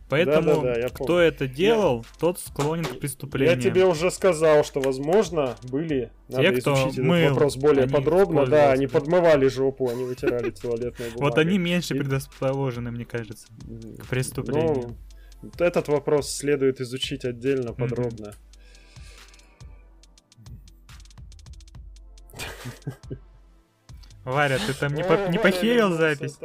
[0.08, 1.22] Поэтому, Да-да-да, я кто помню.
[1.24, 3.60] это делал, тот склонен к Я преступлениям.
[3.60, 8.46] тебе уже сказал, что, возможно, были, надо Те, кто изучить этот мыл, вопрос более подробно.
[8.46, 11.22] Да, они подмывали жопу, они вытирали туалетной бумагой.
[11.30, 13.48] Вот они меньше предрасположены, мне кажется,
[14.00, 14.74] к преступлению.
[14.76, 14.98] Ну,
[15.42, 18.34] вот этот вопрос следует изучить отдельно, подробно.
[24.24, 26.38] Варя, ты там не, по- не похерил запись?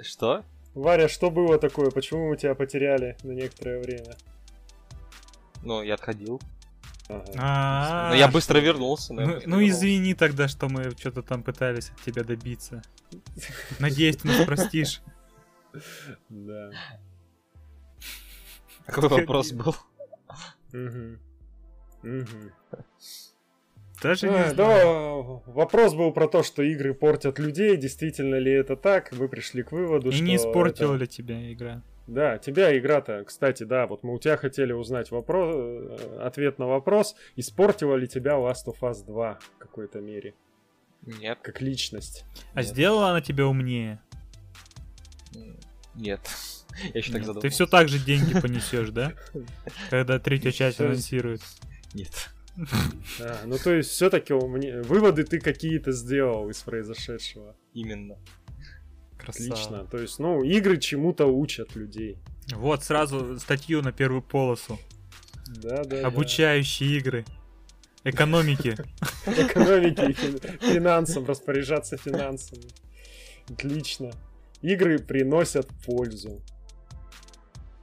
[0.00, 0.44] Что?
[0.74, 1.90] Варя, что было такое?
[1.90, 4.16] Почему мы тебя потеряли на некоторое время?
[5.62, 6.40] Ну, я отходил.
[7.08, 7.32] Ага.
[7.36, 9.14] А, Но я быстро вернулся.
[9.14, 9.68] Ну, ну вернулся.
[9.68, 12.82] извини тогда, что мы что-то там пытались от тебя добиться.
[13.78, 15.00] Надеюсь, ты нас простишь.
[16.28, 16.70] Да.
[18.86, 19.74] Какой вопрос был?
[20.72, 21.18] Мгм.
[22.02, 22.52] Мгм.
[24.02, 25.42] Даже не А, знаю.
[25.46, 27.76] Да, вопрос был про то, что игры портят людей.
[27.76, 29.12] Действительно ли это так?
[29.12, 31.82] Мы пришли к выводу, И что не испортила это- ли тебя игра?
[32.06, 36.66] Да, тебя игра-то, кстати, да, вот мы у тебя хотели узнать вопрос, э, ответ на
[36.66, 40.32] вопрос, испортила ли тебя Last of Us 2 в какой-то мере,
[41.04, 41.38] Нет.
[41.42, 42.24] как личность.
[42.54, 42.68] А Нет.
[42.70, 44.00] сделала она тебя умнее?
[45.94, 46.20] Нет.
[46.94, 47.26] Я еще так Нет.
[47.26, 47.40] задумался.
[47.40, 49.12] Ты все так же деньги понесешь, да?
[49.90, 51.42] Когда третью часть анонсируют.
[51.92, 52.30] Нет.
[53.20, 57.56] А, ну то есть все-таки выводы ты какие-то сделал из произошедшего.
[57.74, 58.16] Именно.
[59.16, 59.52] Красава.
[59.52, 59.84] Отлично.
[59.84, 62.18] То есть, ну, игры чему-то учат людей.
[62.52, 64.78] Вот сразу статью на первую полосу.
[65.62, 66.06] Да, да.
[66.06, 67.24] Обучающие игры.
[68.04, 68.76] Экономики.
[69.26, 69.32] да.
[69.42, 72.68] Экономики и фин- финансам, распоряжаться финансами.
[73.50, 74.12] Отлично.
[74.62, 76.40] Игры приносят пользу.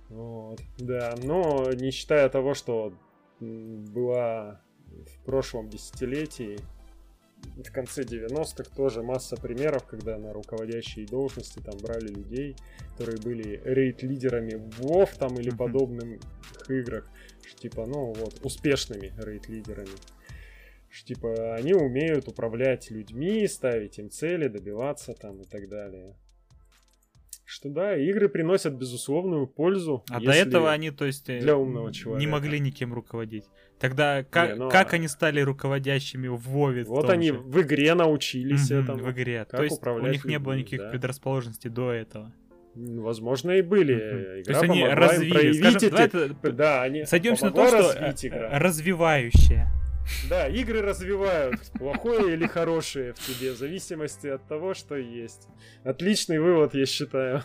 [0.09, 2.93] Вот, да, но не считая того, что
[3.39, 4.61] была
[5.09, 6.59] в прошлом десятилетии,
[7.55, 12.55] в конце 90-х тоже масса примеров, когда на руководящие должности там брали людей,
[12.91, 15.57] которые были рейд-лидерами в WoW там или Мгм.
[15.57, 16.19] подобных
[16.69, 17.09] играх,
[17.45, 19.95] что, типа, ну вот, успешными рейд-лидерами.
[20.89, 26.15] Что, типа, они умеют управлять людьми, ставить им цели, добиваться там и так далее.
[27.55, 30.03] Что да, игры приносят безусловную пользу.
[30.09, 32.29] А до этого они, то есть, для умного не человека.
[32.29, 33.45] могли никем руководить.
[33.79, 36.83] Тогда как, ну, как а- они стали руководящими в Вове?
[36.83, 37.35] Вот они же?
[37.35, 39.03] в игре научились Мгм, этому.
[39.05, 39.45] в игре.
[39.49, 40.89] как То есть у них не было людьми, никаких да.
[40.89, 42.33] предрасположенностей до этого.
[42.75, 43.93] Возможно, и были.
[43.93, 44.01] Мгм.
[44.01, 45.51] То Игра есть они развили.
[45.53, 48.59] Скажем, эти- это- Да, они Сойдемся на том, что э, игра.
[48.59, 49.71] развивающая.
[50.29, 55.47] Да, игры развивают плохое или хорошее в тебе, в зависимости от того, что есть.
[55.83, 57.43] Отличный вывод, я считаю.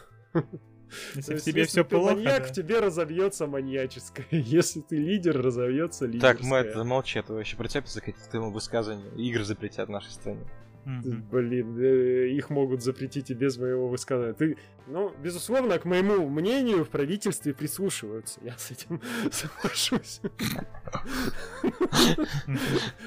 [1.15, 2.49] Если в тебе все плохо, маньяк, да.
[2.49, 4.27] в тебе разовьется маньяческое.
[4.31, 6.35] Если ты лидер, разовьется лидерское.
[6.35, 9.15] Так, Мэтт, замолчи, а то вообще прицепится к этому высказыванию.
[9.17, 10.45] Игры запретят в нашей стране.
[10.85, 11.29] Мгм.
[11.31, 14.35] Блин, э, их могут запретить и без моего высказывания.
[14.35, 18.41] Ты, ну, безусловно, к моему мнению в правительстве прислушиваются.
[18.43, 19.01] Я с этим
[19.31, 20.21] соглашусь.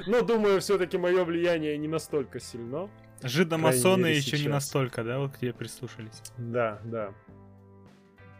[0.07, 2.89] Но думаю, все-таки мое влияние не настолько сильно.
[3.23, 6.21] Жидомасоны еще не настолько, да, вот к тебе прислушались.
[6.37, 7.13] Да, да.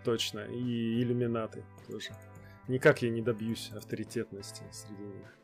[0.03, 0.41] Точно.
[0.41, 2.09] И иллюминаты тоже.
[2.67, 5.37] Никак я не добьюсь авторитетности среди них.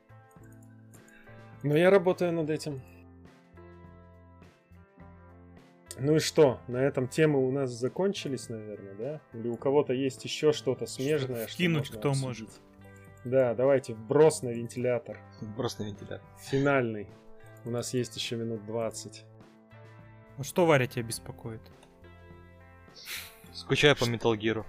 [1.64, 2.82] Но я работаю над этим.
[6.02, 6.60] Ну и что?
[6.68, 9.22] На этом темы у нас закончились, наверное, да?
[9.34, 12.62] Или у кого-то есть еще что-то смежное, что вкинуть можно кто обсудить?
[13.26, 15.20] Да, давайте вброс на вентилятор.
[15.58, 16.22] Просто вентилятор.
[16.40, 17.10] Финальный.
[17.66, 19.26] У нас есть еще минут 20.
[20.38, 21.62] Ну что, Варя, тебя беспокоит?
[23.52, 24.66] Скучаю по Metal Gear.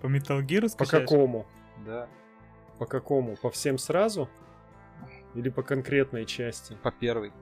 [0.00, 1.46] По Metal Gear По какому?
[1.84, 2.08] Да.
[2.78, 3.36] По какому?
[3.36, 4.28] По всем сразу?
[5.34, 6.76] Или по конкретной части?
[6.82, 7.32] По первой,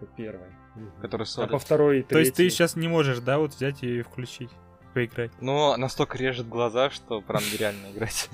[0.00, 0.50] По первой.
[1.00, 1.50] Который А солид.
[1.50, 2.50] по второй и То есть ты третьей?
[2.56, 4.50] сейчас не можешь, да, вот взять и включить,
[4.94, 5.32] поиграть?
[5.40, 8.28] Но настолько режет глаза, что прям нереально играть.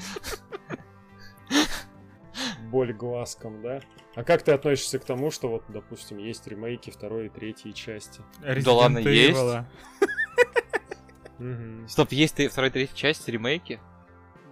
[2.71, 3.81] Боль глазком, да?
[4.15, 8.21] А как ты относишься к тому, что вот, допустим, есть ремейки второй и третьей части?
[8.43, 9.39] Resident ладно, есть.
[11.89, 13.81] Стоп, есть и второй, третьей части ремейки?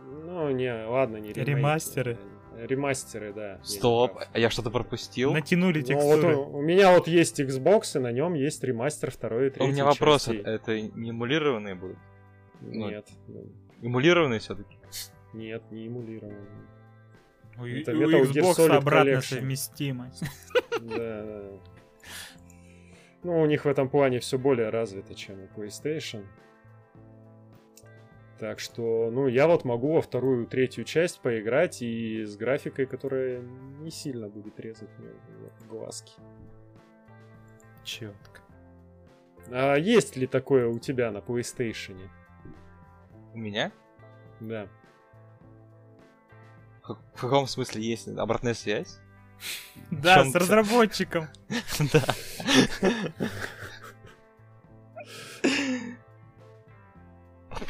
[0.07, 1.51] Ну, не, ладно, не ремейки.
[1.51, 2.19] Ремастеры.
[2.57, 3.61] Ремастеры, да.
[3.63, 5.33] Стоп, а я что-то пропустил?
[5.33, 6.37] Натянули Ну, вот текстуры.
[6.37, 9.73] у, у меня вот есть Xbox, и на нем есть ремастер второй и У третьей
[9.73, 11.99] меня вопрос, это не эмулированные будут?
[12.61, 13.47] Нет, ну,
[13.83, 14.77] Эмулированные все-таки?
[15.33, 16.37] нет, не эмулированный.
[17.59, 19.21] У, это у Metal Xbox обратно Collection.
[19.23, 20.23] совместимость.
[20.81, 21.43] Да, да.
[23.23, 26.25] Ну, у них в этом плане все более развито, чем у PlayStation.
[28.41, 33.43] Так что, ну, я вот могу во вторую, третью часть поиграть и с графикой, которая
[33.81, 35.11] не сильно будет резать мне
[35.69, 36.15] глазки.
[37.85, 38.41] Четко.
[39.51, 41.99] А есть ли такое у тебя на PlayStation?
[43.35, 43.73] У меня?
[44.41, 44.69] Да.
[46.83, 48.99] В в каком смысле есть обратная связь?
[49.91, 51.29] Да, с разработчиком.
[51.93, 52.05] Да.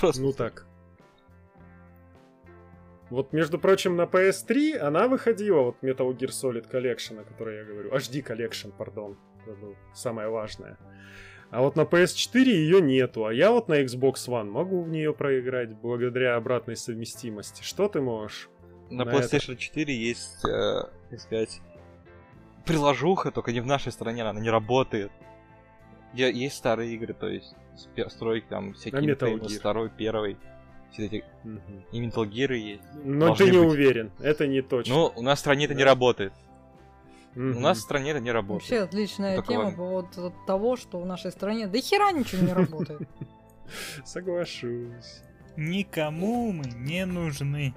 [0.00, 0.66] Просто Ну так.
[3.10, 7.64] Вот, между прочим, на PS3 она выходила, вот Metal Gear Solid Collection, о которой я
[7.64, 7.90] говорю.
[7.90, 9.18] HD Collection, пардон.
[9.44, 9.76] Забыл.
[9.92, 10.78] Самое важное.
[11.50, 15.12] А вот на PS4 ее нету, а я вот на Xbox One могу в нее
[15.12, 17.64] проиграть благодаря обратной совместимости.
[17.64, 18.48] Что ты можешь?
[18.88, 21.60] На на PlayStation 4 есть, э, как сказать,
[22.64, 25.10] приложуха, только не в нашей стране, она не работает.
[26.14, 27.56] Есть старые игры, то есть
[28.08, 29.58] стройки там всякие Gear.
[29.58, 30.36] второй, первый.
[30.92, 31.60] Все эти Мгм.
[31.92, 32.82] и Metal Gear есть.
[33.04, 33.68] Но Должны ты не быть.
[33.68, 34.94] уверен, это не точно.
[34.94, 35.90] Ну, у нас в стране это не Да.
[35.90, 36.32] работает.
[37.36, 37.58] Мгм.
[37.58, 38.68] У нас в стране это не работает.
[38.70, 42.42] Вообще отличная Только тема по поводу от того, что в нашей стране до хера ничего
[42.44, 43.08] не работает.
[44.04, 45.22] Соглашусь.
[45.56, 47.74] Никому мы не нужны.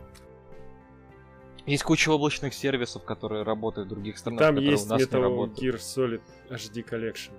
[1.65, 5.21] Есть куча облачных сервисов, которые работают в других странах, Там есть у нас не Metal
[5.21, 5.59] работают.
[5.59, 7.31] Gear Solid HD Collection.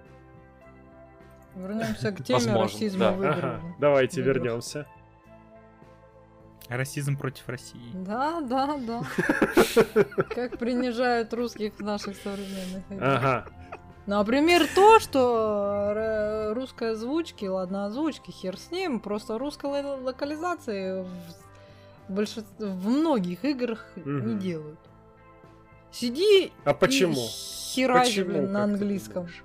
[1.56, 3.12] Вернемся к теме Возможно, расизма да.
[3.12, 3.38] в играх.
[3.38, 4.36] Ага, давайте в играх.
[4.36, 4.86] вернемся.
[6.68, 7.90] Расизм против России.
[7.92, 9.02] Да, да, да.
[10.34, 13.18] Как принижают русских в наших современных играх.
[13.18, 13.46] Ага.
[14.06, 21.02] Например, то, что р- русской озвучки, ладно, озвучки, хер с ним, просто русской ло- локализации
[21.02, 24.78] в, большин- в многих играх не делают.
[25.90, 27.14] Сиди А и почему?
[27.14, 29.14] херази, Почему, блин, на ты английском.
[29.26, 29.44] думаешь?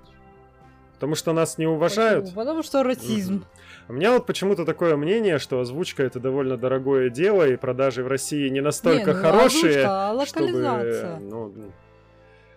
[1.00, 2.24] Потому что нас не уважают.
[2.26, 2.36] Почему?
[2.36, 3.36] Потому что расизм.
[3.36, 3.44] Мгм.
[3.88, 8.06] У меня вот почему-то такое мнение, что озвучка это довольно дорогое дело, и продажи в
[8.06, 10.44] России не настолько Не, ну, хорошие, озвучка, а чтобы...
[10.44, 11.18] локализация.
[11.20, 11.54] Ну,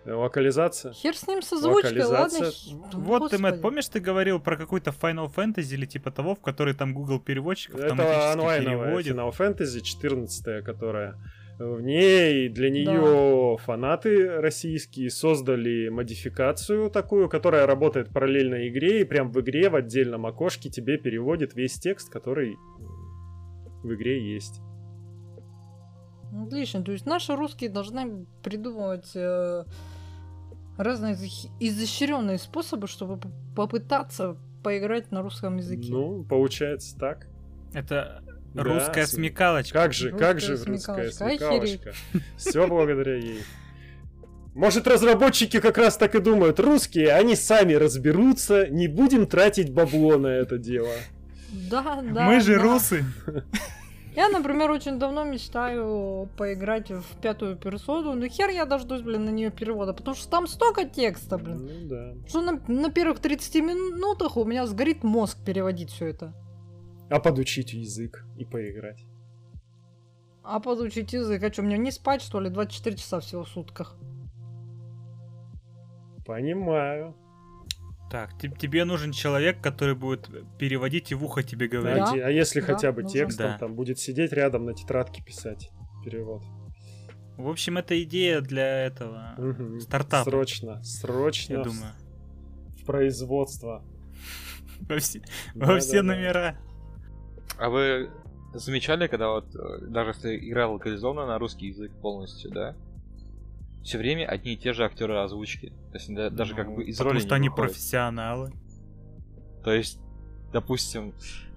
[0.04, 0.92] м, локализация.
[0.92, 2.50] Хер с ним с озвучкой, ладно?
[2.92, 3.40] Вот ты, Господи.
[3.40, 7.20] Мэтт, помнишь, ты говорил про какой-то Final Fantasy или типа того, в который там Google
[7.20, 9.16] переводчик Это автоматически онлайновая переводит?
[9.16, 11.14] Final Fantasy 14, которая
[11.58, 19.30] в ней для нее фанаты российские создали модификацию такую, которая работает параллельно игре, и прям
[19.30, 22.56] в игре в отдельном окошке тебе переводит весь текст, который
[23.82, 24.60] в игре есть.
[26.32, 29.64] Ну, Отлично, то есть наши русские должны придумывать э,
[30.76, 31.14] разные
[31.60, 33.20] изощренные способы, чтобы
[33.54, 35.92] попытаться поиграть на русском языке.
[35.92, 37.28] Ну, получается так.
[37.72, 39.78] Это Да, русская с- смекалочка.
[39.78, 41.92] Как же, как же Русская русская смекалочка, смекалочка.
[42.36, 43.42] Все благодаря ей.
[44.54, 46.60] Может, разработчики как раз так и думают.
[46.60, 50.92] Русские, они сами разберутся, не будем тратить бабло на это дело.
[51.50, 52.24] Да, да.
[52.26, 52.62] Мы же да.
[52.62, 53.04] русы.
[54.14, 59.30] Я, например, очень давно мечтаю поиграть в пятую персону, но хер я дождусь, блин, на
[59.30, 61.66] нее перевода, потому что там столько текста, блин.
[61.66, 62.12] Ну да.
[62.28, 66.32] Что на, на первых 30 минутах у меня сгорит мозг переводить все это.
[67.10, 69.04] А подучить язык и поиграть.
[70.42, 73.96] А подучить язык, а что, мне не спать, что ли, 24 часа всего в сутках?
[76.26, 77.14] Понимаю.
[78.10, 82.04] Так, те- тебе нужен человек, который будет переводить и в ухо тебе говорить.
[82.04, 82.10] Да.
[82.12, 83.12] А, а если да, хотя бы нужен.
[83.20, 83.58] текстом, Да.
[83.58, 85.70] там будет сидеть рядом на тетрадке писать
[86.04, 86.42] перевод.
[87.36, 89.80] В общем, это идея для этого Мгм.
[89.80, 91.92] стартапа, Срочно, срочно я в- думаю.
[92.80, 93.84] в производство.
[94.88, 95.20] Во все,
[95.54, 95.80] во Да-да-да.
[95.80, 96.58] все номера.
[97.58, 98.10] А вы
[98.52, 102.74] замечали, когда вот, э, даже если игра локализована на русский язык полностью, да?
[103.82, 105.68] Все время одни и те же актеры озвучки.
[105.92, 107.72] То есть да- даже как Ну, бы из Потому роли что не они выходят.
[107.72, 108.52] профессионалы.
[109.62, 109.98] То есть,
[110.52, 111.12] допустим,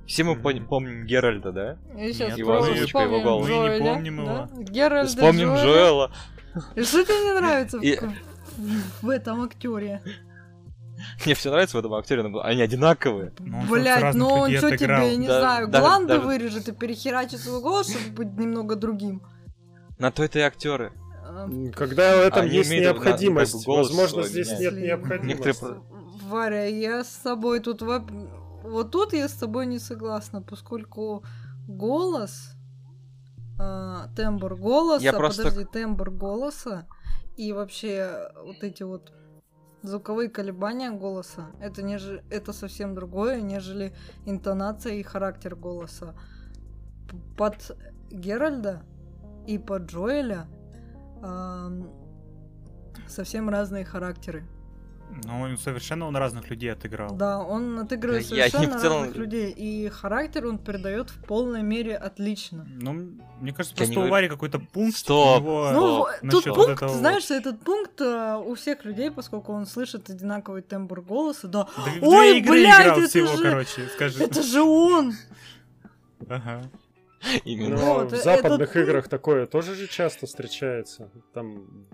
[0.05, 1.77] все мы пон- помним Геральта, да?
[1.97, 3.47] И сейчас его озвучка, его голос.
[3.49, 4.49] Мы не помним да?
[4.51, 4.64] его.
[4.64, 5.64] Геральда Вспомним Джоэля.
[5.64, 6.11] Джоэла.
[6.76, 7.80] И что тебе не нравится
[9.01, 10.01] в этом актере?
[11.26, 13.34] Мне все нравится в этом актере, но они одинаковые.
[13.40, 15.06] Ну, Блять, ну он что отыграл.
[15.06, 18.76] тебе, не Да- знаю, даже- гланды даже- вырежет и перехерачит свой голос, чтобы быть немного
[18.76, 19.22] другим.
[19.99, 20.91] На то это и актеры.
[21.24, 25.28] А, М, Когда в этом есть как необходимость, бы возможно, здесь нет необходимости.
[25.48, 25.82] Некоторые
[26.24, 28.30] Варя, я с тобой тут воп-
[28.64, 31.24] Вот тут я с тобой не согласна, поскольку
[31.68, 32.52] голос,
[33.60, 36.86] а, тембр голоса, Я просто- подожди, тембр голоса
[37.38, 39.11] и вообще вот эти вот
[39.88, 42.23] звуковые колебания голоса, это, неже...
[42.30, 43.93] это совсем другое, нежели
[44.26, 46.15] интонация и характер голоса.
[47.38, 47.77] Под
[48.11, 48.84] Геральда
[49.47, 50.47] и под Джоэля
[51.22, 51.89] ам,
[53.07, 54.45] совсем разные характеры.
[55.23, 57.15] Ну, он совершенно он разных людей отыграл.
[57.15, 61.23] Да, он отыгрывает я не совершенно в целом- разных людей, и характер он передает в
[61.25, 62.67] полной мере отлично.
[62.81, 62.93] Ну,
[63.39, 64.97] мне кажется, Я просто не у Вари какой-то пункт.
[64.97, 66.09] Стоп, у него...
[66.21, 66.43] Ну, Стоп.
[66.43, 66.97] тут пункт, вот этого вот.
[66.99, 71.91] знаешь, этот пункт э, у всех людей, поскольку он слышит одинаковый тембр голоса, да, Да
[72.07, 74.23] Ой, две игры блядь, играл это всего, же- короче, скажи.
[74.23, 75.13] это же он!
[76.29, 76.63] Ага.
[77.45, 77.75] Именно.
[77.77, 81.09] Но Вот, в этот западных пункт- играх такое тоже же часто встречается.
[81.34, 81.88] Там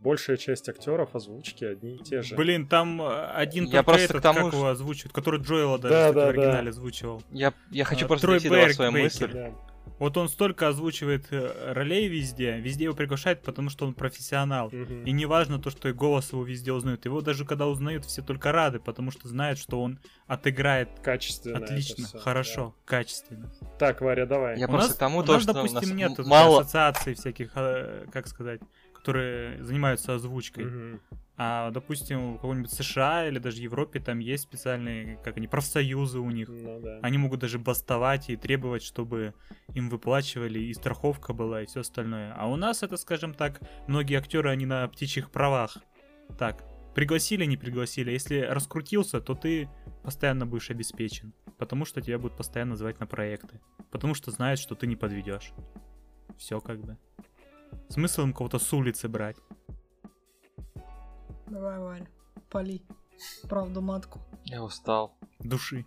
[0.00, 2.36] большая часть актеров озвучки одни и те же.
[2.36, 5.40] Блин, там э, один Я только просто этот, к тому, как что- его озвучивают, который
[5.40, 6.70] Джоэла даже Да, да, в оригинале да.
[6.70, 7.22] озвучивал.
[7.30, 8.90] Я, я хочу А, просто Трой Бейкер.
[8.90, 9.26] мысли.
[9.32, 9.50] Да.
[9.98, 14.68] Вот он столько озвучивает э, ролей везде, везде его приглашают, потому что он профессионал.
[14.70, 15.04] Мгм.
[15.04, 17.06] И не важно то, что и голос его везде узнают.
[17.06, 21.58] Его даже когда узнают, все только рады, потому что знают, что он отыграет Качественно.
[21.64, 23.50] отлично, всё, хорошо, качественно.
[23.60, 23.68] да.
[23.78, 24.58] Так, Варя, давай.
[24.58, 26.60] Я у просто нас, тому, у то, нас, что допустим, у нас нет мало...
[26.60, 28.60] ассоциаций всяких, как сказать,
[29.06, 30.64] которые занимаются озвучкой.
[30.64, 31.00] Мгм.
[31.36, 36.30] А, допустим, в каком-нибудь США или даже Европе там есть специальные, как они, профсоюзы у
[36.30, 36.48] них.
[36.48, 36.98] Ну да.
[37.02, 39.34] Они могут даже бастовать и требовать, чтобы
[39.74, 42.34] им выплачивали, и страховка была, и все остальное.
[42.36, 45.76] А у нас это, скажем так, многие актеры, они на птичьих правах.
[46.36, 46.64] Так,
[46.94, 48.10] пригласили, не пригласили.
[48.10, 49.68] Если раскрутился, то ты
[50.02, 51.32] постоянно будешь обеспечен.
[51.58, 53.60] Потому что тебя будут постоянно звать на проекты.
[53.92, 55.52] Потому что знают, что ты не подведешь.
[56.38, 56.96] Все как бы.
[57.88, 59.36] Смысл им кого-то с улицы брать.
[61.46, 62.06] Давай, Варя,
[62.50, 62.82] пали.
[63.48, 64.20] Правду матку.
[64.44, 65.16] Я устал.
[65.40, 65.86] Души.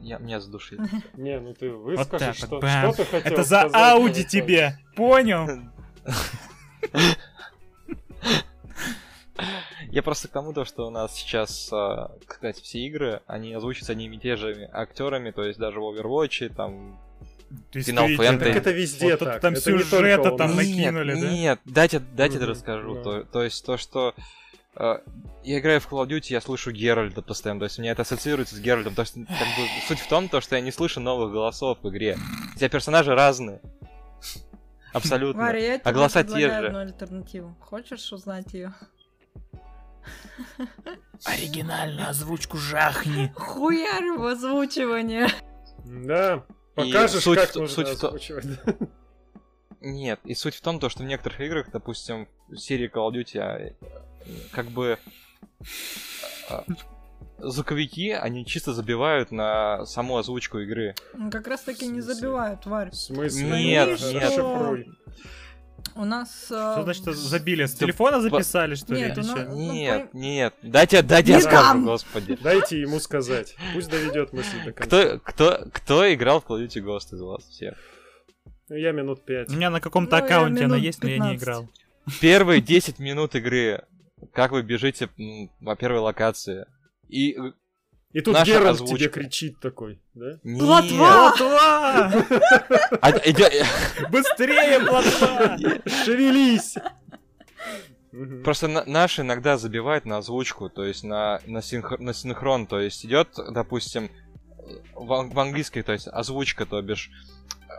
[0.00, 0.80] Я, меня задушит.
[1.14, 4.78] Не, ну ты выскажи, что, ты хотел Это за Ауди тебе!
[4.96, 5.70] Понял?
[9.90, 13.92] Я просто к тому, то, что у нас сейчас, а, сказать, все игры, они озвучатся
[13.92, 16.98] одними и те же актерами, то есть даже в Overwatch, там...
[17.72, 18.06] Действительно.
[18.06, 18.38] Fantasy.
[18.38, 19.40] Так это везде Вот тут так.
[19.40, 21.30] там это не сюжета у там накинули, да?
[21.30, 22.94] Нет, дайте, дайте Мгм, расскажу.
[22.96, 23.02] да.
[23.02, 24.14] То, то есть то, что
[24.76, 24.98] э,
[25.44, 28.02] я играю в Call of Duty, я слышу Геральда постоянно, то есть у меня это
[28.02, 28.94] ассоциируется с Геральдом.
[28.94, 31.88] То есть, как бы, суть в том, то, что я не слышу новых голосов в
[31.88, 32.16] игре.
[32.54, 33.60] Хотя персонажи разные.
[34.92, 35.42] Абсолютно.
[35.42, 36.66] Варя, я а голоса те же.
[36.66, 37.56] одну альтернативу.
[37.60, 38.74] Хочешь узнать ее?
[41.24, 43.32] Оригинальную озвучку жахни.
[43.36, 45.28] Хуярь в озвучивание.
[45.84, 48.46] Да, покажешь, суть как в- нужно суть в то- озвучивать.
[49.80, 53.14] Нет, и суть в том, то, что в некоторых играх, допустим, в серии Call of
[53.14, 53.72] Duty, а,
[54.52, 54.98] как бы
[56.48, 56.64] а,
[57.38, 60.94] звуковики, они чисто забивают на саму озвучку игры.
[61.14, 62.90] Ну, Как раз таки не забивают, Варь.
[62.90, 63.42] В смысле?
[63.64, 64.86] Нет, нет.
[65.94, 66.46] У нас...
[66.46, 67.66] Что а, значит забили?
[67.66, 69.00] С телефона записали, что ли?
[69.00, 69.48] Нет, или у нас-?
[69.48, 72.38] Ну, Нет, нет, дайте, дайте я скажу, господи.
[72.42, 73.56] Дайте ему сказать.
[73.74, 75.18] Пусть доведет мысль до конца.
[75.18, 77.74] Кто, кто, кто играл в Call of Duty Ghost из вас всех?
[78.68, 79.50] Я минут пять.
[79.50, 81.42] У меня на каком-то Ну, аккаунте она есть, но я не 15.
[81.42, 81.68] играл.
[82.20, 83.84] Первые 10 минут игры,
[84.32, 85.08] как вы бежите
[85.62, 86.66] по первой локации,
[87.08, 87.52] и э,
[88.12, 88.96] И тут Наша Геральт озвучка.
[88.98, 90.38] тебе кричит такой, да?
[90.42, 90.58] Нет.
[90.60, 91.32] Плотва!
[91.36, 92.24] Плотва!
[93.00, 93.10] А,
[94.10, 95.56] Быстрее, плотва!
[96.04, 96.74] Шевелись!
[98.44, 102.78] Просто на- наши иногда забивают на озвучку, то есть на, на, синх- на синхрон, то
[102.78, 104.10] есть идет, допустим,
[104.94, 107.10] в, в английской, то есть озвучка, то бишь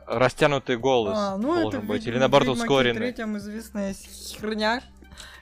[0.08, 2.98] растянутый голос А, ну должен это быть, в или наоборот ускоренный.
[3.00, 4.82] третьем известная херня,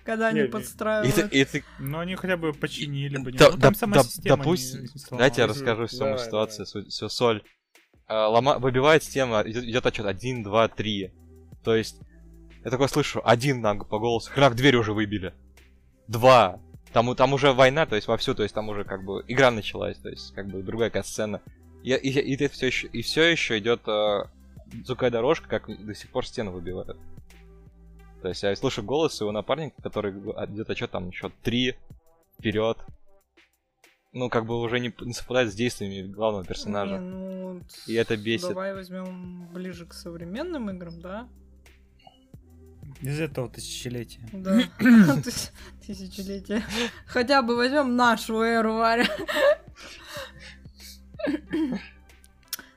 [0.03, 1.33] когда они И подстраивают.
[1.33, 3.31] и ты- Ну, они хотя бы починили бы.
[3.31, 4.85] Да- ну, там сама система допустим.
[5.11, 7.43] Дайте я расскажу всю Давай, ситуацию, всю, соль.
[8.07, 11.13] А, лома- выбивает система, идет, идет отчет 1, 2, 3.
[11.63, 11.97] То есть,
[12.63, 15.33] я такой слышу, один на, по голосу, хренак, дверь уже выбили.
[16.07, 16.59] Два.
[16.93, 19.97] Там, там уже война, то есть вовсю, то есть там уже как бы игра началась,
[19.97, 21.41] то есть как бы другая какая сцена.
[21.83, 24.23] И, и, и, ты все еще, и все еще идет э,
[24.85, 26.97] звуковая дорожка, как до сих пор стену выбивают.
[28.21, 31.75] То есть я слышу голос своего напарника, который идет отчет там счет 3
[32.37, 32.77] вперед.
[34.13, 36.97] Ну, как бы уже не, не совпадает с действиями главного персонажа.
[36.97, 38.49] Не, ну, И это бесит.
[38.49, 41.29] Давай возьмем ближе к современным играм, да?
[43.01, 44.21] Из этого тысячелетия.
[44.33, 44.59] Да.
[44.79, 45.51] Тыс-
[45.85, 46.61] Тысячелетие.
[47.07, 49.07] Хотя бы возьмем нашу эру, Варя.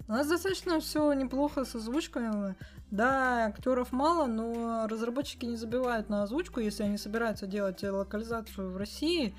[0.06, 2.54] У нас достаточно все неплохо с озвучками.
[2.94, 8.76] Да, актеров мало, но разработчики не забивают на озвучку, если они собираются делать локализацию в
[8.76, 9.34] России.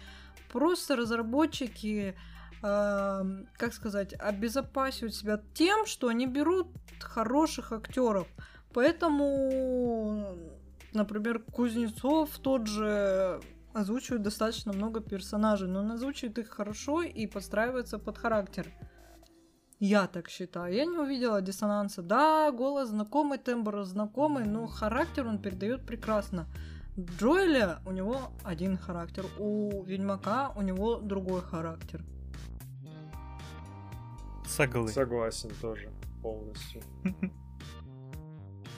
[0.51, 2.17] Просто разработчики,
[2.61, 6.67] эм, как сказать, обезопасивают себя тем, что они берут
[6.99, 8.27] хороших актеров.
[8.73, 10.35] Поэтому,
[10.91, 13.39] например, Кузнецов тот же
[13.71, 18.67] озвучивает достаточно много персонажей, но он озвучивает их хорошо и подстраивается под характер.
[19.79, 20.73] Я так считаю.
[20.73, 22.01] Я не увидела диссонанса.
[22.01, 26.47] Да, голос знакомый, тембр знакомый, но характер он передает прекрасно.
[26.97, 32.05] Джоэля у него один характер, у Ведьмака у него другой характер.
[34.47, 34.89] Соглы.
[34.89, 35.91] Согласен тоже
[36.21, 36.81] полностью.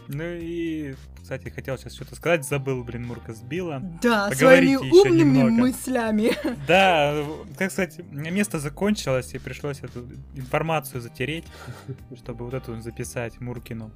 [0.10, 3.82] Ну и, кстати, хотел сейчас что-то сказать, забыл, блин, Мурка сбила.
[4.02, 5.52] Да, Поговорите своими умными немного.
[5.52, 6.32] мыслями.
[6.68, 7.26] Да,
[7.58, 11.46] как сказать, место закончилось, и пришлось эту информацию затереть,
[12.16, 13.92] чтобы вот эту записать Муркину.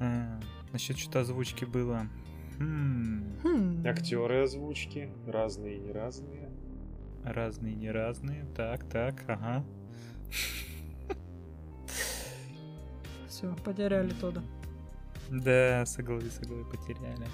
[0.00, 0.40] А,
[0.72, 2.06] насчет что-то озвучки было.
[2.58, 3.86] Хм, Хм.
[3.86, 6.50] Актеры озвучки, разные и не разные.
[7.24, 8.44] разные, не разные.
[8.56, 9.64] Так, так, ага.
[13.28, 14.42] Все, потеряли Тода.
[15.32, 17.26] Да, соглы, соглы, потеряли.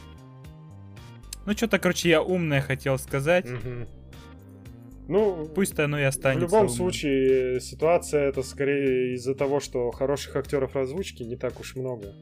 [1.47, 3.47] Ну, что-то, короче, я умное хотел сказать.
[5.09, 6.45] Ну, Пусть оно и в останется.
[6.45, 6.75] любом умным.
[6.77, 12.13] случае ситуация это скорее из-за того, что хороших актеров озвучки не так уж много.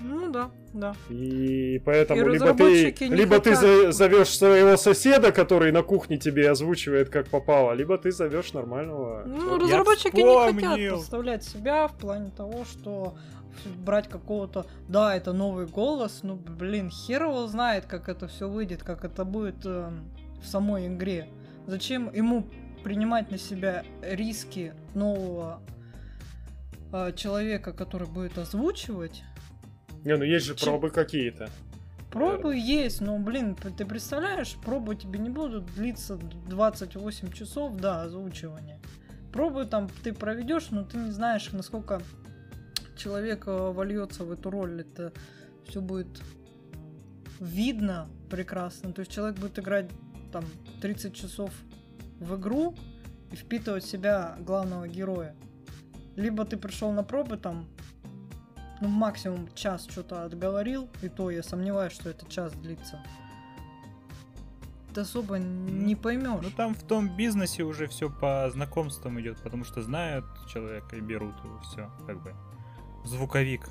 [0.00, 0.96] Ну да, да.
[1.08, 3.60] И поэтому И либо ты, либо ты хотят.
[3.60, 9.22] за- зовешь своего соседа, который на кухне тебе озвучивает как попало, либо ты зовешь нормального.
[9.24, 10.96] Ну, разработчики не хотят вспомнил.
[10.96, 13.14] подставлять себя в плане того, что
[13.84, 18.82] брать какого-то, да, это новый голос, ну, блин, хер его знает, как это все выйдет,
[18.82, 20.10] как это будет эм,
[20.42, 21.28] в самой игре.
[21.66, 22.46] Зачем ему
[22.82, 25.60] принимать на себя риски нового
[26.92, 29.22] э, человека, который будет озвучивать?
[30.04, 31.48] Не, ну есть же Чем- пробы какие-то.
[32.10, 38.80] Пробы есть, но, блин, ты представляешь, пробы тебе не будут длиться 28 часов, да, озвучивания.
[39.32, 42.02] Пробы там ты проведешь, но ты не знаешь, насколько
[42.96, 44.80] человек вольется в эту роль.
[44.80, 45.12] Это
[45.66, 46.22] все будет
[47.40, 48.92] видно прекрасно.
[48.92, 49.90] То есть человек будет играть
[50.32, 50.44] там
[50.80, 51.50] 30 часов
[52.18, 52.74] в игру
[53.30, 55.34] и впитывать в себя главного героя.
[56.16, 57.66] Либо ты пришел на пробы там
[58.80, 63.00] ну, максимум час что-то отговорил, и то я сомневаюсь, что это час длится.
[64.92, 66.40] Ты особо не поймешь.
[66.42, 71.00] Ну там в том бизнесе уже все по знакомствам идет, потому что знают человека и
[71.00, 72.34] берут его все, как бы.
[73.04, 73.68] Звуковик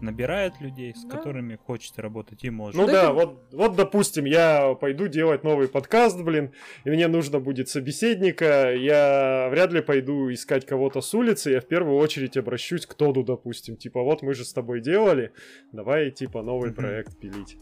[0.00, 1.18] набирает людей, с Да.
[1.18, 2.74] которыми хочет работать и может.
[2.74, 6.52] Ну Да да, вот, вот, допустим, я пойду делать новый подкаст, блин,
[6.84, 11.66] и мне нужно будет собеседника, я вряд ли пойду искать кого-то с улицы, я в
[11.66, 15.32] первую очередь обращусь к Тоду, допустим, типа, вот мы же с тобой делали,
[15.72, 16.76] давай, типа, новый Мгм.
[16.76, 17.58] проект пилить.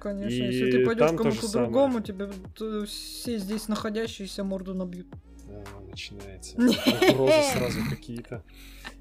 [0.00, 1.66] Конечно, и если ты пойдешь же кому-то самое.
[1.70, 5.08] другому, тебе э, все здесь находящиеся морду набьют.
[5.88, 6.56] Начинается.
[7.12, 8.42] Угрозы сразу какие-то.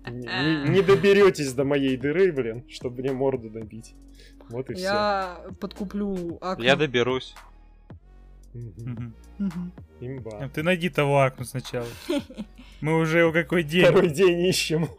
[0.10, 3.96] Не, доберетесь до моей дыры, блин, чтобы мне морду набить.
[4.50, 4.84] Вот и все.
[4.84, 6.64] Я подкуплю Акну.
[6.64, 7.36] Я доберусь.
[10.00, 10.50] Имба.
[10.50, 11.88] Ты найди того Акну сначала.
[12.82, 14.90] Мы уже у какой день Второй день ищем.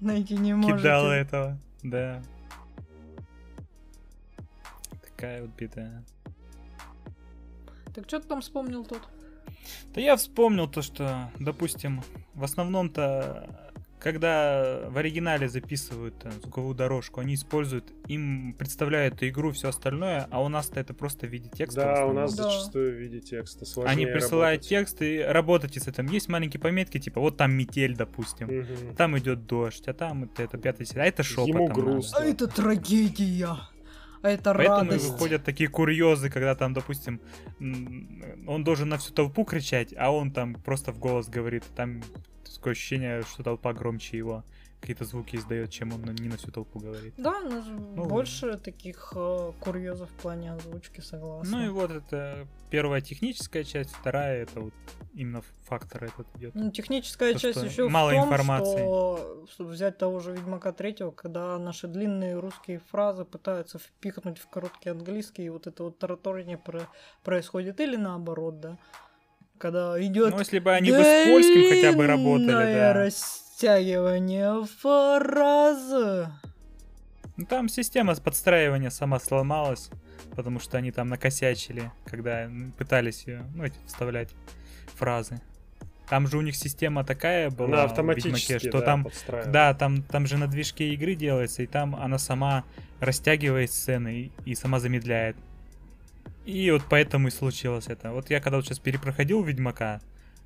[0.00, 0.78] Найти не можете.
[0.78, 1.58] кидала этого.
[1.82, 2.22] Да.
[5.02, 6.04] Такая вот беда.
[7.94, 9.02] Так что ты там вспомнил тут?
[9.94, 12.02] Да я вспомнил то, что, допустим,
[12.34, 13.46] в основном-то,
[14.00, 20.42] когда в оригинале записывают э, звуковую дорожку, они используют, им представляют игру, все остальное, а
[20.42, 21.80] у нас-то это просто в виде текста.
[21.82, 22.44] Да, у нас Да.
[22.44, 24.68] зачастую в виде текста сложнее Они присылают работать.
[24.68, 26.06] текст и работайте с этим.
[26.06, 28.48] Есть маленькие пометки, типа вот там метель, допустим.
[28.48, 28.96] Мгм.
[28.96, 31.80] Там идет дождь, а там это, это пятый а это шепотом Ему надо.
[31.80, 32.18] грустно.
[32.18, 33.56] А это трагедия.
[34.22, 35.08] А это Поэтому радость.
[35.10, 37.20] выходят такие курьезы, когда там, допустим,
[37.58, 41.64] он должен на всю толпу кричать, а он там просто в голос говорит.
[41.74, 42.02] Там
[42.54, 44.44] такое ощущение, что толпа громче его
[44.82, 47.14] какие-то звуки издает, чем он не на всю толпу говорит.
[47.16, 51.56] Да, нас Ну, больше таких э, курьезов в плане озвучки, согласна.
[51.58, 54.74] Ну и вот это первая техническая часть, вторая это вот
[55.14, 56.54] именно фактор этот идет.
[56.56, 58.78] Ну, техническая То, часть еще мало в том, информации.
[58.78, 64.48] что чтобы взять того же Ведьмака третьего, когда наши длинные русские фразы пытаются впихнуть в
[64.48, 66.88] короткий английский, и вот это вот тараторение про-
[67.22, 68.78] происходит или наоборот, да.
[69.58, 72.92] Когда идет Ну, если бы они бы с польским хотя бы работали, да.
[73.62, 76.28] Растягивание фразы.
[77.36, 79.88] Ну, там система подстраивания сама сломалась,
[80.34, 84.30] потому что они там накосячили, когда пытались ее, ну, вставлять
[84.94, 85.40] фразы.
[86.08, 89.52] Там же у них система такая была в автоматически, Ведьмаке, что да, там, подстраивает.
[89.52, 92.64] да, там, там же на движке игры делается, и там она сама
[93.00, 95.36] растягивает сцены и, и сама замедляет.
[96.44, 98.10] И вот поэтому и случилось это.
[98.10, 100.00] Вот я когда вот сейчас перепроходил Ведьмака,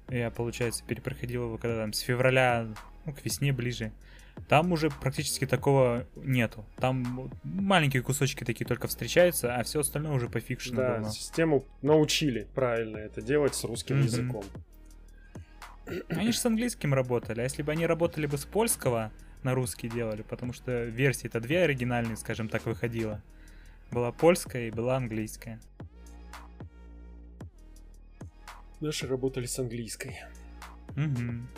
[0.09, 2.69] я, получается, перепроходил его когда там с февраля,
[3.07, 3.93] ну, к весне ближе,
[4.49, 6.67] там уже практически такого нету.
[6.77, 11.11] Там маленькие кусочки такие только встречаются, а все остальное уже по фикшену Да, давно.
[11.11, 14.05] систему научили правильно это делать с русским Мгм.
[14.05, 14.45] языком.
[16.11, 19.13] Они же с английским работали, а если бы они работали бы с польского,
[19.45, 23.23] на русский делали, потому что версии-то две оригинальные, скажем так, выходило.
[23.93, 25.61] Была польская и была английская.
[28.81, 30.19] Наши работали с английской.
[30.97, 31.49] Мгм.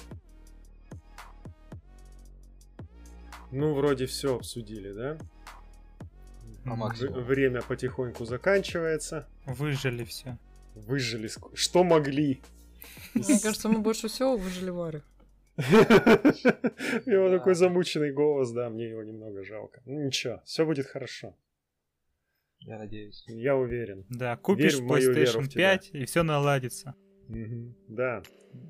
[3.51, 5.19] Ну, вроде все обсудили, да?
[6.65, 7.21] По максимуму.
[7.21, 9.27] В- время потихоньку заканчивается.
[9.47, 10.39] Выжили все.
[10.75, 12.41] Выжили что могли.
[13.15, 15.03] Мне кажется, мы больше всего выжили Варю.
[15.57, 15.63] У
[17.11, 17.39] него Да.
[17.39, 19.83] такой замученный голос, да, мне его немного жалко.
[19.87, 21.35] Ну ничего, все будет хорошо.
[22.61, 23.25] Я надеюсь.
[23.27, 24.05] Я уверен.
[24.09, 25.73] Да, купишь PlayStation в тебя.
[25.79, 26.95] 5 и все наладится.
[27.29, 27.75] Мгм.
[27.89, 28.23] Да,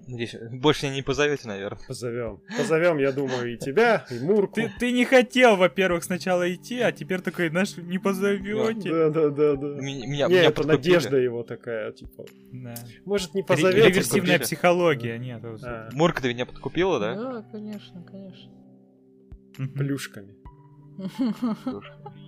[0.08, 1.80] Надеюсь, больше не позовете, наверное.
[1.86, 2.40] позовем.
[2.56, 4.54] Позовем, я думаю, и тебя, и Мурку.
[4.54, 8.90] Ты, ты не хотел, во-первых, сначала идти, а теперь такой, наш, не позовете.
[8.90, 9.66] Да, да, да, да.
[9.80, 12.24] Меня, меня, Не, меня это надежда его такая, типа.
[12.52, 12.74] Да.
[13.04, 13.88] Может, не позовете?
[13.88, 14.42] Реверсивная подкупили.
[14.42, 15.42] психология, нет.
[15.42, 15.62] вот.
[15.62, 17.14] А, Мурка, ты меня подкупила, да?
[17.14, 18.52] Да, конечно, конечно.
[19.58, 19.72] Мгм.
[19.74, 20.34] плюшками.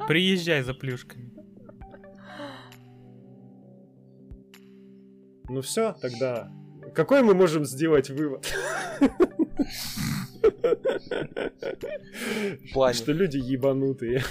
[0.06, 1.32] Приезжай за плюшками.
[5.50, 6.48] Ну все, тогда.
[6.94, 8.46] Какой мы можем сделать вывод?
[12.72, 12.94] Плане.
[12.94, 14.22] Что люди ебанутые.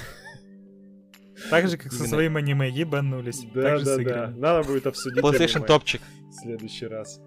[1.50, 3.46] Так же, как со своим аниме ебанулись.
[3.54, 4.34] Да, да, да.
[4.38, 6.02] Надо будет обсудить PlayStation топчик.
[6.30, 7.20] в следующий раз.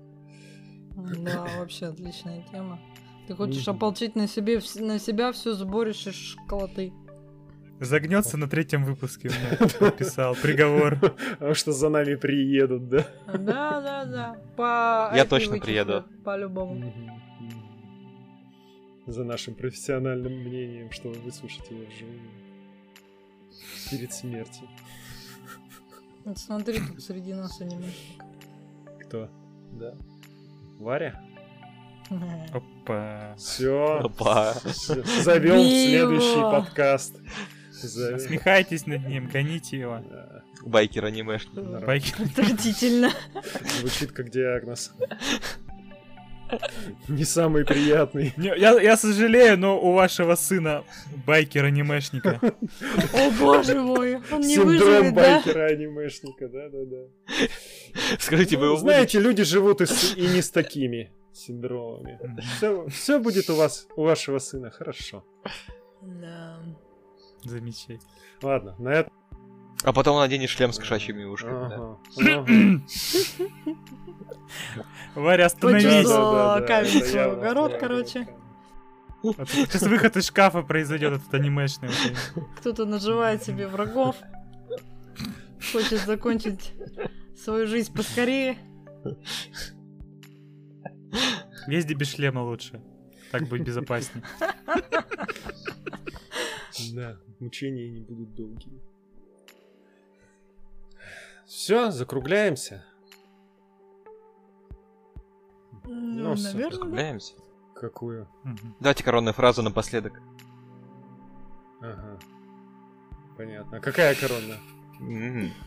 [0.97, 2.81] Да, вообще отличная тема.
[3.29, 6.95] Ты хочешь ополчить на, себе, на себя все сборище школоты.
[7.83, 9.29] Загнется на третьем выпуске,
[9.81, 11.01] подписал приговор.
[11.01, 13.07] Потому что за нами приедут, да?
[13.27, 14.37] Да, да, да.
[14.57, 16.05] По Я точно приеду.
[16.25, 16.95] По-любому.
[19.09, 22.21] За нашим профессиональным мнением, что вы выслушаете его вживую.
[23.91, 24.69] Перед смертью.
[26.25, 28.23] Вот смотри, тут среди нас анимешник.
[29.01, 29.29] Кто?
[29.73, 29.95] Да.
[30.79, 31.21] Варя?
[32.53, 33.35] Опа.
[33.37, 33.99] Все.
[34.05, 34.55] Опа.
[35.25, 37.17] Зовем следующий подкаст.
[37.89, 40.01] Смехайтесь над ним, гоните его.
[40.65, 41.81] Байкер нормально.
[41.87, 42.13] Байки.
[42.23, 43.11] Отвратительно.
[43.81, 44.93] Звучит как диагноз.
[47.09, 48.35] Не самый приятный.
[48.37, 50.85] Не, Я, я сожалею, но у вашего сына
[51.27, 52.41] байкер-анимешника.
[53.15, 55.23] О боже мой, он не Синдром выживет, да?
[55.43, 57.07] байкера-анимешника, да-да-да.
[58.19, 62.19] Скажите, вы его знаете, люди живут и, с- и не с такими синдромами.
[62.59, 65.25] Все, все будет у вас, у вашего сына хорошо.
[66.03, 66.61] Да.
[67.45, 68.01] Замечательно.
[68.43, 69.13] Ладно, на этом.
[69.85, 71.75] А потом наденешь шлем с кошачьими ушками, да?
[71.75, 72.83] Ага, ага.
[75.21, 75.85] Варя, остановись.
[75.85, 76.33] Почувствовал.
[76.33, 78.29] Да, да, да, камень огород, короче.
[79.23, 81.91] Вот Сейчас выход из шкафа произойдет этот анимешный.
[82.59, 84.17] Кто-то наживает себе врагов.
[85.73, 86.73] Хочет закончить
[87.37, 88.59] свою жизнь поскорее.
[91.69, 92.83] Езди без шлема лучше.
[93.33, 94.25] Так будет безопаснее.
[96.95, 98.81] Да, мучения не будут долгие.
[101.47, 102.85] Все, закругляемся.
[105.85, 106.37] Ну, да.
[106.37, 107.35] Закругляемся.
[107.75, 108.27] Какую?
[108.45, 108.75] Мгм.
[108.81, 110.21] Давайте коронную фразу напоследок.
[111.81, 112.19] Ага.
[113.37, 113.81] Понятно.
[113.81, 114.57] Какая корона?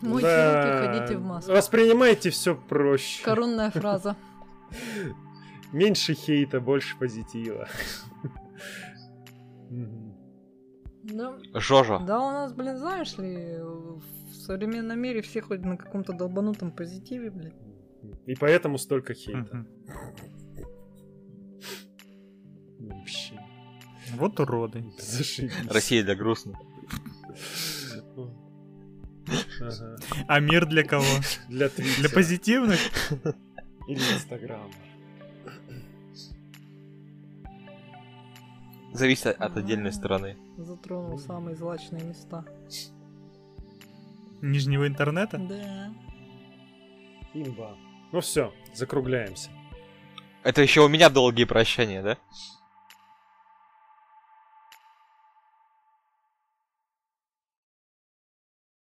[0.02, 1.52] Мойте руки, ходите в маску.
[1.52, 3.24] Воспринимайте все проще.
[3.24, 4.16] Коронная фраза.
[5.76, 7.68] Меньше хейта, больше позитива.
[11.04, 12.00] Да, Жожо.
[12.00, 17.30] да, у нас, блин, знаешь ли, в современном мире все ходят на каком-то долбанутом позитиве,
[17.30, 17.54] блин.
[18.26, 19.68] И поэтому столько хейта.
[22.80, 23.40] Вообще.
[24.16, 24.84] Вот уроды.
[24.98, 25.54] Зашибись.
[25.70, 26.58] Россия для грустных.
[29.62, 29.98] Ага.
[30.28, 31.06] А мир для кого?
[31.50, 32.80] Для Для позитивных?
[33.88, 34.72] Или Инстаграма.
[38.96, 40.38] Зависит от отдельной стороны.
[40.58, 42.46] Затронул самые злачные места.
[44.42, 45.38] Нижнего интернета?
[45.38, 45.94] Да.
[47.34, 47.76] Имба.
[48.14, 49.50] Ну все, закругляемся.
[50.44, 52.18] Это еще у меня долгие прощания, да?